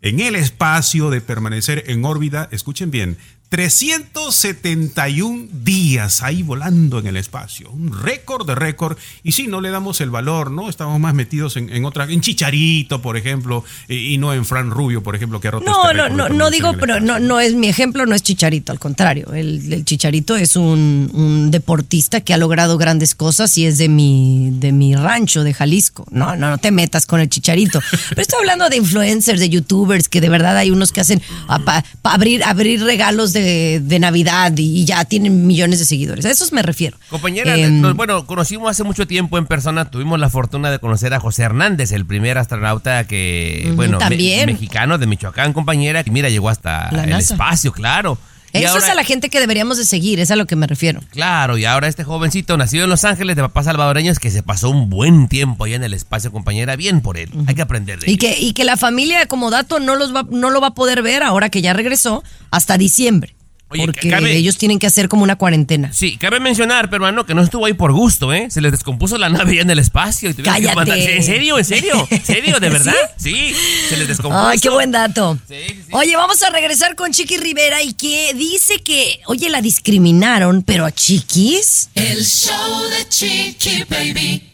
en 0.03 0.21
el 0.21 0.37
espacio, 0.37 1.11
de 1.11 1.21
permanecer 1.21 1.85
en 1.87 2.05
órbita, 2.05 2.49
escuchen 2.51 2.91
bien, 2.91 3.17
371 3.53 5.49
días 5.53 6.23
ahí 6.23 6.43
volando 6.43 6.99
en 6.99 7.07
el 7.07 7.19
espacio. 7.19 7.71
Un 7.71 7.93
récord 8.03 8.47
de 8.47 8.55
récord. 8.55 8.97
Y 9.23 9.33
sí, 9.33 9.47
no 9.47 9.61
le 9.61 9.69
damos 9.69 10.01
el 10.01 10.09
valor, 10.09 10.51
¿no? 10.51 10.71
Estamos 10.71 10.99
más 10.99 11.13
metidos 11.13 11.59
en, 11.59 11.69
en 11.69 11.85
otras, 11.85 12.09
en 12.09 12.23
Chicharito, 12.23 13.03
por 13.03 13.19
ejemplo, 13.19 13.63
y, 13.89 14.15
y 14.15 14.17
no 14.17 14.33
en 14.33 14.47
Fran 14.47 14.71
Rubio, 14.71 15.03
por 15.03 15.17
ejemplo, 15.17 15.39
que 15.39 15.49
ha 15.49 15.51
roto 15.51 15.67
No, 15.67 15.91
este 15.91 15.99
no, 15.99 16.09
no, 16.09 16.31
no 16.31 16.51
digo, 16.51 16.73
pero 16.81 16.99
no, 16.99 17.19
no 17.19 17.41
es 17.41 17.53
mi 17.53 17.69
ejemplo, 17.69 18.07
no 18.07 18.15
es 18.15 18.23
Chicharito, 18.23 18.73
al 18.73 18.79
contrario. 18.79 19.35
El, 19.35 19.71
el 19.71 19.85
Chicharito 19.85 20.35
es 20.35 20.57
un, 20.57 21.11
un 21.13 21.51
deportista 21.51 22.23
que 22.23 22.33
ha 22.33 22.39
logrado 22.39 22.79
grandes 22.79 23.15
cosas 23.15 23.59
y 23.59 23.67
es 23.67 23.77
de 23.77 23.91
mi, 23.91 24.49
de 24.55 24.73
mi 24.73 24.95
rancho, 24.95 25.45
de 25.45 25.53
Jalisco. 25.53 26.07
No, 26.11 26.37
no, 26.37 26.49
no 26.49 26.57
te 26.57 26.71
metas 26.71 27.05
con 27.05 27.21
el 27.21 27.29
Chicharito. 27.29 27.83
Pero 28.09 28.23
estoy 28.23 28.39
hablando 28.39 28.71
de 28.71 28.79
influencers, 28.79 29.41
de 29.41 29.51
youtubers, 29.51 30.09
que 30.09 30.23
de 30.23 30.31
verdad 30.31 30.57
hay 30.57 30.71
unos 30.71 30.91
que 30.91 31.03
hacen 31.03 31.21
para 31.67 31.85
abrir, 32.03 32.43
abrir 32.45 32.83
regalos 32.83 33.35
de, 33.35 33.42
de 33.43 33.99
Navidad 33.99 34.53
y, 34.57 34.81
y 34.81 34.85
ya 34.85 35.05
tienen 35.05 35.47
millones 35.47 35.79
de 35.79 35.85
seguidores. 35.85 36.25
A 36.25 36.31
esos 36.31 36.53
me 36.53 36.63
refiero. 36.63 36.97
Compañera, 37.11 37.57
Em, 37.57 37.81
nos- 37.81 37.95
bueno, 37.97 38.27
conocimos 38.27 38.71
hace 38.71 38.85
mucho 38.85 39.07
tiempo 39.07 39.39
en 39.39 39.47
persona, 39.47 39.91
tuvimos 39.91 40.19
la 40.21 40.29
fortuna 40.31 40.71
de 40.71 40.79
conocer 40.79 41.13
a 41.15 41.21
José 41.21 41.43
Hernández, 41.43 41.93
el 41.93 42.07
primer 42.07 42.39
astronauta 42.39 43.05
que, 43.07 43.73
bueno, 43.77 43.99
me- 44.47 44.53
mexicano 44.53 44.99
de 44.99 45.07
Michoacán, 45.07 45.53
compañera, 45.53 46.03
y 46.07 46.11
mira, 46.11 46.29
llegó 46.29 46.49
hasta 46.49 46.89
el 46.89 47.13
espacio, 47.33 47.73
claro. 47.73 48.19
Y 48.61 48.65
ahora- 48.65 48.85
es 48.85 48.91
a 48.91 48.95
la 48.95 49.05
gente 49.05 49.31
que 49.31 49.41
deberíamos 49.41 49.79
de 49.79 49.85
seguir, 49.85 50.21
es 50.21 50.31
a 50.31 50.37
lo 50.37 50.47
que 50.47 50.57
me 50.57 50.67
refiero. 50.67 51.01
Claro, 51.11 51.57
y 51.59 51.65
ahora 51.65 51.89
este 51.89 52.05
jovencito 52.05 52.57
nacido 52.57 52.85
en 52.85 52.91
Los 52.91 53.05
Ángeles 53.05 53.37
de 53.37 53.43
papás 53.43 53.65
salvadoreños 53.65 54.19
que 54.19 54.31
se 54.31 54.43
pasó 54.43 54.69
un 54.71 54.91
buen 54.91 55.29
tiempo 55.29 55.65
allá 55.65 55.77
en 55.77 55.85
el 55.85 55.95
espacio, 55.95 56.31
compañera, 56.33 56.77
bien 56.77 57.01
por 57.01 57.17
él. 57.19 57.31
Hay 57.47 57.55
que 57.55 57.63
aprender 57.63 57.99
de 58.01 58.11
Y 58.11 58.15
él. 58.15 58.19
que, 58.19 58.39
y 58.39 58.53
que 58.53 58.65
la 58.65 58.77
familia 58.77 59.27
como 59.27 59.51
dato 59.51 59.81
no, 59.81 59.97
los 59.97 60.15
va, 60.15 60.25
no 60.31 60.51
lo 60.51 60.61
va 60.61 60.69
a 60.69 60.75
poder 60.75 61.03
ver 61.03 61.23
ahora 61.23 61.49
que 61.49 61.63
ya 61.63 61.73
regresó 61.73 62.23
hasta 62.51 62.77
diciembre. 62.79 63.35
Oye, 63.73 63.85
porque 63.87 64.09
cabe- 64.09 64.37
ellos 64.37 64.57
tienen 64.59 64.79
que 64.79 64.87
hacer 64.87 65.09
como 65.09 65.23
una 65.25 65.37
cuarentena. 65.37 65.93
Sí, 65.93 66.17
cabe 66.17 66.41
mencionar, 66.41 66.91
peruano, 66.91 67.27
que 67.27 67.35
no 67.35 67.43
estuvo 67.43 67.67
ahí 67.67 67.73
por 67.75 67.93
gusto, 67.93 68.33
¿eh? 68.33 68.49
Se 68.51 68.61
les 68.61 68.73
descompuso 68.73 69.19
la 69.19 69.29
nave 69.29 69.57
ya 69.57 69.63
en 69.63 69.71
el 69.71 69.79
espacio. 69.79 70.31
Y 70.31 70.35
tuvieron 70.35 70.55
que 70.57 70.61
Cállate. 70.69 70.77
mandar- 70.77 70.99
¿En 70.99 71.23
serio? 71.23 71.59
¿En 71.59 71.65
serio? 71.65 72.07
¿En 72.11 72.25
serio? 72.25 72.61
¿De 72.61 72.69
verdad? 72.69 72.95
Sí, 73.17 73.55
se 73.89 73.97
les 73.97 74.09
descompuso. 74.09 74.47
Ay, 74.47 74.59
qué 74.59 74.69
buen 74.71 74.91
dato. 74.93 75.39
Sí, 75.49 75.55
sí, 75.69 75.75
sí. 75.87 75.93
Oye, 75.93 76.17
vamos 76.17 76.43
a 76.43 76.51
regresar 76.51 76.95
con 76.97 77.13
Chiqui 77.13 77.37
Rivera 77.37 77.83
y 77.83 77.93
que 77.95 78.33
dice 78.35 78.79
que, 78.79 79.21
oye, 79.27 79.49
la 79.51 79.61
discriminaron, 79.63 80.63
pero 80.63 80.85
a 80.85 80.93
Chiquis. 80.93 81.89
El 81.95 82.25
show 82.25 82.83
de 82.91 83.09
Chiqui 83.09 83.85
Baby. 83.89 84.49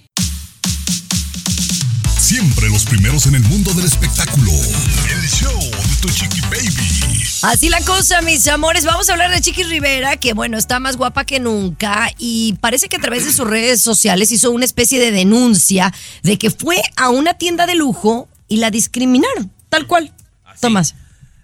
Siempre 2.18 2.68
los 2.68 2.85
primeros 2.85 3.26
en 3.26 3.37
el 3.37 3.42
mundo 3.44 3.72
del 3.74 3.87
espectáculo. 3.87 4.52
El 4.52 5.28
show 5.31 5.67
tu 6.00 6.08
chiqui 6.08 6.40
baby. 6.42 7.25
Así 7.42 7.68
la 7.68 7.81
cosa, 7.81 8.20
mis 8.23 8.46
amores. 8.48 8.85
Vamos 8.85 9.08
a 9.08 9.12
hablar 9.12 9.31
de 9.31 9.40
Chiqui 9.40 9.62
Rivera, 9.64 10.16
que 10.16 10.33
bueno, 10.33 10.56
está 10.56 10.81
más 10.81 10.96
guapa 10.96 11.25
que 11.25 11.40
nunca 11.40 12.10
y 12.18 12.54
parece 12.60 12.88
que 12.88 12.96
a 12.96 13.00
través 13.00 13.25
de 13.25 13.33
sus 13.33 13.48
redes 13.48 13.81
sociales 13.81 14.31
hizo 14.33 14.50
una 14.50 14.64
especie 14.64 15.00
de 15.00 15.10
denuncia 15.10 15.92
de 16.23 16.38
que 16.38 16.50
fue 16.50 16.81
a 16.96 17.10
una 17.10 17.35
tienda 17.35 17.66
de 17.66 17.75
lujo 17.75 18.29
y 18.48 18.58
la 18.58 18.70
discriminaron, 18.70 19.52
tal 19.68 19.87
cual. 19.87 20.12
Tomás. 20.60 20.94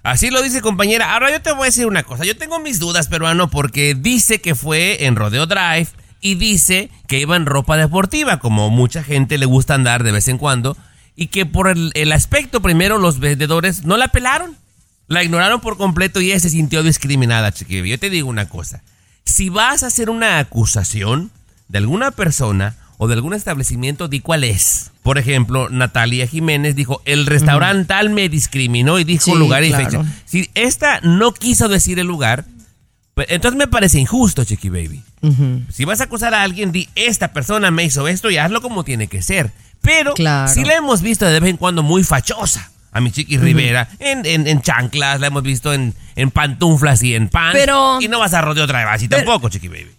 Así 0.03 0.31
lo 0.31 0.43
dice 0.43 0.61
compañera. 0.61 1.15
Ahora 1.15 1.31
yo 1.31 1.41
te 1.41 1.53
voy 1.53 1.63
a 1.63 1.67
decir 1.67 1.87
una 1.87 2.03
cosa. 2.03 2.25
Yo 2.25 2.37
tengo 2.37 2.59
mis 2.59 2.79
dudas, 2.79 3.09
peruano, 3.09 3.49
porque 3.51 3.95
dice 3.95 4.41
que 4.41 4.55
fue 4.55 5.07
en 5.07 5.17
Rodeo 5.17 5.47
Drive 5.47 5.89
y 6.21 6.35
dice 6.35 6.91
que 7.07 7.21
iba 7.21 7.37
en 7.37 7.47
ropa 7.47 7.77
deportiva, 7.77 8.39
como 8.39 8.71
mucha 8.71 9.03
gente 9.03 9.39
le 9.39 9.47
gusta 9.47 9.75
andar 9.75 10.03
de 10.03 10.13
vez 10.13 10.29
en 10.29 10.39
cuando, 10.39 10.77
y 11.17 11.29
que 11.29 11.47
por 11.47 11.69
el, 11.69 11.91
el 11.95 12.13
aspecto 12.13 12.61
primero 12.61 12.99
los 12.99 13.19
vendedores 13.21 13.85
no 13.85 13.97
la 13.97 14.09
pelaron. 14.09 14.57
La 15.07 15.23
ignoraron 15.23 15.61
por 15.61 15.77
completo 15.77 16.21
y 16.21 16.31
ella 16.31 16.41
se 16.41 16.51
sintió 16.51 16.83
discriminada, 16.83 17.53
chiquillo. 17.53 17.85
Yo 17.85 17.99
te 17.99 18.09
digo 18.11 18.29
una 18.29 18.49
cosa. 18.49 18.83
Si 19.25 19.49
vas 19.51 19.83
a 19.83 19.89
hacer 19.89 20.09
una 20.09 20.39
acusación 20.39 21.31
de 21.69 21.79
alguna 21.79 22.11
persona 22.11 22.77
o 22.97 23.07
de 23.07 23.15
algún 23.15 23.35
establecimiento, 23.35 24.09
di 24.09 24.21
cuál 24.21 24.45
es. 24.45 24.93
Por 25.03 25.19
ejemplo, 25.19 25.69
Natalia 25.69 26.27
Jiménez 26.27 26.75
dijo, 26.75 27.03
el 27.05 27.27
restaurante 27.27 27.87
tal 27.87 28.11
me 28.11 28.29
discriminó 28.31 28.99
y 28.99 29.05
dijo 29.05 29.33
Sí, 29.33 29.35
lugar 29.35 29.65
y 29.65 29.69
claro. 29.69 29.85
fecha. 29.85 30.05
Si 30.25 30.51
esta 30.55 31.01
no 31.03 31.35
quiso 31.35 31.69
decir 31.69 31.99
el 31.99 32.07
lugar, 32.07 32.47
pues, 33.15 33.27
entonces 33.31 33.59
me 33.59 33.69
parece 33.69 33.99
injusto, 33.99 34.45
Chiqui 34.45 34.71
Baby. 34.71 35.03
Si 35.73 35.85
vas 35.85 36.01
a 36.01 36.05
acusar 36.05 36.35
a 36.35 36.43
alguien, 36.43 36.73
di, 36.73 36.89
esta 36.95 37.33
persona 37.33 37.71
me 37.71 37.85
hizo 37.85 38.09
esto 38.09 38.31
y 38.31 38.39
hazlo 38.39 38.63
como 38.63 38.85
tiene 38.85 39.07
que 39.07 39.21
ser. 39.23 39.53
Pero 39.85 40.15
Claro. 40.15 40.53
si 40.53 40.65
la 40.65 40.75
hemos 40.77 41.01
visto 41.03 41.25
de 41.27 41.39
vez 41.39 41.51
en 41.51 41.57
cuando 41.57 41.83
muy 41.83 42.03
fachosa 42.03 42.71
a 42.91 43.01
mi 43.01 43.11
Chiqui 43.13 43.39
Rivera, 43.39 43.89
en, 43.99 44.25
en, 44.27 44.47
en 44.47 44.63
chanclas, 44.63 45.21
la 45.21 45.27
hemos 45.29 45.43
visto 45.43 45.73
en, 45.73 45.95
en 46.17 46.31
pantuflas 46.31 47.03
y 47.03 47.15
en 47.15 47.29
pan. 47.29 47.53
Pero- 47.53 48.01
Y 48.01 48.09
no 48.09 48.19
vas 48.19 48.35
a 48.35 48.41
rodear 48.41 48.65
otra 48.65 48.79
vez 48.85 48.89
así 48.95 49.09
Pero- 49.09 49.23
tampoco, 49.25 49.49
Chiqui 49.49 49.69
Baby. 49.69 49.91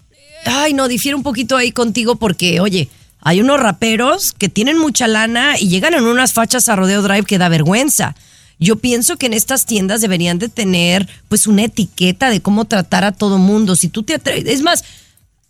Ay, 0.46 0.74
no, 0.74 0.88
difiero 0.88 1.18
un 1.18 1.24
poquito 1.24 1.58
ahí 1.58 1.72
contigo 1.72 2.16
porque, 2.18 2.60
oye, 2.60 2.88
hay 3.22 3.42
unos 3.42 3.60
raperos 3.60 4.32
que 4.34 4.48
tienen 4.50 4.78
mucha 4.78 5.08
lana 5.08 5.58
y 5.60 5.70
llegan 5.70 5.94
en 5.96 6.04
unas 6.04 6.34
fachas 6.34 6.70
a 6.70 6.76
Rodeo 6.76 7.02
Drive 7.02 7.24
que 7.26 7.38
da 7.38 7.50
vergüenza. 7.50 8.16
Yo 8.60 8.78
pienso 8.78 9.18
que 9.18 9.26
en 9.26 9.34
estas 9.34 9.66
tiendas 9.66 10.00
deberían 10.02 10.40
de 10.40 10.48
tener 10.48 11.10
pues 11.28 11.48
una 11.48 11.64
etiqueta 11.64 12.30
de 12.30 12.42
cómo 12.42 12.66
tratar 12.66 13.04
a 13.04 13.12
todo 13.12 13.38
mundo. 13.40 13.76
Si 13.76 13.90
tú 13.90 14.04
te 14.04 14.14
atreves, 14.14 14.46
es 14.46 14.62
más, 14.62 14.86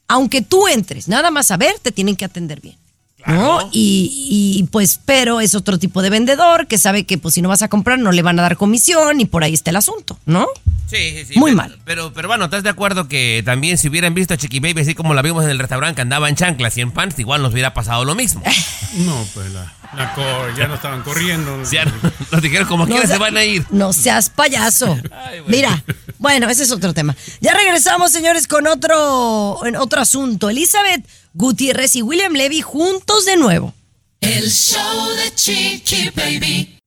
aunque 0.08 0.42
tú 0.42 0.68
entres, 0.68 1.08
nada 1.08 1.30
más 1.30 1.52
a 1.52 1.58
ver, 1.58 1.76
te 1.82 1.92
tienen 1.92 2.16
que 2.16 2.26
atender 2.26 2.62
bien. 2.62 2.78
¿No? 3.26 3.70
Y, 3.72 4.58
y, 4.60 4.64
pues, 4.72 5.00
pero 5.06 5.42
es 5.42 5.56
otro 5.56 5.80
tipo 5.80 6.02
de 6.02 6.10
vendedor 6.10 6.68
que 6.68 6.78
sabe 6.78 7.06
que 7.06 7.18
pues 7.18 7.34
si 7.34 7.42
no 7.42 7.50
vas 7.50 7.62
a 7.62 7.68
comprar 7.70 8.00
no 8.00 8.12
le 8.12 8.22
van 8.22 8.40
a 8.40 8.44
dar 8.44 8.58
comisión 8.58 9.20
y 9.22 9.26
por 9.26 9.44
ahí 9.44 9.54
está 9.54 9.70
el 9.72 9.78
asunto, 9.78 10.18
¿no? 10.26 10.48
Sí, 10.88 10.98
sí, 11.18 11.26
sí. 11.34 11.40
Muy 11.40 11.52
pero- 11.52 11.58
mal. 11.58 11.78
Pero, 11.86 12.14
pero 12.14 12.28
bueno, 12.28 12.46
¿estás 12.46 12.62
de 12.64 12.70
acuerdo 12.70 13.08
que 13.08 13.42
también 13.44 13.78
si 13.78 13.88
hubieran 13.90 14.14
visto 14.14 14.34
a 14.34 14.38
Chiqui 14.38 14.60
Baby 14.60 14.82
así 14.82 14.94
como 14.96 15.14
la 15.16 15.22
vimos 15.24 15.44
en 15.44 15.50
el 15.50 15.60
restaurante 15.60 15.96
que 15.96 16.02
andaba 16.04 16.30
en 16.30 16.36
chanclas 16.36 16.78
y 16.78 16.82
en 16.82 16.92
pants, 16.92 17.18
igual 17.20 17.42
nos 17.42 17.54
hubiera 17.54 17.74
pasado 17.74 18.06
lo 18.06 18.16
mismo? 18.16 18.42
No, 18.96 19.28
pues 19.34 19.52
la, 19.52 19.74
la 19.94 20.16
ya 20.58 20.68
no 20.70 20.76
estaban 20.76 21.02
corriendo. 21.02 21.62
Ya 21.72 21.84
nos 22.32 22.42
dijeron 22.42 22.66
como 22.68 22.88
sea- 22.88 23.06
se 23.08 23.18
van 23.18 23.36
a 23.36 23.44
ir. 23.44 23.66
No 23.72 23.92
seas 23.92 24.30
payaso. 24.30 24.98
Mira, 25.48 25.84
bueno, 26.18 26.48
ese 26.50 26.64
es 26.64 26.72
otro 26.72 26.94
tema. 26.94 27.14
Ya 27.42 27.54
regresamos, 27.54 28.12
señores, 28.14 28.48
con 28.48 28.68
otro, 28.68 29.66
en 29.66 29.76
otro 29.76 30.00
asunto. 30.00 30.50
Elizabeth 30.50 31.06
Gutiérrez 31.38 31.98
y 31.98 32.02
William 32.02 32.32
Levy 32.32 32.62
juntos 32.62 33.26
de 33.26 33.36
nuevo. 33.36 33.74
El 34.22 34.50
show 34.50 35.10
de 35.18 35.36
Chiqui 35.36 36.10
Baby. 36.16 36.80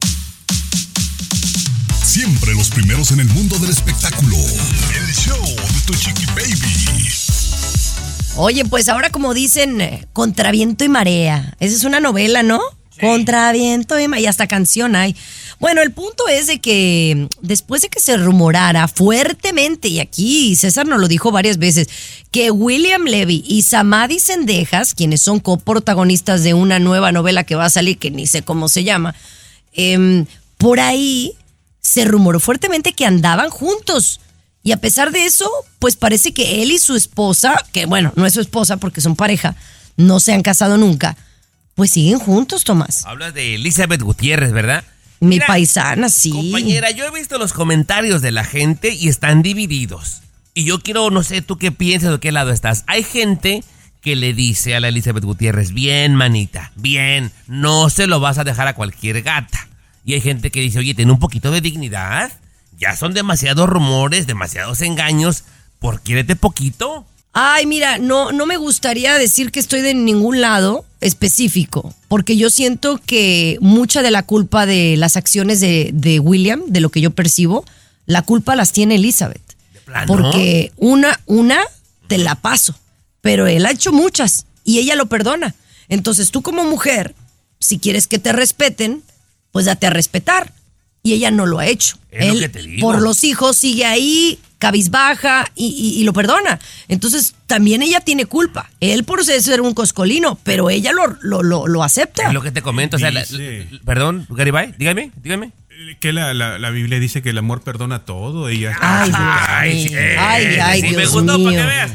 Siempre 2.02 2.54
los 2.54 2.70
primeros 2.70 3.10
en 3.10 3.20
el 3.20 3.28
mundo 3.28 3.58
del 3.58 3.68
espectáculo. 3.68 4.36
El 4.38 5.14
show 5.14 5.44
de 5.44 5.80
tu 5.86 5.92
chiqui 5.94 6.24
baby. 6.34 7.06
Oye, 8.36 8.64
pues 8.64 8.88
ahora 8.88 9.10
como 9.10 9.34
dicen, 9.34 9.82
eh, 9.82 10.08
contra 10.14 10.50
viento 10.50 10.82
y 10.82 10.88
marea. 10.88 11.54
Esa 11.60 11.76
es 11.76 11.84
una 11.84 12.00
novela, 12.00 12.42
¿no? 12.42 12.62
Contra 12.98 13.52
viento 13.52 14.00
y 14.00 14.08
marea. 14.08 14.24
Y 14.24 14.26
hasta 14.26 14.46
canción 14.46 14.96
hay. 14.96 15.14
Bueno, 15.60 15.82
el 15.82 15.90
punto 15.90 16.28
es 16.28 16.46
de 16.46 16.60
que 16.60 17.28
después 17.42 17.82
de 17.82 17.88
que 17.88 18.00
se 18.00 18.16
rumorara 18.16 18.86
fuertemente, 18.86 19.88
y 19.88 19.98
aquí 19.98 20.54
César 20.54 20.86
nos 20.86 21.00
lo 21.00 21.08
dijo 21.08 21.32
varias 21.32 21.58
veces, 21.58 21.88
que 22.30 22.52
William 22.52 23.04
Levy 23.04 23.44
y 23.46 23.62
Samadhi 23.62 24.20
Sendejas, 24.20 24.94
quienes 24.94 25.20
son 25.20 25.40
coprotagonistas 25.40 26.44
de 26.44 26.54
una 26.54 26.78
nueva 26.78 27.10
novela 27.10 27.42
que 27.42 27.56
va 27.56 27.64
a 27.64 27.70
salir, 27.70 27.98
que 27.98 28.12
ni 28.12 28.28
sé 28.28 28.42
cómo 28.42 28.68
se 28.68 28.84
llama, 28.84 29.16
em, 29.72 30.26
por 30.58 30.78
ahí 30.78 31.34
se 31.80 32.04
rumoró 32.04 32.38
fuertemente 32.38 32.92
que 32.92 33.06
andaban 33.06 33.50
juntos. 33.50 34.20
Y 34.62 34.72
a 34.72 34.76
pesar 34.76 35.10
de 35.10 35.24
eso, 35.24 35.50
pues 35.80 35.96
parece 35.96 36.32
que 36.32 36.62
él 36.62 36.70
y 36.70 36.78
su 36.78 36.94
esposa, 36.94 37.64
que 37.72 37.86
bueno, 37.86 38.12
no 38.14 38.26
es 38.26 38.34
su 38.34 38.40
esposa 38.40 38.76
porque 38.76 39.00
son 39.00 39.16
pareja, 39.16 39.56
no 39.96 40.20
se 40.20 40.32
han 40.32 40.42
casado 40.42 40.76
nunca, 40.76 41.16
pues 41.74 41.90
siguen 41.90 42.18
juntos, 42.18 42.64
Tomás. 42.64 43.04
Hablas 43.06 43.34
de 43.34 43.54
Elizabeth 43.54 44.02
Gutiérrez, 44.02 44.52
¿verdad? 44.52 44.84
Mi 45.20 45.36
Mira, 45.36 45.46
paisana, 45.46 46.08
sí. 46.08 46.30
Compañera, 46.30 46.90
yo 46.90 47.04
he 47.04 47.10
visto 47.10 47.38
los 47.38 47.52
comentarios 47.52 48.22
de 48.22 48.30
la 48.30 48.44
gente 48.44 48.94
y 48.94 49.08
están 49.08 49.42
divididos. 49.42 50.22
Y 50.54 50.64
yo 50.64 50.80
quiero, 50.80 51.10
no 51.10 51.22
sé, 51.22 51.42
tú 51.42 51.56
qué 51.58 51.72
piensas, 51.72 52.12
de 52.12 52.20
qué 52.20 52.32
lado 52.32 52.50
estás. 52.50 52.84
Hay 52.86 53.02
gente 53.02 53.64
que 54.00 54.16
le 54.16 54.32
dice 54.32 54.74
a 54.74 54.80
la 54.80 54.88
Elizabeth 54.88 55.24
Gutiérrez, 55.24 55.72
bien, 55.72 56.14
manita, 56.14 56.72
bien, 56.76 57.32
no 57.46 57.90
se 57.90 58.06
lo 58.06 58.20
vas 58.20 58.38
a 58.38 58.44
dejar 58.44 58.68
a 58.68 58.74
cualquier 58.74 59.22
gata. 59.22 59.68
Y 60.04 60.14
hay 60.14 60.20
gente 60.20 60.50
que 60.50 60.60
dice, 60.60 60.78
oye, 60.78 60.94
ten 60.94 61.10
un 61.10 61.18
poquito 61.18 61.50
de 61.50 61.60
dignidad. 61.60 62.32
Ya 62.78 62.96
son 62.96 63.12
demasiados 63.12 63.68
rumores, 63.68 64.26
demasiados 64.26 64.82
engaños. 64.82 65.44
Por 65.80 66.00
quiérete 66.00 66.34
poquito. 66.34 67.06
Ay, 67.32 67.66
mira, 67.66 67.98
no, 67.98 68.32
no 68.32 68.46
me 68.46 68.56
gustaría 68.56 69.18
decir 69.18 69.52
que 69.52 69.60
estoy 69.60 69.80
de 69.80 69.94
ningún 69.94 70.40
lado 70.40 70.84
específico, 71.00 71.94
porque 72.08 72.36
yo 72.36 72.50
siento 72.50 73.00
que 73.04 73.58
mucha 73.60 74.02
de 74.02 74.10
la 74.10 74.22
culpa 74.24 74.66
de 74.66 74.96
las 74.96 75.16
acciones 75.16 75.60
de, 75.60 75.90
de 75.92 76.18
William, 76.20 76.62
de 76.66 76.80
lo 76.80 76.90
que 76.90 77.00
yo 77.00 77.10
percibo, 77.12 77.64
la 78.06 78.22
culpa 78.22 78.56
las 78.56 78.72
tiene 78.72 78.96
Elizabeth. 78.96 79.42
Porque 80.06 80.72
una, 80.76 81.20
una 81.26 81.60
te 82.08 82.18
la 82.18 82.34
paso, 82.34 82.74
pero 83.20 83.46
él 83.46 83.64
ha 83.66 83.70
hecho 83.70 83.92
muchas 83.92 84.46
y 84.64 84.78
ella 84.78 84.96
lo 84.96 85.06
perdona. 85.06 85.54
Entonces 85.88 86.30
tú 86.30 86.42
como 86.42 86.64
mujer, 86.64 87.14
si 87.60 87.78
quieres 87.78 88.06
que 88.06 88.18
te 88.18 88.32
respeten, 88.32 89.02
pues 89.52 89.66
date 89.66 89.86
a 89.86 89.90
respetar. 89.90 90.52
Y 91.08 91.12
ella 91.14 91.30
no 91.30 91.46
lo 91.46 91.58
ha 91.58 91.66
hecho. 91.66 91.96
Es 92.10 92.26
lo 92.26 92.32
él, 92.34 92.40
que 92.40 92.48
te 92.48 92.62
digo. 92.62 92.80
por 92.86 93.00
los 93.00 93.24
hijos, 93.24 93.56
sigue 93.56 93.84
ahí, 93.86 94.38
cabizbaja 94.58 95.50
y, 95.54 95.66
y- 95.68 96.00
y 96.00 96.04
lo 96.04 96.12
perdona. 96.12 96.58
Entonces 96.88 97.34
también 97.46 97.82
ella 97.82 98.00
tiene 98.00 98.26
culpa. 98.26 98.70
Él 98.80 99.04
por 99.04 99.24
ser 99.24 99.60
un 99.60 99.74
coscolino, 99.74 100.38
pero 100.42 100.68
ella 100.70 100.92
lo, 100.92 101.06
lo, 101.22 101.42
lo, 101.42 101.66
lo 101.66 101.82
acepta. 101.82 102.26
Es 102.28 102.32
lo 102.34 102.42
que 102.42 102.50
te 102.50 102.62
comento. 102.62 102.96
O 102.96 103.00
sea, 103.00 103.10
la- 103.10 103.20
Dice. 103.24 103.66
la- 103.70 103.80
perdón, 103.84 104.26
Garibay, 104.28 104.74
dígame, 104.78 105.12
dígame. 105.22 105.52
Que 106.00 106.12
la, 106.12 106.34
la, 106.34 106.58
la 106.58 106.70
Biblia 106.70 106.98
dice 106.98 107.22
que 107.22 107.30
el 107.30 107.38
amor 107.38 107.62
perdona 107.62 108.00
todo. 108.04 108.50
Y 108.50 108.60
ya 108.60 108.76
Ay, 108.80 109.74
mío. 109.86 109.98
ay, 110.18 110.46
ay, 110.60 110.82
me 110.82 110.88
Dios 110.88 111.12
gustó, 111.12 111.26
para 111.26 111.38
mío. 111.38 111.50
que 111.50 111.66
veas. 111.66 111.90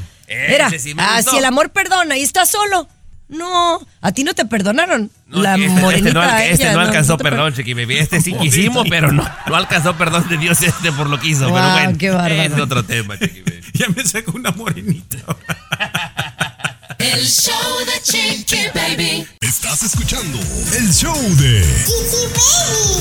Mira, 0.49 0.67
Ese 0.67 0.79
sí 0.79 0.95
me 0.95 1.03
ah, 1.03 1.15
gustó. 1.17 1.31
si 1.31 1.37
el 1.37 1.45
amor 1.45 1.69
perdona 1.71 2.17
y 2.17 2.21
está 2.23 2.45
solo. 2.45 2.87
No, 3.29 3.79
a 4.01 4.11
ti 4.11 4.23
no 4.23 4.33
te 4.35 4.45
perdonaron. 4.45 5.09
No, 5.27 5.41
la 5.41 5.55
este, 5.55 5.69
morenita 5.69 5.97
este 6.09 6.13
no, 6.13 6.21
alca- 6.21 6.45
este 6.45 6.63
ella, 6.63 6.73
no 6.73 6.79
alcanzó 6.81 7.17
te 7.17 7.23
perdón, 7.23 7.53
Chiqui 7.53 7.73
Baby. 7.73 7.97
Este 7.97 8.21
sí 8.21 8.33
quisimos, 8.39 8.85
pero 8.89 9.11
no, 9.11 9.27
no 9.47 9.55
alcanzó 9.55 9.95
perdón 9.97 10.27
de 10.29 10.37
Dios 10.37 10.61
este 10.61 10.91
por 10.91 11.09
lo 11.09 11.19
que 11.19 11.27
hizo. 11.29 11.51
pero 11.51 11.71
bueno, 11.71 11.97
qué 11.97 12.09
bárbaro. 12.11 12.33
es 12.55 12.59
otro 12.59 12.83
tema, 12.83 13.17
Chiqui 13.17 13.41
Baby. 13.41 13.59
Ya 13.73 13.87
me 13.89 14.05
sacó 14.05 14.33
una 14.33 14.51
morenita. 14.51 15.17
El 16.99 17.25
show 17.27 17.79
de 17.85 18.01
Chiqui 18.03 18.67
Baby. 18.73 19.25
Estás 19.41 19.81
escuchando 19.83 20.37
el 20.77 20.93
show 20.93 21.17
de 21.37 21.59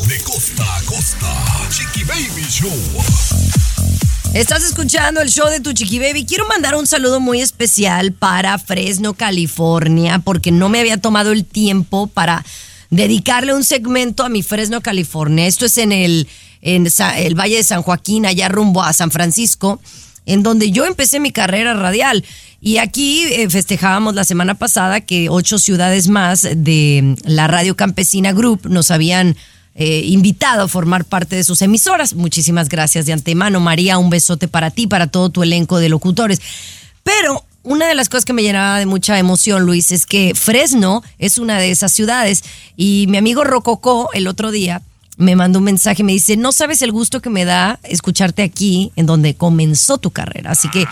De 0.08 0.20
costa 0.24 0.64
a 0.76 0.80
costa. 0.82 1.28
Chiqui 1.70 2.02
Baby 2.04 2.46
Show. 2.50 2.72
Estás 4.34 4.64
escuchando 4.64 5.20
el 5.20 5.28
show 5.28 5.46
de 5.50 5.60
tu 5.60 5.74
chiqui 5.74 5.98
baby. 5.98 6.24
Quiero 6.24 6.48
mandar 6.48 6.74
un 6.74 6.86
saludo 6.86 7.20
muy 7.20 7.42
especial 7.42 8.12
para 8.12 8.56
Fresno, 8.56 9.12
California, 9.12 10.20
porque 10.20 10.50
no 10.50 10.70
me 10.70 10.80
había 10.80 10.96
tomado 10.96 11.32
el 11.32 11.44
tiempo 11.44 12.06
para 12.06 12.42
dedicarle 12.88 13.52
un 13.52 13.62
segmento 13.62 14.24
a 14.24 14.30
mi 14.30 14.42
Fresno, 14.42 14.80
California. 14.80 15.46
Esto 15.46 15.66
es 15.66 15.76
en 15.76 15.92
el, 15.92 16.28
en 16.62 16.88
el 17.18 17.34
Valle 17.38 17.56
de 17.56 17.62
San 17.62 17.82
Joaquín, 17.82 18.24
allá 18.24 18.48
rumbo 18.48 18.82
a 18.82 18.94
San 18.94 19.10
Francisco. 19.10 19.80
en 20.24 20.42
donde 20.42 20.70
yo 20.70 20.86
empecé 20.86 21.20
mi 21.20 21.32
carrera 21.32 21.74
radial. 21.74 22.24
Y 22.60 22.78
aquí 22.78 23.24
eh, 23.24 23.50
festejábamos 23.50 24.14
la 24.14 24.24
semana 24.24 24.54
pasada 24.54 25.00
que 25.00 25.28
ocho 25.28 25.58
ciudades 25.58 26.08
más 26.08 26.42
de 26.42 27.16
la 27.24 27.48
Radio 27.48 27.76
Campesina 27.76 28.32
Group 28.32 28.68
nos 28.68 28.90
habían 28.90 29.36
eh, 29.74 30.02
invitado 30.04 30.64
a 30.64 30.68
formar 30.68 31.04
parte 31.04 31.36
de 31.36 31.44
sus 31.44 31.62
emisoras. 31.62 32.14
Muchísimas 32.14 32.68
gracias 32.68 33.06
de 33.06 33.12
antemano, 33.12 33.60
María. 33.60 33.98
Un 33.98 34.10
besote 34.10 34.48
para 34.48 34.70
ti, 34.70 34.86
para 34.86 35.06
todo 35.06 35.30
tu 35.30 35.42
elenco 35.42 35.78
de 35.78 35.88
locutores. 35.88 36.40
Pero 37.02 37.44
una 37.62 37.86
de 37.86 37.94
las 37.94 38.08
cosas 38.08 38.24
que 38.24 38.32
me 38.32 38.42
llenaba 38.42 38.78
de 38.78 38.86
mucha 38.86 39.18
emoción, 39.18 39.64
Luis, 39.64 39.92
es 39.92 40.04
que 40.06 40.34
Fresno 40.34 41.02
es 41.18 41.38
una 41.38 41.58
de 41.58 41.70
esas 41.70 41.92
ciudades. 41.92 42.42
Y 42.76 43.06
mi 43.08 43.16
amigo 43.16 43.44
Rococó, 43.44 44.10
el 44.12 44.26
otro 44.26 44.50
día, 44.50 44.82
me 45.16 45.36
mandó 45.36 45.58
un 45.58 45.64
mensaje, 45.66 46.02
me 46.02 46.12
dice, 46.12 46.36
no 46.36 46.52
sabes 46.52 46.82
el 46.82 46.92
gusto 46.92 47.20
que 47.20 47.30
me 47.30 47.44
da 47.44 47.78
escucharte 47.82 48.42
aquí, 48.42 48.92
en 48.96 49.06
donde 49.06 49.34
comenzó 49.34 49.98
tu 49.98 50.10
carrera. 50.10 50.52
Así 50.52 50.68
que 50.70 50.86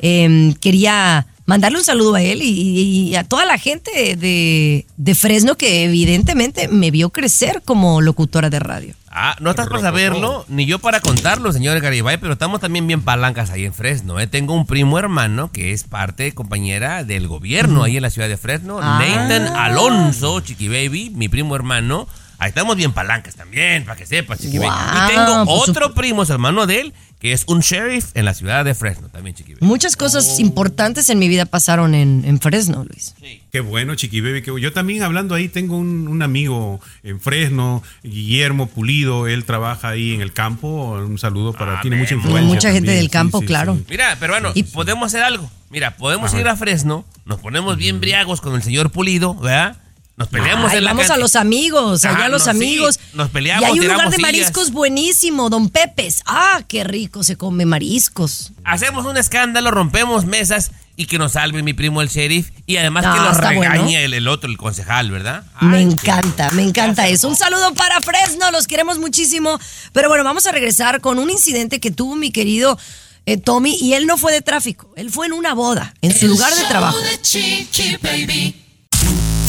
eh, 0.00 0.54
quería 0.60 1.26
mandarle 1.46 1.78
un 1.78 1.84
saludo 1.84 2.16
a 2.16 2.22
él 2.22 2.42
y, 2.42 3.08
y 3.08 3.14
a 3.16 3.24
toda 3.24 3.44
la 3.44 3.56
gente 3.56 4.16
de, 4.16 4.86
de, 4.96 5.14
Fresno 5.14 5.56
que 5.56 5.84
evidentemente 5.84 6.68
me 6.68 6.90
vio 6.90 7.10
crecer 7.10 7.62
como 7.64 8.00
locutora 8.00 8.50
de 8.50 8.58
radio. 8.58 8.94
Ah, 9.08 9.36
no 9.40 9.50
estás 9.50 9.68
para 9.68 9.80
saberlo, 9.80 10.44
ni 10.48 10.66
yo 10.66 10.78
para 10.78 11.00
contarlo, 11.00 11.50
señor 11.52 11.80
Garibay, 11.80 12.18
pero 12.18 12.34
estamos 12.34 12.60
también 12.60 12.86
bien 12.86 13.00
palancas 13.00 13.50
ahí 13.50 13.64
en 13.64 13.72
Fresno. 13.72 14.20
¿eh? 14.20 14.26
Tengo 14.26 14.52
un 14.54 14.66
primo 14.66 14.98
hermano 14.98 15.50
que 15.52 15.72
es 15.72 15.84
parte, 15.84 16.32
compañera 16.32 17.02
del 17.04 17.26
gobierno 17.28 17.84
ahí 17.84 17.96
en 17.96 18.02
la 18.02 18.10
ciudad 18.10 18.28
de 18.28 18.36
Fresno, 18.36 18.78
Ah. 18.82 18.98
Nathan 19.00 19.46
Alonso, 19.56 20.40
Chiqui 20.40 20.68
Baby, 20.68 21.10
mi 21.14 21.28
primo 21.28 21.54
hermano. 21.56 22.08
Ahí 22.38 22.48
estamos 22.50 22.76
bien 22.76 22.92
palancas 22.92 23.34
también, 23.34 23.84
para 23.84 23.96
que 23.96 24.06
sepas. 24.06 24.40
Wow, 24.44 24.50
Y 24.52 25.14
tengo 25.14 25.44
pues, 25.46 25.68
otro 25.68 25.94
primo, 25.94 26.22
es 26.22 26.30
hermano 26.30 26.66
de 26.66 26.80
él, 26.80 26.94
que 27.18 27.32
es 27.32 27.44
un 27.46 27.60
sheriff 27.60 28.10
en 28.14 28.26
la 28.26 28.34
ciudad 28.34 28.64
de 28.64 28.74
Fresno, 28.74 29.08
también 29.08 29.34
Chiqui 29.34 29.54
Baby. 29.54 29.66
Muchas 29.66 29.96
cosas 29.96 30.38
importantes 30.38 31.08
en 31.08 31.18
mi 31.18 31.28
vida 31.28 31.46
pasaron 31.46 31.94
en, 31.94 32.24
en 32.26 32.38
Fresno, 32.38 32.84
Luis. 32.84 33.14
Qué 33.50 33.60
bueno, 33.60 33.94
Chiqui 33.94 34.20
Baby. 34.20 34.42
qué- 34.42 34.52
Yo 34.60 34.72
también 34.74 35.02
hablando 35.02 35.34
ahí 35.34 35.48
tengo 35.48 35.78
un, 35.78 36.08
un 36.08 36.22
amigo 36.22 36.78
en 37.02 37.20
Fresno, 37.20 37.82
Guillermo 38.02 38.66
Pulido. 38.66 39.26
Él 39.26 39.44
trabaja 39.44 39.88
ahí 39.88 40.12
en 40.14 40.20
el 40.20 40.32
campo. 40.34 40.92
Un 40.92 41.18
saludo 41.18 41.54
para. 41.54 41.80
tiene 41.80 41.96
mucha 41.96 42.14
influencia. 42.14 42.46
Mucha 42.46 42.68
gente 42.70 42.80
también, 42.88 42.96
del 42.96 43.06
sí, 43.06 43.10
campo, 43.10 43.40
sí, 43.40 43.46
claro. 43.46 43.76
sí. 43.76 43.84
Mira, 43.88 44.16
pero 44.20 44.34
bueno, 44.34 44.52
podemos 44.74 45.06
hacer 45.06 45.22
algo. 45.22 45.50
Mira, 45.70 45.96
podemos 45.96 46.32
ir 46.34 46.46
a 46.46 46.54
Fresno, 46.56 47.04
nos 47.24 47.40
ponemos 47.40 47.76
bien 47.76 47.98
briagos 48.00 48.40
con 48.40 48.54
el 48.54 48.62
señor 48.62 48.90
Pulido, 48.90 49.34
¿verdad? 49.34 49.76
Nos 50.16 50.28
peleamos 50.28 50.72
Ay, 50.72 50.78
en 50.78 50.84
la 50.84 50.90
vamos 50.92 51.02
cancha. 51.02 51.14
a 51.14 51.18
los 51.18 51.36
amigos, 51.36 52.04
allá 52.06 52.16
Ah, 52.20 52.24
a 52.24 52.28
los 52.30 52.46
no, 52.46 52.52
sí, 52.52 52.56
amigos. 52.56 52.98
nos 53.12 53.28
peleamos, 53.30 53.62
Y 53.62 53.64
hay 53.66 53.78
un 53.80 53.86
lugar 53.86 54.08
de 54.10 54.16
sillas. 54.16 54.20
mariscos 54.22 54.70
buenísimo, 54.70 55.50
Don 55.50 55.68
Pepes. 55.68 56.22
Ah, 56.24 56.62
qué 56.66 56.84
rico 56.84 57.22
se 57.22 57.36
come 57.36 57.66
mariscos. 57.66 58.52
Hacemos 58.64 59.04
un 59.04 59.18
escándalo, 59.18 59.70
rompemos 59.70 60.24
mesas 60.24 60.70
y 60.96 61.04
que 61.04 61.18
nos 61.18 61.32
salve 61.32 61.62
mi 61.62 61.74
primo 61.74 62.00
el 62.00 62.08
sheriff 62.08 62.48
y 62.64 62.78
además 62.78 63.04
Ah, 63.06 63.12
que 63.14 63.20
nos 63.20 63.36
regañe 63.36 63.58
bueno. 63.82 63.98
el, 63.98 64.14
el 64.14 64.28
otro, 64.28 64.48
el 64.50 64.56
concejal, 64.56 65.10
¿verdad? 65.10 65.44
me 65.60 65.82
encanta, 65.82 66.50
me 66.52 66.62
encanta 66.62 67.06
eso. 67.08 67.28
Un 67.28 67.36
saludo 67.36 67.74
para 67.74 68.00
Fresno, 68.00 68.50
los 68.50 68.66
queremos 68.66 68.98
muchísimo. 68.98 69.60
Pero 69.92 70.08
bueno, 70.08 70.24
vamos 70.24 70.46
a 70.46 70.52
regresar 70.52 71.02
con 71.02 71.18
un 71.18 71.28
incidente 71.28 71.78
que 71.78 71.90
tuvo 71.90 72.16
mi 72.16 72.30
querido 72.32 72.78
eh, 73.26 73.36
Tommy 73.36 73.76
y 73.78 73.92
él 73.92 74.06
no 74.06 74.16
fue 74.16 74.32
de 74.32 74.40
tráfico, 74.40 74.90
él 74.96 75.10
fue 75.10 75.26
en 75.26 75.34
una 75.34 75.52
boda, 75.52 75.92
en 76.00 76.16
su 76.18 76.26
lugar 76.26 76.54
de 76.54 76.64
trabajo. 76.64 76.96
De 77.00 77.20
Chiqui 77.20 77.98
Baby. 78.00 78.62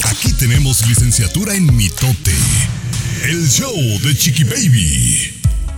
Aquí 0.10 0.32
tenemos 0.34 0.88
licenciatura 0.88 1.54
en 1.54 1.76
mitote. 1.76 2.34
El 3.24 3.50
show 3.50 3.76
de 4.04 4.16
Chiqui 4.16 4.46
Baby. 4.46 5.37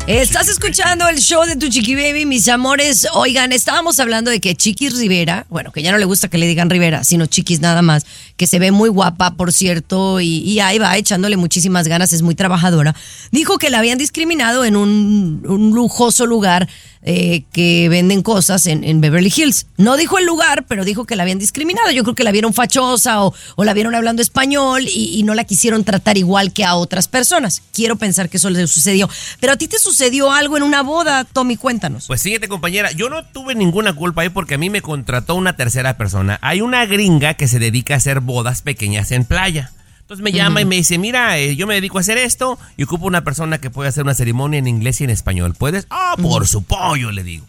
Estás 0.10 0.50
escuchando 0.50 1.08
el 1.08 1.20
show 1.20 1.46
de 1.46 1.56
tu 1.56 1.70
Chiqui 1.70 1.94
Baby, 1.94 2.26
mis 2.26 2.48
amores. 2.48 3.06
Oigan, 3.14 3.52
estábamos 3.52 4.00
hablando 4.00 4.32
de 4.32 4.40
que 4.40 4.56
Chiquis 4.56 4.98
Rivera, 4.98 5.46
bueno, 5.50 5.72
que 5.72 5.84
ya 5.84 5.92
no 5.92 6.00
le 6.00 6.06
gusta 6.06 6.30
que 6.30 6.40
le 6.40 6.48
digan 6.48 6.68
Rivera, 6.68 7.04
sino 7.04 7.28
Chiquis 7.28 7.60
nada 7.60 7.84
más, 7.84 8.08
que 8.36 8.48
se 8.48 8.58
ve 8.58 8.72
muy 8.72 8.90
guapa, 8.90 9.36
por 9.36 9.54
cierto, 9.54 10.20
y, 10.20 10.60
ahí 10.62 10.80
va 10.80 10.98
echándole 10.98 11.38
muchísimas 11.38 11.88
ganas, 11.88 12.12
es 12.12 12.24
muy 12.24 12.34
trabajadora. 12.34 12.96
Dijo 13.32 13.60
que 13.60 13.70
la 13.70 13.78
habían 13.78 14.00
discriminado 14.00 14.66
en 14.66 14.78
un, 14.78 15.42
lujoso 15.76 16.26
lugar 16.26 16.68
eh, 17.04 17.44
que 17.54 17.88
venden 17.88 18.24
cosas 18.24 18.66
en, 18.66 19.02
Beverly 19.02 19.32
Hills. 19.34 19.68
No 19.78 19.96
dijo 19.96 20.18
el 20.18 20.26
lugar, 20.26 20.66
pero 20.68 20.86
dijo 20.86 21.06
que 21.06 21.16
la 21.16 21.22
habían 21.22 21.38
discriminado. 21.38 21.92
Yo 21.92 22.04
creo 22.04 22.16
que 22.16 22.24
la 22.24 22.32
vieron 22.32 22.56
fachosa 22.56 23.24
o, 23.24 23.36
o 23.56 23.64
la 23.64 23.76
vieron 23.76 23.94
hablando 23.94 24.24
español 24.24 24.88
y, 24.88 25.20
y 25.20 25.22
no 25.22 25.36
la 25.36 25.44
quisieron 25.44 25.84
tratar 25.84 26.18
igual 26.18 26.52
que 26.52 26.66
a 26.66 26.74
otras 26.74 27.08
personas. 27.08 27.62
Quiero 27.72 27.96
pensar 27.96 28.28
que 28.28 28.38
eso 28.38 28.50
le 28.50 28.66
sucedió. 28.66 29.08
Pero 29.40 29.54
a 29.54 29.56
ti 29.56 29.68
te 29.68 29.78
sucedió 29.78 29.99
algo 30.32 30.58
en 30.58 30.64
una 30.64 30.82
boda, 30.82 31.24
Tommy, 31.26 31.58
cuéntanos. 31.58 32.08
Pues 32.08 32.22
síguete, 32.22 32.48
compañera. 32.48 32.92
Yo 32.92 33.10
no 33.10 33.26
tuve 33.26 33.56
ninguna 33.56 33.94
culpa 33.94 34.22
ahí 34.22 34.30
porque 34.30 34.56
a 34.56 34.58
mí 34.58 34.70
me 34.70 34.82
contrató 34.82 35.36
una 35.36 35.56
tercera 35.56 35.98
persona. 35.98 36.40
Hay 36.42 36.62
una 36.62 36.86
gringa 36.86 37.34
que 37.36 37.48
se 37.48 37.60
dedica 37.60 37.94
a 37.94 37.98
hacer 37.98 38.20
bodas 38.20 38.62
pequeñas 38.62 39.12
en 39.12 39.26
playa. 39.26 39.72
Entonces 40.02 40.24
me 40.24 40.32
llama 40.32 40.62
y 40.62 40.66
me 40.66 40.76
dice, 40.76 40.98
mira, 40.98 41.38
eh, 41.38 41.56
yo 41.56 41.68
me 41.68 41.76
dedico 41.76 42.00
a 42.00 42.02
hacer 42.02 42.18
esto 42.18 42.58
y 42.78 42.84
ocupo 42.84 43.06
una 43.06 43.24
persona 43.24 43.60
que 43.60 43.70
puede 43.70 43.90
hacer 43.90 44.04
una 44.04 44.16
ceremonia 44.16 44.58
en 44.58 44.68
inglés 44.68 45.02
y 45.02 45.04
en 45.04 45.12
español. 45.12 45.54
¿Puedes? 45.56 45.86
Ah, 45.92 46.16
por 46.20 46.48
su 46.48 46.64
pollo, 46.64 47.12
le 47.12 47.24
digo. 47.24 47.46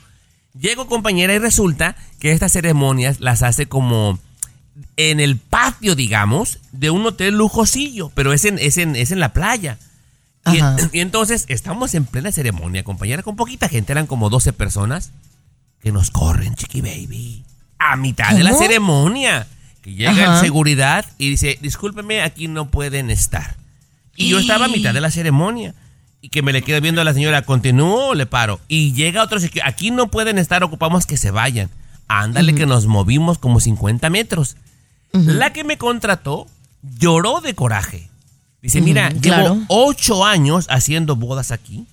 Llego, 0.60 0.86
compañera, 0.86 1.32
y 1.32 1.38
resulta 1.38 1.96
que 2.18 2.32
estas 2.32 2.52
ceremonias 2.52 3.20
las 3.20 3.42
hace 3.42 3.66
como 3.66 4.18
en 4.96 5.20
el 5.20 5.38
patio, 5.38 5.94
digamos, 5.94 6.58
de 6.72 6.90
un 6.90 7.06
hotel 7.06 7.36
lujosillo, 7.36 8.10
pero 8.14 8.32
es 8.32 8.44
en, 8.44 8.58
es 8.58 8.76
en, 8.76 8.94
es 8.94 9.10
en 9.10 9.20
la 9.20 9.32
playa. 9.32 9.78
Y, 10.46 10.98
entonces 11.00 11.44
estamos 11.48 11.94
en 11.94 12.04
plena 12.04 12.32
ceremonia, 12.32 12.82
compañera, 12.82 13.22
con 13.22 13.36
poquita 13.36 13.68
gente, 13.68 13.92
eran 13.92 14.06
como 14.06 14.30
12 14.30 14.52
personas 14.52 15.12
que 15.80 15.92
nos 15.92 16.10
corren, 16.10 16.54
chiqui 16.54 16.80
baby, 16.80 17.44
a 17.78 17.96
mitad 17.96 18.34
de 18.34 18.44
la 18.44 18.54
ceremonia. 18.54 19.46
Que 19.82 19.94
llega 19.94 20.10
Ajá. 20.10 20.34
el 20.34 20.40
seguridad 20.40 21.06
y 21.16 21.30
dice, 21.30 21.58
discúlpeme, 21.62 22.20
aquí 22.22 22.48
no 22.48 22.70
pueden 22.70 23.10
estar. 23.10 23.56
Y 24.14 24.28
yo 24.28 24.38
estaba 24.38 24.66
a 24.66 24.68
mitad 24.68 24.92
de 24.92 25.00
la 25.00 25.10
ceremonia. 25.10 25.74
Y 26.20 26.28
que 26.28 26.42
me 26.42 26.52
le 26.52 26.60
quedo 26.60 26.80
viendo 26.82 27.00
a 27.00 27.04
la 27.04 27.14
señora, 27.14 27.42
¿continúo 27.42 28.08
o 28.08 28.14
le 28.14 28.26
paro? 28.26 28.60
Y 28.68 28.92
llega 28.92 29.22
otro 29.22 29.38
aquí 29.64 29.90
no 29.90 30.08
pueden 30.08 30.36
estar, 30.36 30.62
ocupamos 30.62 31.06
que 31.06 31.16
se 31.16 31.30
vayan. 31.30 31.70
Ándale 32.08 32.54
que 32.54 32.66
nos 32.66 32.86
movimos 32.86 33.38
como 33.38 33.60
50 33.60 34.10
metros. 34.10 34.56
La 35.12 35.52
que 35.52 35.64
me 35.64 35.78
contrató 35.78 36.46
lloró 36.82 37.40
de 37.40 37.54
coraje. 37.54 38.09
Dice, 38.62 38.80
mira, 38.80 39.08
Ujú, 39.08 39.20
llevo 39.20 39.36
claro. 39.36 39.58
ocho 39.68 40.24
años 40.24 40.66
haciendo 40.68 41.16
bodas 41.16 41.50
aquí 41.50 41.86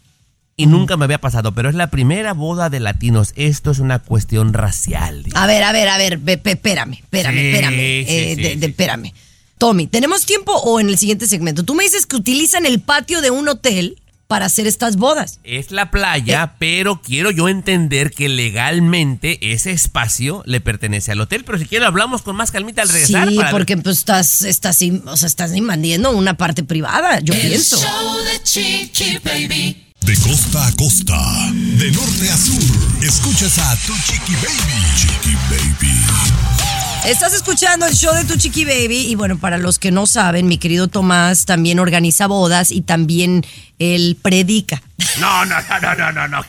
y 0.57 0.65
nunca 0.65 0.97
me 0.97 1.05
había 1.05 1.19
pasado, 1.21 1.53
pero 1.53 1.69
es 1.69 1.75
la 1.75 1.89
primera 1.91 2.33
boda 2.33 2.69
de 2.69 2.79
latinos. 2.79 3.31
Esto 3.35 3.71
es 3.71 3.79
una 3.79 3.99
cuestión 3.99 4.53
racial. 4.53 5.23
dice. 5.23 5.37
A 5.37 5.45
ver, 5.47 5.63
a 5.63 5.71
ver, 5.71 5.87
a 5.87 5.97
ver, 5.97 6.17
ve- 6.17 6.35
ve- 6.37 6.51
espérame, 6.51 6.93
espérame, 6.93 7.35
Sí, 7.39 7.47
espérame. 7.47 7.73
sí, 7.75 7.79
eh, 8.07 8.33
sí, 8.35 8.41
de- 8.41 8.55
de- 8.57 8.67
espérame. 8.67 9.13
Tommy, 9.59 9.87
¿tenemos 9.87 10.25
tiempo 10.25 10.51
o 10.53 10.79
en 10.79 10.89
el 10.89 10.97
siguiente 10.97 11.25
segmento? 11.27 11.63
Tú 11.63 11.73
me 11.73 11.83
dices 11.83 12.05
que 12.05 12.15
utilizan 12.15 12.65
el 12.65 12.79
patio 12.79 13.21
de 13.21 13.31
un 13.31 13.47
hotel 13.47 13.97
para 14.27 14.45
hacer 14.47 14.67
estas 14.67 14.97
bodas. 14.97 15.39
Es 15.43 15.71
la 15.71 15.89
playa, 15.89 16.55
pero 16.59 17.01
quiero 17.01 17.31
yo 17.31 17.47
entender 17.49 18.11
que 18.11 18.27
legalmente 18.29 19.39
ese 19.53 19.71
espacio 19.71 20.43
le 20.45 20.59
pertenece 20.61 21.11
al 21.13 21.21
hotel. 21.21 21.43
Pero 21.45 21.57
si 21.57 21.65
quiere 21.65 21.85
hablamos 21.85 22.21
con 22.21 22.35
más 22.35 22.51
calmita 22.51 22.81
al 22.81 22.89
regresar. 22.89 23.29
Sí, 23.29 23.35
para 23.35 23.47
ver- 23.47 23.51
porque 23.51 23.77
pues 23.77 23.97
estás, 23.99 24.41
estás, 24.43 24.79
o 25.05 25.17
sea, 25.17 25.27
estás 25.27 25.55
invadiendo 25.55 26.11
una 26.11 26.35
parte 26.35 26.63
privada, 26.63 27.19
yo 27.21 27.33
El 27.33 27.41
pienso. 27.41 27.77
show 27.77 28.17
de 28.25 28.43
Chiqui 28.43 29.17
Baby. 29.23 29.83
De 30.01 30.15
costa 30.17 30.67
a 30.67 30.71
costa, 30.73 31.51
de 31.53 31.91
norte 31.91 32.29
a 32.29 32.37
sur, 32.37 33.03
escuchas 33.03 33.57
a 33.57 33.75
tu 33.77 33.93
Chiqui 34.05 34.33
Baby. 34.35 34.95
Chiqui 34.95 35.35
Baby. 35.49 36.56
Estás 37.07 37.33
escuchando 37.33 37.85
el 37.85 37.93
show 37.95 38.13
de 38.13 38.25
tu 38.25 38.35
Chiqui 38.35 38.65
Baby 38.65 39.07
y 39.07 39.15
bueno, 39.15 39.37
para 39.37 39.57
los 39.57 39.79
que 39.79 39.91
no 39.91 40.05
saben, 40.05 40.47
mi 40.47 40.57
querido 40.57 40.89
Tomás 40.89 41.45
también 41.45 41.79
organiza 41.79 42.27
bodas 42.27 42.69
y 42.69 42.81
también 42.81 43.45
él 43.79 44.17
predica. 44.21 44.81
No, 45.21 45.45
no, 45.45 45.55
no, 45.61 45.79
no, 45.79 45.95
no, 45.95 46.11
no, 46.11 46.27
no. 46.27 46.41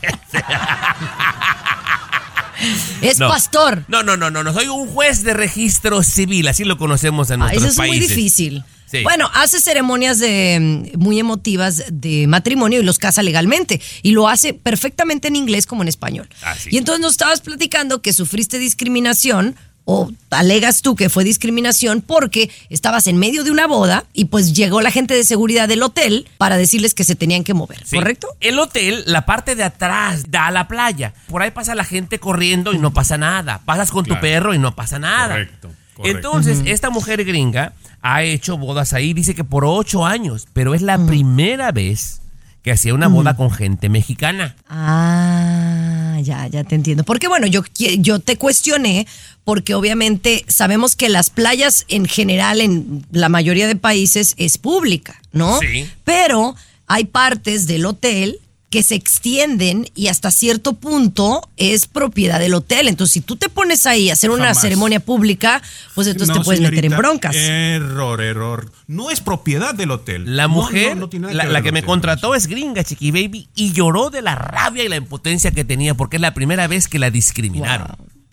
Es 3.01 3.19
No. 3.19 3.29
pastor. 3.29 3.85
No, 3.87 4.03
no, 4.03 4.17
no, 4.17 4.29
no, 4.29 4.43
no. 4.43 4.53
Soy 4.53 4.67
un 4.67 4.89
juez 4.89 5.23
de 5.23 5.33
registro 5.33 6.03
civil, 6.03 6.45
así 6.49 6.65
lo 6.65 6.77
conocemos 6.77 7.29
en 7.29 7.35
Ah, 7.41 7.45
nuestros 7.45 7.63
eso 7.63 7.71
es 7.71 7.77
países. 7.77 7.97
muy 7.97 8.07
difícil. 8.07 8.63
Sí. 8.85 9.01
Bueno, 9.03 9.29
hace 9.33 9.61
ceremonias 9.61 10.19
de, 10.19 10.91
mm, 10.93 10.99
muy 10.99 11.19
emotivas 11.19 11.83
de 11.89 12.27
matrimonio 12.27 12.81
y 12.81 12.83
los 12.83 12.97
casa 12.97 13.23
legalmente. 13.23 13.79
Y 14.01 14.11
lo 14.11 14.27
hace 14.27 14.53
perfectamente 14.53 15.29
en 15.29 15.37
inglés 15.37 15.65
como 15.67 15.83
en 15.83 15.87
español. 15.87 16.27
Ah, 16.41 16.55
sí. 16.61 16.69
Y 16.73 16.77
entonces 16.79 16.99
nos 16.99 17.11
estabas 17.11 17.39
platicando 17.39 18.01
que 18.01 18.11
sufriste 18.11 18.59
discriminación 18.59 19.55
o 19.91 20.11
alegas 20.29 20.83
tú 20.83 20.95
que 20.95 21.09
fue 21.09 21.23
discriminación 21.23 22.01
porque 22.01 22.51
estabas 22.69 23.07
en 23.07 23.17
medio 23.17 23.43
de 23.43 23.49
una 23.49 23.65
boda 23.65 24.05
y 24.13 24.25
pues 24.25 24.53
llegó 24.53 24.81
la 24.81 24.91
gente 24.91 25.15
de 25.15 25.23
seguridad 25.23 25.67
del 25.67 25.81
hotel 25.81 26.27
para 26.37 26.57
decirles 26.57 26.93
que 26.93 27.03
se 27.03 27.15
tenían 27.15 27.43
que 27.43 27.55
mover, 27.55 27.81
Sí. 27.85 27.95
¿correcto? 27.97 28.27
El 28.39 28.59
hotel, 28.59 29.03
la 29.07 29.25
parte 29.25 29.55
de 29.55 29.63
atrás 29.63 30.25
da 30.29 30.45
a 30.47 30.51
la 30.51 30.67
playa. 30.67 31.13
Por 31.27 31.41
ahí 31.41 31.49
pasa 31.49 31.73
la 31.73 31.83
gente 31.83 32.19
corriendo 32.19 32.73
y 32.73 32.77
no 32.77 32.93
pasa 32.93 33.17
nada. 33.17 33.61
Pasas 33.65 33.89
con 33.89 34.05
tu 34.05 34.19
perro 34.19 34.53
y 34.53 34.59
no 34.59 34.75
pasa 34.75 34.99
nada. 34.99 35.29
Correcto, 35.33 35.71
correcto. 35.95 36.17
Entonces, 36.17 36.61
esta 36.65 36.91
mujer 36.91 37.25
gringa 37.25 37.73
ha 38.03 38.21
hecho 38.23 38.57
bodas 38.57 38.93
ahí, 38.93 39.13
dice 39.13 39.33
que 39.33 39.43
por 39.43 39.65
ocho 39.65 40.05
años, 40.05 40.47
pero 40.53 40.75
es 40.75 40.83
la 40.83 41.03
primera 41.05 41.71
vez 41.71 42.21
que 42.69 42.73
hacía 42.73 42.93
una 42.93 43.07
boda 43.07 43.35
con 43.35 43.49
gente 43.49 43.89
mexicana. 43.89 44.55
Ah, 44.69 46.19
ya, 46.21 46.45
ya 46.45 46.63
te 46.63 46.75
entiendo. 46.75 47.03
Porque 47.03 47.27
bueno, 47.27 47.47
yo, 47.47 47.63
yo 47.97 48.19
te 48.19 48.37
cuestioné 48.37 49.07
porque 49.43 49.73
obviamente 49.73 50.45
sabemos 50.47 50.95
que 50.95 51.09
las 51.09 51.31
playas 51.31 51.85
en 51.87 52.05
general 52.05 52.61
en 52.61 53.03
la 53.11 53.27
mayoría 53.27 53.67
de 53.67 53.75
países 53.75 54.35
es 54.37 54.59
pública, 54.59 55.19
¿no? 55.31 55.57
Sí. 55.57 55.89
Pero 56.03 56.55
hay 56.85 57.05
partes 57.05 57.65
del 57.65 57.87
hotel 57.87 58.39
que 58.69 58.83
se 58.83 58.95
extienden 58.95 59.89
y 59.95 60.07
hasta 60.07 60.29
cierto 60.31 60.73
punto 60.73 61.41
es 61.57 61.87
propiedad 61.87 62.39
del 62.39 62.53
hotel. 62.53 62.87
Entonces, 62.87 63.13
si 63.13 63.21
tú 63.21 63.35
te 63.35 63.49
pones 63.49 63.85
ahí 63.85 64.09
a 64.09 64.13
hacer 64.13 64.29
una 64.29 64.45
Jamás. 64.45 64.61
ceremonia 64.61 64.99
pública, 64.99 65.61
pues 65.95 66.07
entonces 66.07 66.35
No, 66.35 66.41
te 66.41 66.45
puedes 66.45 66.61
meter 66.61 66.85
en 66.85 66.95
broncas. 66.95 67.35
Error, 67.35 68.21
error. 68.21 68.71
No 68.87 69.09
es 69.09 69.21
propiedad 69.21 69.73
del 69.73 69.91
hotel. 69.91 70.35
La 70.37 70.47
mujer, 70.47 70.95
no, 70.95 71.01
no 71.01 71.09
tiene 71.09 71.33
nada 71.33 71.49
la, 71.49 71.61
que 71.61 71.71
me 71.71 71.79
hotel. 71.79 71.87
contrató 71.87 72.35
es 72.35 72.45
gringa, 72.47 72.83
Chiqui 72.83 73.11
Baby, 73.11 73.49
y 73.55 73.73
lloró 73.73 74.09
de 74.11 74.21
la 74.21 74.35
rabia 74.35 74.83
y 74.83 74.87
la 74.87 74.97
impotencia 74.97 75.51
que 75.51 75.65
tenía 75.65 75.95
porque 75.95 76.17
es 76.17 76.21
la 76.21 76.33
primera 76.33 76.67
vez 76.67 76.87
que 76.87 76.99
la 76.99 77.09
discriminaron. 77.09 77.87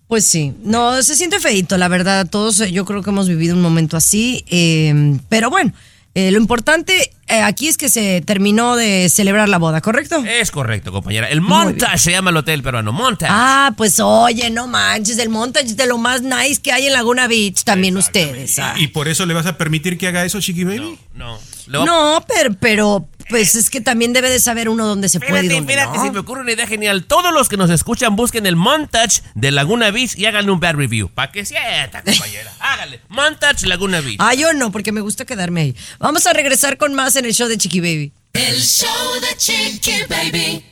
Pues 0.08 0.24
sí, 0.24 0.52
no, 0.62 1.02
se 1.02 1.16
siente 1.16 1.40
feito, 1.40 1.78
la 1.78 1.88
verdad. 1.88 2.28
Todos 2.30 2.60
eh, 2.60 2.70
yo 2.70 2.84
creo 2.84 3.02
que 3.02 3.10
hemos 3.10 3.26
vivido 3.28 3.56
un 3.56 3.62
momento 3.62 3.96
así. 3.96 4.44
eh, 4.48 5.18
pero 5.28 5.50
bueno, 5.50 5.72
eh, 6.16 6.30
lo 6.30 6.38
importante 6.38 7.10
eh, 7.28 7.40
aquí 7.42 7.68
es 7.68 7.76
que 7.76 7.88
se 7.88 8.22
terminó 8.22 8.74
de 8.76 9.08
celebrar 9.10 9.48
la 9.48 9.58
boda, 9.58 9.80
¿correcto? 9.80 10.24
Es 10.26 10.50
correcto, 10.50 10.90
compañera. 10.92 11.28
El 11.28 11.40
Montage 11.42 11.98
se 11.98 12.10
llama 12.12 12.30
el 12.30 12.36
hotel 12.38 12.62
peruano, 12.62 12.92
Montage. 12.92 13.30
Ah, 13.34 13.72
pues 13.76 14.00
oye, 14.00 14.48
no 14.50 14.66
manches, 14.66 15.18
el 15.18 15.28
montage 15.28 15.66
es 15.66 15.76
de 15.76 15.86
lo 15.86 15.98
más 15.98 16.22
nice 16.22 16.62
que 16.62 16.72
hay 16.72 16.86
en 16.86 16.92
Laguna 16.94 17.26
Beach, 17.28 17.64
también 17.64 17.96
ustedes. 17.96 18.58
ah. 18.58 18.74
¿Y 18.78 18.86
por 18.88 19.08
eso 19.08 19.26
le 19.26 19.34
vas 19.34 19.46
a 19.46 19.58
permitir 19.58 19.98
que 19.98 20.06
haga 20.08 20.24
eso, 20.24 20.40
Chiqui 20.40 20.64
Baby? 20.64 20.98
No. 21.14 21.34
A- 21.34 21.84
No, 21.84 22.24
pero, 22.28 22.54
pero, 22.60 23.08
pues 23.28 23.54
es 23.54 23.70
que 23.70 23.80
también 23.80 24.12
debe 24.12 24.30
de 24.30 24.38
saber 24.40 24.68
uno 24.68 24.86
dónde 24.86 25.08
se 25.08 25.18
puede 25.20 25.32
Espérate, 25.32 25.54
dónde 25.54 25.72
espérate, 25.72 25.98
no. 25.98 26.04
se 26.04 26.10
me 26.12 26.18
ocurre 26.20 26.40
una 26.42 26.52
idea 26.52 26.66
genial. 26.66 27.04
Todos 27.04 27.32
los 27.32 27.48
que 27.48 27.56
nos 27.56 27.70
escuchan 27.70 28.16
busquen 28.16 28.46
el 28.46 28.56
Montage 28.56 29.22
de 29.34 29.50
Laguna 29.50 29.90
Beach 29.90 30.16
y 30.16 30.26
háganle 30.26 30.50
un 30.50 30.60
bad 30.60 30.74
review. 30.74 31.08
Para 31.08 31.32
que 31.32 31.44
sienta, 31.44 32.02
compañera. 32.02 32.52
Háganle. 32.60 33.00
Montage 33.08 33.66
Laguna 33.66 34.00
Beach. 34.00 34.16
Ah, 34.20 34.34
yo 34.34 34.52
no, 34.52 34.70
porque 34.72 34.92
me 34.92 35.00
gusta 35.00 35.24
quedarme 35.24 35.60
ahí. 35.60 35.76
Vamos 35.98 36.26
a 36.26 36.32
regresar 36.32 36.76
con 36.78 36.94
más 36.94 37.16
en 37.16 37.24
el 37.24 37.34
show 37.34 37.48
de 37.48 37.58
Chiqui 37.58 37.80
Baby. 37.80 38.12
El 38.32 38.60
show 38.62 38.88
de 39.20 39.36
Chiqui 39.36 40.02
Baby. 40.08 40.64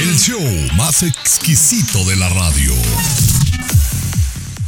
El 0.00 0.18
show 0.18 0.40
más 0.76 1.02
exquisito 1.02 2.04
de 2.04 2.16
la 2.16 2.28
radio. 2.28 2.72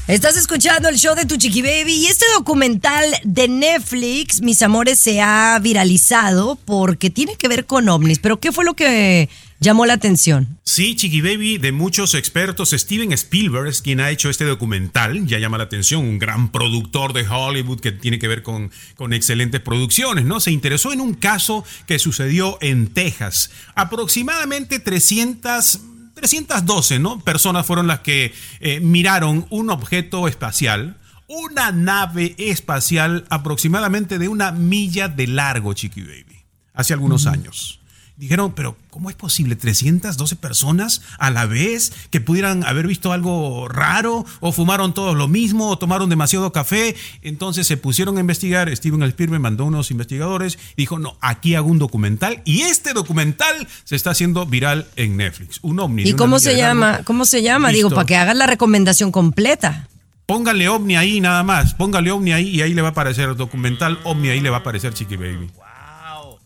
Estás 0.06 0.36
escuchando 0.36 0.90
el 0.90 0.98
show 0.98 1.14
de 1.14 1.24
tu 1.24 1.38
Chiqui 1.38 1.62
Baby 1.62 1.94
y 1.94 2.06
este 2.08 2.26
documental 2.36 3.06
de 3.24 3.48
Netflix, 3.48 4.42
mis 4.42 4.60
amores, 4.60 4.98
se 4.98 5.22
ha 5.22 5.58
viralizado 5.62 6.58
porque 6.66 7.08
tiene 7.08 7.36
que 7.36 7.48
ver 7.48 7.64
con 7.64 7.88
ovnis. 7.88 8.18
Pero 8.18 8.38
¿qué 8.38 8.52
fue 8.52 8.66
lo 8.66 8.74
que 8.74 9.30
llamó 9.60 9.86
la 9.86 9.94
atención? 9.94 10.58
Sí, 10.62 10.94
Chiqui 10.94 11.22
Baby, 11.22 11.56
de 11.56 11.72
muchos 11.72 12.12
expertos, 12.12 12.72
Steven 12.72 13.12
Spielberg 13.12 13.66
es 13.66 13.80
quien 13.80 14.00
ha 14.00 14.10
hecho 14.10 14.28
este 14.28 14.44
documental, 14.44 15.26
ya 15.26 15.38
llama 15.38 15.56
la 15.56 15.64
atención, 15.64 16.04
un 16.04 16.18
gran 16.18 16.52
productor 16.52 17.14
de 17.14 17.26
Hollywood 17.26 17.80
que 17.80 17.90
tiene 17.90 18.18
que 18.18 18.28
ver 18.28 18.42
con, 18.42 18.70
con 18.96 19.14
excelentes 19.14 19.62
producciones, 19.62 20.26
¿no? 20.26 20.38
Se 20.38 20.50
interesó 20.50 20.92
en 20.92 21.00
un 21.00 21.14
caso 21.14 21.64
que 21.86 21.98
sucedió 21.98 22.58
en 22.60 22.88
Texas. 22.88 23.50
Aproximadamente 23.74 24.80
300... 24.80 25.80
312 26.14 26.98
¿no? 26.98 27.20
personas 27.20 27.66
fueron 27.66 27.86
las 27.86 28.00
que 28.00 28.32
eh, 28.60 28.80
miraron 28.80 29.46
un 29.50 29.70
objeto 29.70 30.28
espacial, 30.28 30.96
una 31.26 31.72
nave 31.72 32.34
espacial 32.38 33.24
aproximadamente 33.30 34.18
de 34.18 34.28
una 34.28 34.52
milla 34.52 35.08
de 35.08 35.26
largo, 35.26 35.72
Chiqui 35.74 36.02
Baby, 36.02 36.44
hace 36.72 36.92
algunos 36.92 37.26
años. 37.26 37.80
Dijeron, 38.16 38.52
pero 38.52 38.76
¿cómo 38.90 39.10
es 39.10 39.16
posible 39.16 39.56
312 39.56 40.36
personas 40.36 41.02
a 41.18 41.32
la 41.32 41.46
vez 41.46 41.92
que 42.10 42.20
pudieran 42.20 42.62
haber 42.62 42.86
visto 42.86 43.12
algo 43.12 43.66
raro 43.66 44.24
o 44.38 44.52
fumaron 44.52 44.94
todos 44.94 45.16
lo 45.16 45.26
mismo 45.26 45.68
o 45.68 45.78
tomaron 45.78 46.08
demasiado 46.08 46.52
café? 46.52 46.94
Entonces 47.22 47.66
se 47.66 47.76
pusieron 47.76 48.16
a 48.16 48.20
investigar, 48.20 48.74
Steven 48.76 49.02
Spielberg 49.02 49.42
mandó 49.42 49.64
unos 49.64 49.90
investigadores 49.90 50.60
y 50.76 50.82
dijo, 50.82 51.00
no, 51.00 51.18
aquí 51.20 51.56
hago 51.56 51.68
un 51.68 51.80
documental 51.80 52.40
y 52.44 52.60
este 52.62 52.92
documental 52.92 53.66
se 53.82 53.96
está 53.96 54.10
haciendo 54.10 54.46
viral 54.46 54.86
en 54.94 55.16
Netflix. 55.16 55.58
Un 55.62 55.80
ovni. 55.80 56.04
¿Y 56.04 56.12
cómo 56.12 56.38
se 56.38 56.56
llama? 56.56 57.00
¿Cómo 57.02 57.24
se 57.24 57.42
llama? 57.42 57.70
Digo, 57.70 57.90
para 57.90 58.06
que 58.06 58.14
hagas 58.14 58.36
la 58.36 58.46
recomendación 58.46 59.10
completa. 59.10 59.88
Póngale 60.26 60.68
ovni 60.68 60.96
ahí 60.96 61.20
nada 61.20 61.42
más, 61.42 61.74
póngale 61.74 62.12
ovni 62.12 62.32
ahí 62.32 62.48
y 62.48 62.62
ahí 62.62 62.74
le 62.74 62.80
va 62.80 62.88
a 62.88 62.90
aparecer 62.92 63.30
el 63.30 63.36
documental 63.36 63.98
ovni, 64.04 64.28
ahí 64.28 64.40
le 64.40 64.50
va 64.50 64.58
a 64.58 64.60
aparecer 64.60 64.94
Chiqui 64.94 65.16
Baby. 65.16 65.50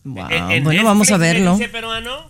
Wow, 0.03 0.27
¿En- 0.29 0.51
en 0.51 0.63
bueno, 0.63 0.83
vamos 0.83 1.11
a 1.11 1.17
verlo. 1.17 1.53
dice 1.53 1.69
peruano? 1.69 2.29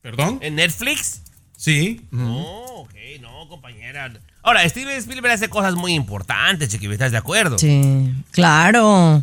¿Perdón? 0.00 0.38
¿En 0.42 0.56
Netflix? 0.56 1.22
Sí. 1.56 2.02
No, 2.10 2.40
ok, 2.80 2.94
no, 3.20 3.48
compañera. 3.48 4.12
Ahora, 4.42 4.68
Steven 4.68 4.96
Spielberg 4.98 5.32
hace 5.34 5.48
cosas 5.48 5.74
muy 5.74 5.94
importantes, 5.94 6.68
Chiqui, 6.68 6.86
¿estás 6.92 7.12
de 7.12 7.18
acuerdo? 7.18 7.58
Sí, 7.58 8.12
claro. 8.30 9.22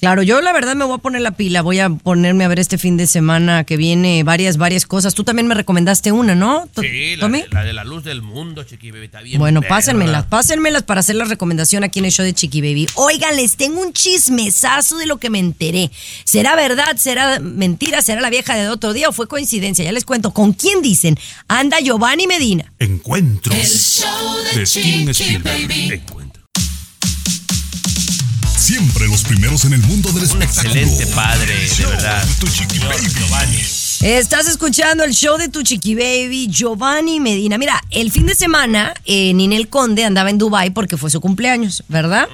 Claro, 0.00 0.22
yo 0.22 0.40
la 0.40 0.54
verdad 0.54 0.74
me 0.76 0.86
voy 0.86 0.94
a 0.94 0.98
poner 0.98 1.20
la 1.20 1.32
pila, 1.32 1.60
voy 1.60 1.78
a 1.78 1.90
ponerme 1.90 2.44
a 2.44 2.48
ver 2.48 2.58
este 2.58 2.78
fin 2.78 2.96
de 2.96 3.06
semana 3.06 3.64
que 3.64 3.76
viene 3.76 4.24
varias, 4.24 4.56
varias 4.56 4.86
cosas. 4.86 5.14
Tú 5.14 5.24
también 5.24 5.46
me 5.46 5.54
recomendaste 5.54 6.10
una, 6.10 6.34
¿no? 6.34 6.66
Sí, 6.80 7.16
la 7.16 7.20
Tommy? 7.20 7.42
de, 7.42 7.48
la 7.50 7.64
de 7.64 7.72
la 7.74 7.84
luz 7.84 8.02
del 8.02 8.22
mundo, 8.22 8.64
Chiqui, 8.64 8.92
Baby, 8.92 9.04
está 9.04 9.20
bien. 9.20 9.38
Bueno, 9.38 9.60
perra. 9.60 9.76
pásenmelas, 9.76 10.24
pásenmelas 10.24 10.84
para 10.84 11.00
hacer 11.00 11.16
la 11.16 11.26
recomendación 11.26 11.84
aquí 11.84 11.98
en 11.98 12.06
el 12.06 12.12
show 12.12 12.24
de 12.24 12.32
Chiqui 12.32 12.62
Baby. 12.62 12.88
Oigan, 12.94 13.36
les 13.36 13.56
tengo 13.56 13.82
un 13.82 13.92
chismesazo 13.92 14.96
de 14.96 15.04
lo 15.04 15.18
que 15.18 15.28
me 15.28 15.38
enteré. 15.38 15.90
¿Será 16.24 16.56
verdad? 16.56 16.96
¿Será 16.96 17.38
mentira? 17.38 18.00
¿Será 18.00 18.22
la 18.22 18.30
vieja 18.30 18.56
de 18.56 18.70
otro 18.70 18.94
día 18.94 19.10
o 19.10 19.12
fue 19.12 19.28
coincidencia? 19.28 19.84
Ya 19.84 19.92
les 19.92 20.06
cuento. 20.06 20.32
¿Con 20.32 20.54
quién 20.54 20.80
dicen? 20.80 21.18
Anda 21.46 21.78
Giovanni 21.78 22.26
Medina. 22.26 22.72
Encuentros 22.78 23.54
El 23.54 23.66
show 23.66 24.36
de 24.54 24.60
de 25.04 25.14
Chiqui. 25.14 25.36
Baby. 25.38 26.00
Siempre 28.70 29.08
los 29.08 29.24
primeros 29.24 29.64
en 29.64 29.72
el 29.72 29.80
mundo 29.80 30.12
del 30.12 30.18
Un 30.30 30.42
espectáculo. 30.42 30.74
excelente 30.74 31.06
padre, 31.12 31.56
de 31.76 31.86
verdad. 31.86 32.24
tu 32.38 32.46
chiqui 32.46 32.78
baby. 32.78 33.08
Estás 34.00 34.46
escuchando 34.46 35.02
el 35.02 35.12
show 35.12 35.36
de 35.38 35.48
tu 35.48 35.64
chiqui 35.64 35.96
baby, 35.96 36.46
Giovanni 36.48 37.18
Medina. 37.18 37.58
Mira, 37.58 37.82
el 37.90 38.12
fin 38.12 38.26
de 38.26 38.36
semana, 38.36 38.94
eh, 39.06 39.34
Ninel 39.34 39.68
Conde 39.68 40.04
andaba 40.04 40.30
en 40.30 40.38
Dubai 40.38 40.70
porque 40.70 40.96
fue 40.96 41.10
su 41.10 41.20
cumpleaños, 41.20 41.82
¿verdad? 41.88 42.28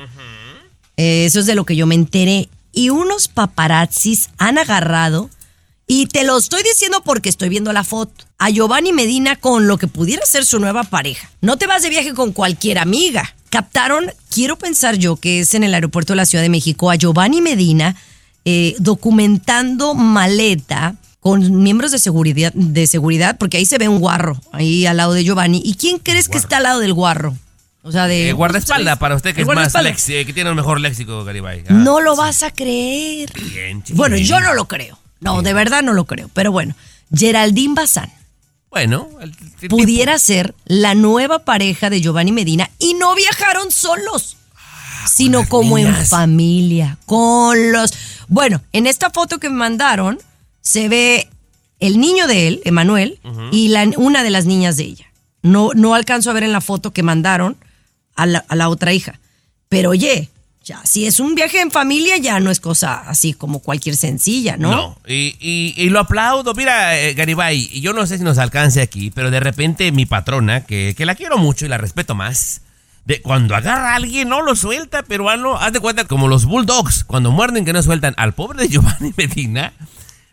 Eh, 0.98 1.24
eso 1.24 1.40
es 1.40 1.46
de 1.46 1.54
lo 1.54 1.64
que 1.64 1.74
yo 1.74 1.86
me 1.86 1.94
enteré. 1.94 2.50
Y 2.70 2.90
unos 2.90 3.28
paparazzis 3.28 4.28
han 4.36 4.58
agarrado, 4.58 5.30
y 5.86 6.04
te 6.04 6.22
lo 6.22 6.36
estoy 6.36 6.62
diciendo 6.64 7.02
porque 7.02 7.30
estoy 7.30 7.48
viendo 7.48 7.72
la 7.72 7.82
foto, 7.82 8.26
a 8.36 8.50
Giovanni 8.50 8.92
Medina 8.92 9.36
con 9.36 9.68
lo 9.68 9.78
que 9.78 9.86
pudiera 9.86 10.26
ser 10.26 10.44
su 10.44 10.60
nueva 10.60 10.84
pareja. 10.84 11.30
No 11.40 11.56
te 11.56 11.66
vas 11.66 11.82
de 11.82 11.88
viaje 11.88 12.12
con 12.12 12.32
cualquier 12.32 12.78
amiga. 12.78 13.35
Captaron, 13.60 14.12
quiero 14.28 14.58
pensar 14.58 14.96
yo 14.96 15.16
que 15.16 15.40
es 15.40 15.54
en 15.54 15.64
el 15.64 15.72
aeropuerto 15.72 16.12
de 16.12 16.18
la 16.18 16.26
Ciudad 16.26 16.42
de 16.42 16.50
México, 16.50 16.90
a 16.90 16.96
Giovanni 16.96 17.40
Medina 17.40 17.96
eh, 18.44 18.76
documentando 18.80 19.94
maleta 19.94 20.96
con 21.20 21.62
miembros 21.62 21.90
de 21.90 21.98
seguridad, 21.98 22.52
de 22.52 22.86
seguridad, 22.86 23.38
porque 23.38 23.56
ahí 23.56 23.64
se 23.64 23.78
ve 23.78 23.88
un 23.88 23.98
guarro, 23.98 24.38
ahí 24.52 24.84
al 24.84 24.98
lado 24.98 25.14
de 25.14 25.24
Giovanni. 25.24 25.62
¿Y 25.64 25.74
quién 25.76 25.98
crees 25.98 26.28
que 26.28 26.36
está 26.36 26.58
al 26.58 26.64
lado 26.64 26.80
del 26.80 26.92
guarro? 26.92 27.34
O 27.82 27.90
sea, 27.92 28.06
de... 28.06 28.28
Eh, 28.28 28.32
guardaespaldas 28.34 28.98
para 28.98 29.14
usted 29.16 29.34
que 29.34 29.40
es 29.40 29.46
más 29.46 29.72
lexi- 29.74 30.26
que 30.26 30.34
tiene 30.34 30.50
el 30.50 30.56
mejor 30.56 30.78
léxico, 30.82 31.24
Garibay. 31.24 31.60
Ah, 31.66 31.72
No 31.72 32.00
lo 32.02 32.14
vas 32.14 32.42
a 32.42 32.50
creer. 32.50 33.32
bien, 33.54 33.82
Bueno, 33.94 34.18
yo 34.18 34.38
no 34.40 34.52
lo 34.52 34.68
creo. 34.68 34.98
No, 35.20 35.40
de 35.40 35.54
verdad 35.54 35.82
no 35.82 35.94
lo 35.94 36.04
creo. 36.04 36.28
Pero 36.34 36.52
bueno, 36.52 36.74
Geraldine 37.14 37.72
Bazán 37.74 38.12
Bueno, 38.70 39.08
el, 39.20 39.34
el 39.62 39.68
pudiera 39.68 40.18
ser 40.18 40.54
la 40.64 40.94
nueva 40.94 41.40
pareja 41.40 41.88
de 41.88 42.00
Giovanni 42.00 42.32
Medina 42.32 42.70
y 42.78 42.94
no 42.94 43.14
viajaron 43.14 43.70
solos, 43.70 44.36
sino 45.06 45.40
las 45.40 45.48
como 45.48 45.78
en 45.78 45.94
familia, 46.06 46.98
con 47.06 47.72
los... 47.72 47.92
Bueno, 48.28 48.62
en 48.72 48.86
esta 48.86 49.10
foto 49.10 49.38
que 49.38 49.48
me 49.48 49.56
mandaron 49.56 50.18
se 50.60 50.88
ve 50.88 51.30
el 51.78 52.00
niño 52.00 52.26
de 52.26 52.48
él, 52.48 52.60
Emanuel, 52.64 53.20
y 53.52 53.68
la, 53.68 53.88
una 53.96 54.22
de 54.24 54.30
las 54.30 54.46
niñas 54.46 54.76
de 54.76 54.84
ella. 54.84 55.06
No, 55.42 55.70
no 55.74 55.94
alcanzo 55.94 56.30
a 56.30 56.32
ver 56.34 56.42
en 56.42 56.52
la 56.52 56.60
foto 56.60 56.92
que 56.92 57.02
mandaron 57.02 57.56
a 58.16 58.26
la, 58.26 58.44
a 58.48 58.56
la 58.56 58.68
otra 58.68 58.92
hija. 58.92 59.20
Pero 59.68 59.90
oye, 59.90 60.30
ya, 60.66 60.84
si 60.84 61.06
es 61.06 61.20
un 61.20 61.34
viaje 61.36 61.60
en 61.60 61.70
familia, 61.70 62.16
ya 62.18 62.40
no 62.40 62.50
es 62.50 62.58
cosa 62.58 62.94
así 63.08 63.32
como 63.32 63.60
cualquier 63.60 63.94
sencilla, 63.96 64.56
¿no? 64.56 64.70
No, 64.72 64.98
y, 65.06 65.36
y- 65.40 65.74
y 65.76 65.88
lo 65.90 66.00
aplaudo. 66.00 66.52
Mira, 66.54 66.98
eh, 66.98 67.14
Garibay, 67.14 67.80
yo 67.80 67.92
no 67.92 68.04
sé 68.04 68.18
si 68.18 68.24
nos 68.24 68.36
alcance 68.38 68.82
aquí, 68.82 69.10
pero 69.12 69.30
de 69.30 69.38
repente 69.40 69.92
mi 69.92 70.06
patrona, 70.06 70.64
que, 70.66 70.94
que 70.96 71.06
la 71.06 71.14
quiero 71.14 71.38
mucho 71.38 71.64
y 71.64 71.68
la 71.68 71.78
respeto 71.78 72.16
más, 72.16 72.62
de 73.04 73.22
cuando 73.22 73.54
agarra 73.54 73.92
a 73.92 73.94
alguien 73.94 74.28
no 74.28 74.42
lo 74.42 74.56
suelta, 74.56 75.04
peruano, 75.04 75.56
haz 75.56 75.72
de 75.72 75.78
cuenta 75.78 76.04
como 76.06 76.26
los 76.26 76.44
bulldogs, 76.46 77.04
cuando 77.04 77.30
muerden 77.30 77.64
que 77.64 77.72
no 77.72 77.80
sueltan. 77.84 78.14
Al 78.16 78.34
pobre 78.34 78.62
de 78.62 78.68
Giovanni 78.72 79.14
Medina, 79.16 79.72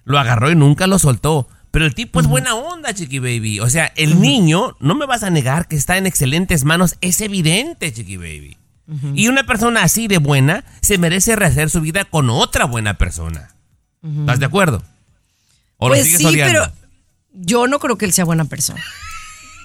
lo 0.04 0.18
agarró 0.18 0.50
y 0.52 0.56
nunca 0.56 0.88
lo 0.88 0.98
soltó. 0.98 1.48
Pero 1.70 1.86
el 1.86 1.94
tipo 1.96 2.20
es 2.20 2.26
buena 2.28 2.56
onda, 2.56 2.94
Chiqui 2.94 3.20
Baby. 3.20 3.60
O 3.60 3.70
sea, 3.70 3.92
el 3.96 4.20
niño, 4.22 4.76
no 4.80 4.94
me 4.96 5.06
vas 5.08 5.22
a 5.24 5.30
negar 5.30 5.68
que 5.68 5.76
está 5.76 5.98
en 5.98 6.06
excelentes 6.08 6.66
manos, 6.66 6.96
es 7.02 7.22
evidente, 7.22 7.94
Chiqui 7.94 8.18
Baby. 8.18 8.58
Y 9.16 9.28
una 9.30 9.46
persona 9.46 9.84
así 9.84 10.08
de 10.08 10.18
buena 10.18 10.64
se 10.82 10.98
merece 10.98 11.36
rehacer 11.36 11.70
su 11.70 11.80
vida 11.82 12.04
con 12.06 12.30
otra 12.30 12.66
buena 12.66 12.96
persona. 12.98 13.50
¿Estás 14.04 14.40
de 14.40 14.46
acuerdo? 14.46 14.84
¿O 15.78 15.88
lo 15.90 15.96
Pues 15.96 16.04
sigues 16.06 16.20
sí, 16.20 16.26
odiando? 16.26 16.52
pero 16.62 16.74
yo 17.34 17.68
no 17.68 17.80
creo 17.80 17.98
que 17.98 18.06
él 18.06 18.14
sea 18.14 18.26
buena 18.26 18.46
persona. 18.46 18.84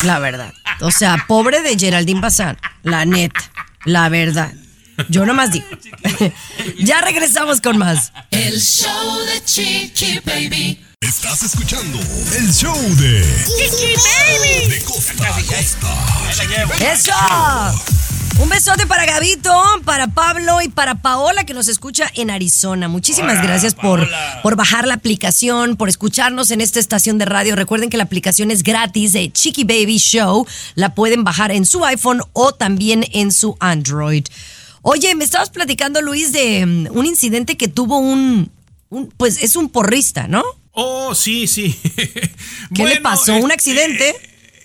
La 0.04 0.20
verdad. 0.20 0.52
O 0.80 0.92
sea, 0.92 1.24
pobre 1.26 1.60
de 1.62 1.76
Geraldine 1.76 2.20
Bazán. 2.20 2.56
La 2.84 3.04
neta. 3.04 3.40
La 3.84 4.08
verdad. 4.08 4.52
Yo 5.08 5.26
nomás 5.26 5.50
digo. 5.52 5.66
ya 6.78 7.00
regresamos 7.00 7.60
con 7.60 7.78
más. 7.78 8.12
El 8.30 8.60
show 8.60 9.18
de 9.26 9.44
Chiqui 9.44 10.20
Baby. 10.24 10.84
Estás 11.00 11.42
escuchando 11.42 11.98
el 12.36 12.52
show 12.52 12.76
de 12.96 13.24
Chiqui 13.44 13.94
Baby. 13.96 14.70
De 14.70 14.80
costa 14.84 15.28
a 15.28 15.42
costa. 15.42 16.92
¡Eso! 16.92 17.12
Un 18.40 18.48
besote 18.48 18.86
para 18.86 19.04
Gabito, 19.04 19.52
para 19.84 20.06
Pablo 20.08 20.62
y 20.62 20.68
para 20.68 21.02
Paola 21.02 21.44
que 21.44 21.54
nos 21.54 21.66
escucha 21.66 22.08
en 22.14 22.30
Arizona. 22.30 22.86
Muchísimas 22.86 23.42
gracias 23.42 23.74
por, 23.74 24.08
por 24.42 24.54
bajar 24.54 24.86
la 24.86 24.94
aplicación, 24.94 25.76
por 25.76 25.88
escucharnos 25.88 26.52
en 26.52 26.60
esta 26.60 26.78
estación 26.78 27.18
de 27.18 27.24
radio. 27.24 27.56
Recuerden 27.56 27.90
que 27.90 27.96
la 27.96 28.04
aplicación 28.04 28.52
es 28.52 28.62
gratis 28.62 29.12
de 29.12 29.32
Chiqui 29.32 29.64
Baby 29.64 29.98
Show. 29.98 30.46
La 30.76 30.94
pueden 30.94 31.24
bajar 31.24 31.50
en 31.50 31.66
su 31.66 31.84
iPhone 31.84 32.22
o 32.32 32.52
también 32.52 33.04
en 33.12 33.32
su 33.32 33.56
Android. 33.58 34.24
Oye, 34.82 35.12
me 35.16 35.24
estabas 35.24 35.50
platicando, 35.50 36.00
Luis, 36.00 36.30
de 36.32 36.64
mm, 36.64 36.86
un 36.96 37.06
incidente 37.06 37.56
que 37.56 37.66
tuvo 37.66 37.98
un, 37.98 38.52
un- 38.88 39.08
pues 39.16 39.42
es 39.42 39.56
un 39.56 39.68
porrista, 39.68 40.28
¿no? 40.28 40.44
Oh, 40.70 41.12
sí, 41.12 41.48
sí. 41.48 41.76
¿Qué 42.74 42.84
le 42.84 43.00
pasó? 43.00 43.34
¿Un 43.34 43.50
accidente? 43.50 44.14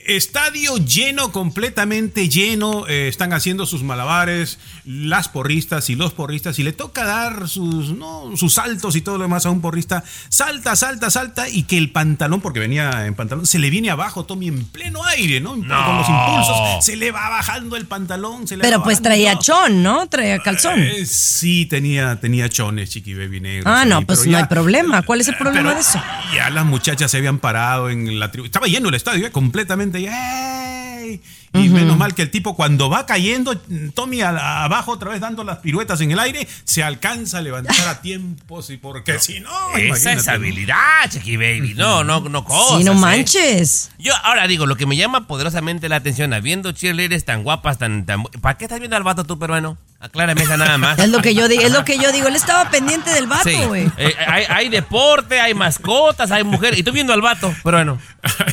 Estadio 0.06 0.78
lleno, 0.78 1.32
completamente 1.32 2.30
lleno. 2.30 2.88
eh, 2.88 3.08
están 3.08 3.34
haciendo 3.34 3.66
sus 3.66 3.84
malabares, 3.84 4.60
las 4.86 5.30
porristas 5.30 5.90
y 5.90 5.96
los 5.96 6.14
porristas. 6.14 6.60
Y 6.60 6.64
le 6.64 6.74
toca 6.74 7.06
dar 7.06 7.48
sus, 7.48 7.92
¿no? 7.92 8.36
sus 8.36 8.54
saltos 8.56 8.96
y 8.96 9.02
todo 9.02 9.18
lo 9.18 9.24
demás 9.24 9.46
a 9.46 9.50
un 9.50 9.62
porrista. 9.62 10.04
Salta, 10.30 10.76
salta, 10.76 11.10
salta. 11.10 11.48
Y 11.50 11.64
que 11.64 11.78
el 11.78 11.92
pantalón, 11.92 12.42
porque 12.42 12.60
venía 12.60 13.06
en 13.06 13.16
pantalón, 13.16 13.46
se 13.48 13.60
le 13.60 13.70
viene 13.70 13.90
abajo, 13.90 14.26
Tommy, 14.26 14.48
en 14.48 14.66
pleno 14.66 15.04
aire, 15.06 15.40
¿no? 15.40 15.52
Con 15.52 15.68
los 15.68 16.10
impulsos. 16.10 16.84
Se 16.86 16.96
le 16.96 17.12
va 17.12 17.30
bajando 17.30 17.76
el 17.78 17.86
pantalón. 17.86 18.48
Se 18.48 18.58
le 18.58 18.62
Pero 18.64 18.80
va 18.80 18.84
pues 18.84 18.98
bajando 18.98 19.10
traía 19.10 19.34
todo. 19.34 19.42
chón, 19.44 19.84
¿no? 19.84 20.08
Traía 20.08 20.40
calzón. 20.40 20.82
Eh, 20.82 21.06
sí, 21.06 21.66
tenía, 21.66 22.20
tenía 22.20 22.50
chones, 22.50 22.90
Chiqui 22.90 23.14
Baby 23.14 23.40
negros. 23.40 23.74
Ah, 23.76 23.86
no, 23.86 23.98
ahí, 24.00 24.06
pues 24.06 24.20
pero 24.20 24.32
no 24.32 24.38
ya- 24.38 24.44
hay 24.44 24.50
problema. 24.50 25.02
¿Cuál 25.04 25.22
es 25.22 25.28
el 25.30 25.36
problema 25.38 25.70
pero 25.70 25.76
de 25.76 25.82
eso? 25.82 26.02
Ya 26.36 26.50
las 26.50 26.66
muchachas 26.66 27.10
se 27.10 27.18
habían 27.18 27.40
parado 27.40 27.90
en 27.90 28.20
la 28.20 28.32
tribu. 28.32 28.46
Estaba 28.46 28.68
lleno 28.68 28.90
el 28.90 28.96
estadio, 28.96 29.26
eh, 29.28 29.32
completamente. 29.32 30.00
¡Ey! 30.00 31.22
Y 31.54 31.70
menos 31.70 31.98
mal 31.98 32.16
que 32.16 32.24
el 32.24 32.32
tipo 32.32 32.56
cuando 32.56 32.90
va 32.90 33.06
cayendo, 33.06 33.56
Tommy 33.94 34.22
a- 34.22 34.64
abajo 34.64 34.92
otra 34.92 35.12
vez 35.12 35.22
dando 35.22 35.44
las 35.44 35.60
piruetas 35.60 36.02
en 36.02 36.12
el 36.12 36.20
aire, 36.20 36.48
se 36.64 36.84
alcanza 36.84 37.38
a 37.38 37.42
levantar 37.42 37.88
a 37.88 38.02
tiempos 38.02 38.70
y 38.72 38.78
porque 38.78 39.20
si 39.20 39.40
no, 39.40 39.50
Esa 39.78 40.14
es 40.14 40.28
habilidad, 40.28 41.10
Chiqui 41.10 41.38
Baby. 41.38 41.74
No, 41.76 42.04
no, 42.04 42.22
no 42.22 42.44
cosas. 42.44 42.80
Sí, 42.80 42.84
no 42.84 42.94
¿eh? 42.94 42.96
manches. 42.96 43.92
Yo 44.00 44.14
ahora 44.24 44.48
digo, 44.48 44.66
lo 44.66 44.76
que 44.78 44.86
me 44.88 44.96
llama 44.98 45.28
poderosamente 45.28 45.90
la 45.90 45.98
atención, 45.98 46.34
habiendo 46.34 46.72
cheerleaders 46.72 47.24
tan 47.26 47.44
guapas, 47.44 47.78
tan, 47.78 48.06
tan... 48.06 48.24
¿Para 48.42 48.58
qué 48.58 48.66
estás 48.66 48.80
viendo 48.80 48.98
al 48.98 49.04
vato 49.04 49.24
tú, 49.24 49.38
peruano? 49.38 49.78
Aclárame 50.04 50.42
esa 50.44 50.58
nada 50.58 50.78
más. 50.78 51.00
Es 51.00 51.10
lo 51.10 51.22
que 51.22 51.34
yo 51.34 51.48
digo, 51.48 51.62
es 51.62 51.72
lo 51.72 51.86
que 51.86 51.98
yo 51.98 52.12
digo. 52.12 52.28
Él 52.28 52.36
estaba 52.36 52.70
pendiente 52.70 53.10
del 53.12 53.26
vato, 53.26 53.50
Sí. 53.50 53.56
güey. 53.66 53.90
Eh, 53.98 54.14
hay, 54.28 54.44
hay 54.50 54.70
deporte, 54.70 55.40
hay 55.40 55.54
mascotas, 55.54 56.30
hay 56.32 56.44
mujeres. 56.44 56.78
Y 56.78 56.84
tú 56.84 56.92
viendo 56.92 57.14
al 57.14 57.22
vato, 57.22 57.54
pero 57.64 57.78
bueno. 57.78 58.00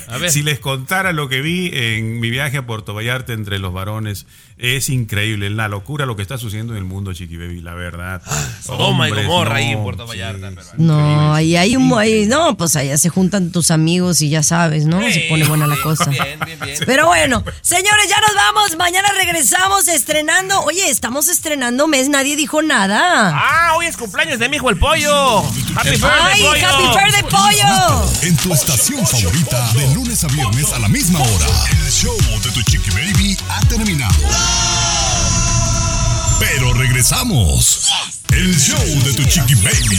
A 0.09 0.18
ver. 0.18 0.30
Si 0.30 0.42
les 0.42 0.61
contara 0.61 1.12
lo 1.12 1.28
que 1.28 1.40
vi 1.40 1.70
en 1.72 2.20
mi 2.20 2.30
viaje 2.30 2.57
a 2.59 2.66
Puerto 2.66 2.94
Vallarta 2.94 3.32
entre 3.32 3.59
los 3.59 3.72
varones, 3.72 4.26
es 4.59 4.90
increíble, 4.90 5.48
la 5.51 5.66
locura 5.68 6.07
lo 6.07 6.14
que 6.16 6.22
está 6.22 6.38
sucediendo 6.38 6.72
en 6.74 6.78
el 6.78 6.84
mundo, 6.84 7.12
Chiqui 7.14 7.36
Baby, 7.36 7.61
la 7.62 7.74
verdad. 7.74 8.22
Sodoma 8.62 9.09
y 9.09 9.11
Hombres, 9.11 9.26
Gomorra 9.26 9.57
ahí 9.57 9.70
en 9.70 9.78
no, 9.78 9.84
Puerto 9.84 10.05
sí, 10.05 10.09
Vallarta. 10.11 10.51
pero- 10.55 10.66
No, 10.78 11.34
ahí 11.34 11.57
hay 11.57 11.74
un. 11.76 11.92
ahí- 11.98 12.26
no, 12.26 12.57
pues 12.57 12.76
allá 12.76 12.96
se 12.98 13.09
juntan 13.09 13.51
tus 13.53 13.70
amigos 13.72 14.20
y 14.22 14.28
ya 14.28 14.42
sabes, 14.44 14.86
¿no? 14.86 15.01
Se 15.11 15.26
pone 15.28 15.44
buena 15.46 15.66
la 15.66 15.76
cosa. 15.82 16.11
Bien, 16.11 16.38
bien, 16.44 16.59
bien. 16.61 16.76
Pero 16.86 17.07
bueno, 17.07 17.42
señores, 17.62 18.09
ya 18.09 18.20
nos 18.20 18.34
vamos. 18.36 18.76
Mañana 18.76 19.09
regresamos 19.16 19.88
estrenando. 19.88 20.61
Oye, 20.62 20.88
estamos 20.90 21.26
estrenando 21.28 21.39
mes, 21.88 22.09
nadie 22.09 22.36
dijo 22.36 22.62
nada. 22.62 23.32
Ah, 23.34 23.74
hoy 23.76 23.86
es 23.86 23.97
cumpleaños 23.97 24.38
de 24.38 24.49
mi 24.49 24.57
hijo 24.57 24.68
el 24.70 24.78
pollo. 24.78 25.38
Happy 25.74 25.91
birthday, 25.91 26.11
¡Ay, 26.32 26.43
pollo. 26.43 26.66
happy 26.66 27.05
birthday, 27.05 27.22
pollo! 27.30 28.12
En 28.22 28.36
tu 28.36 28.53
estación 28.53 29.07
favorita 29.07 29.72
de 29.72 29.95
lunes 29.95 30.22
a 30.24 30.28
viernes 30.28 30.72
a 30.72 30.78
la 30.78 30.88
misma 30.88 31.20
hora. 31.20 31.47
El 31.70 31.91
show 31.91 32.16
de 32.43 32.51
tu 32.51 32.62
Chiqui 32.62 32.91
Baby 32.91 33.36
ha 33.49 33.61
terminado. 33.68 34.14
Pero 36.38 36.72
regresamos. 36.74 37.91
El 38.30 38.55
show 38.59 38.84
de 39.05 39.12
tu 39.14 39.24
Chiqui 39.24 39.55
Baby. 39.57 39.99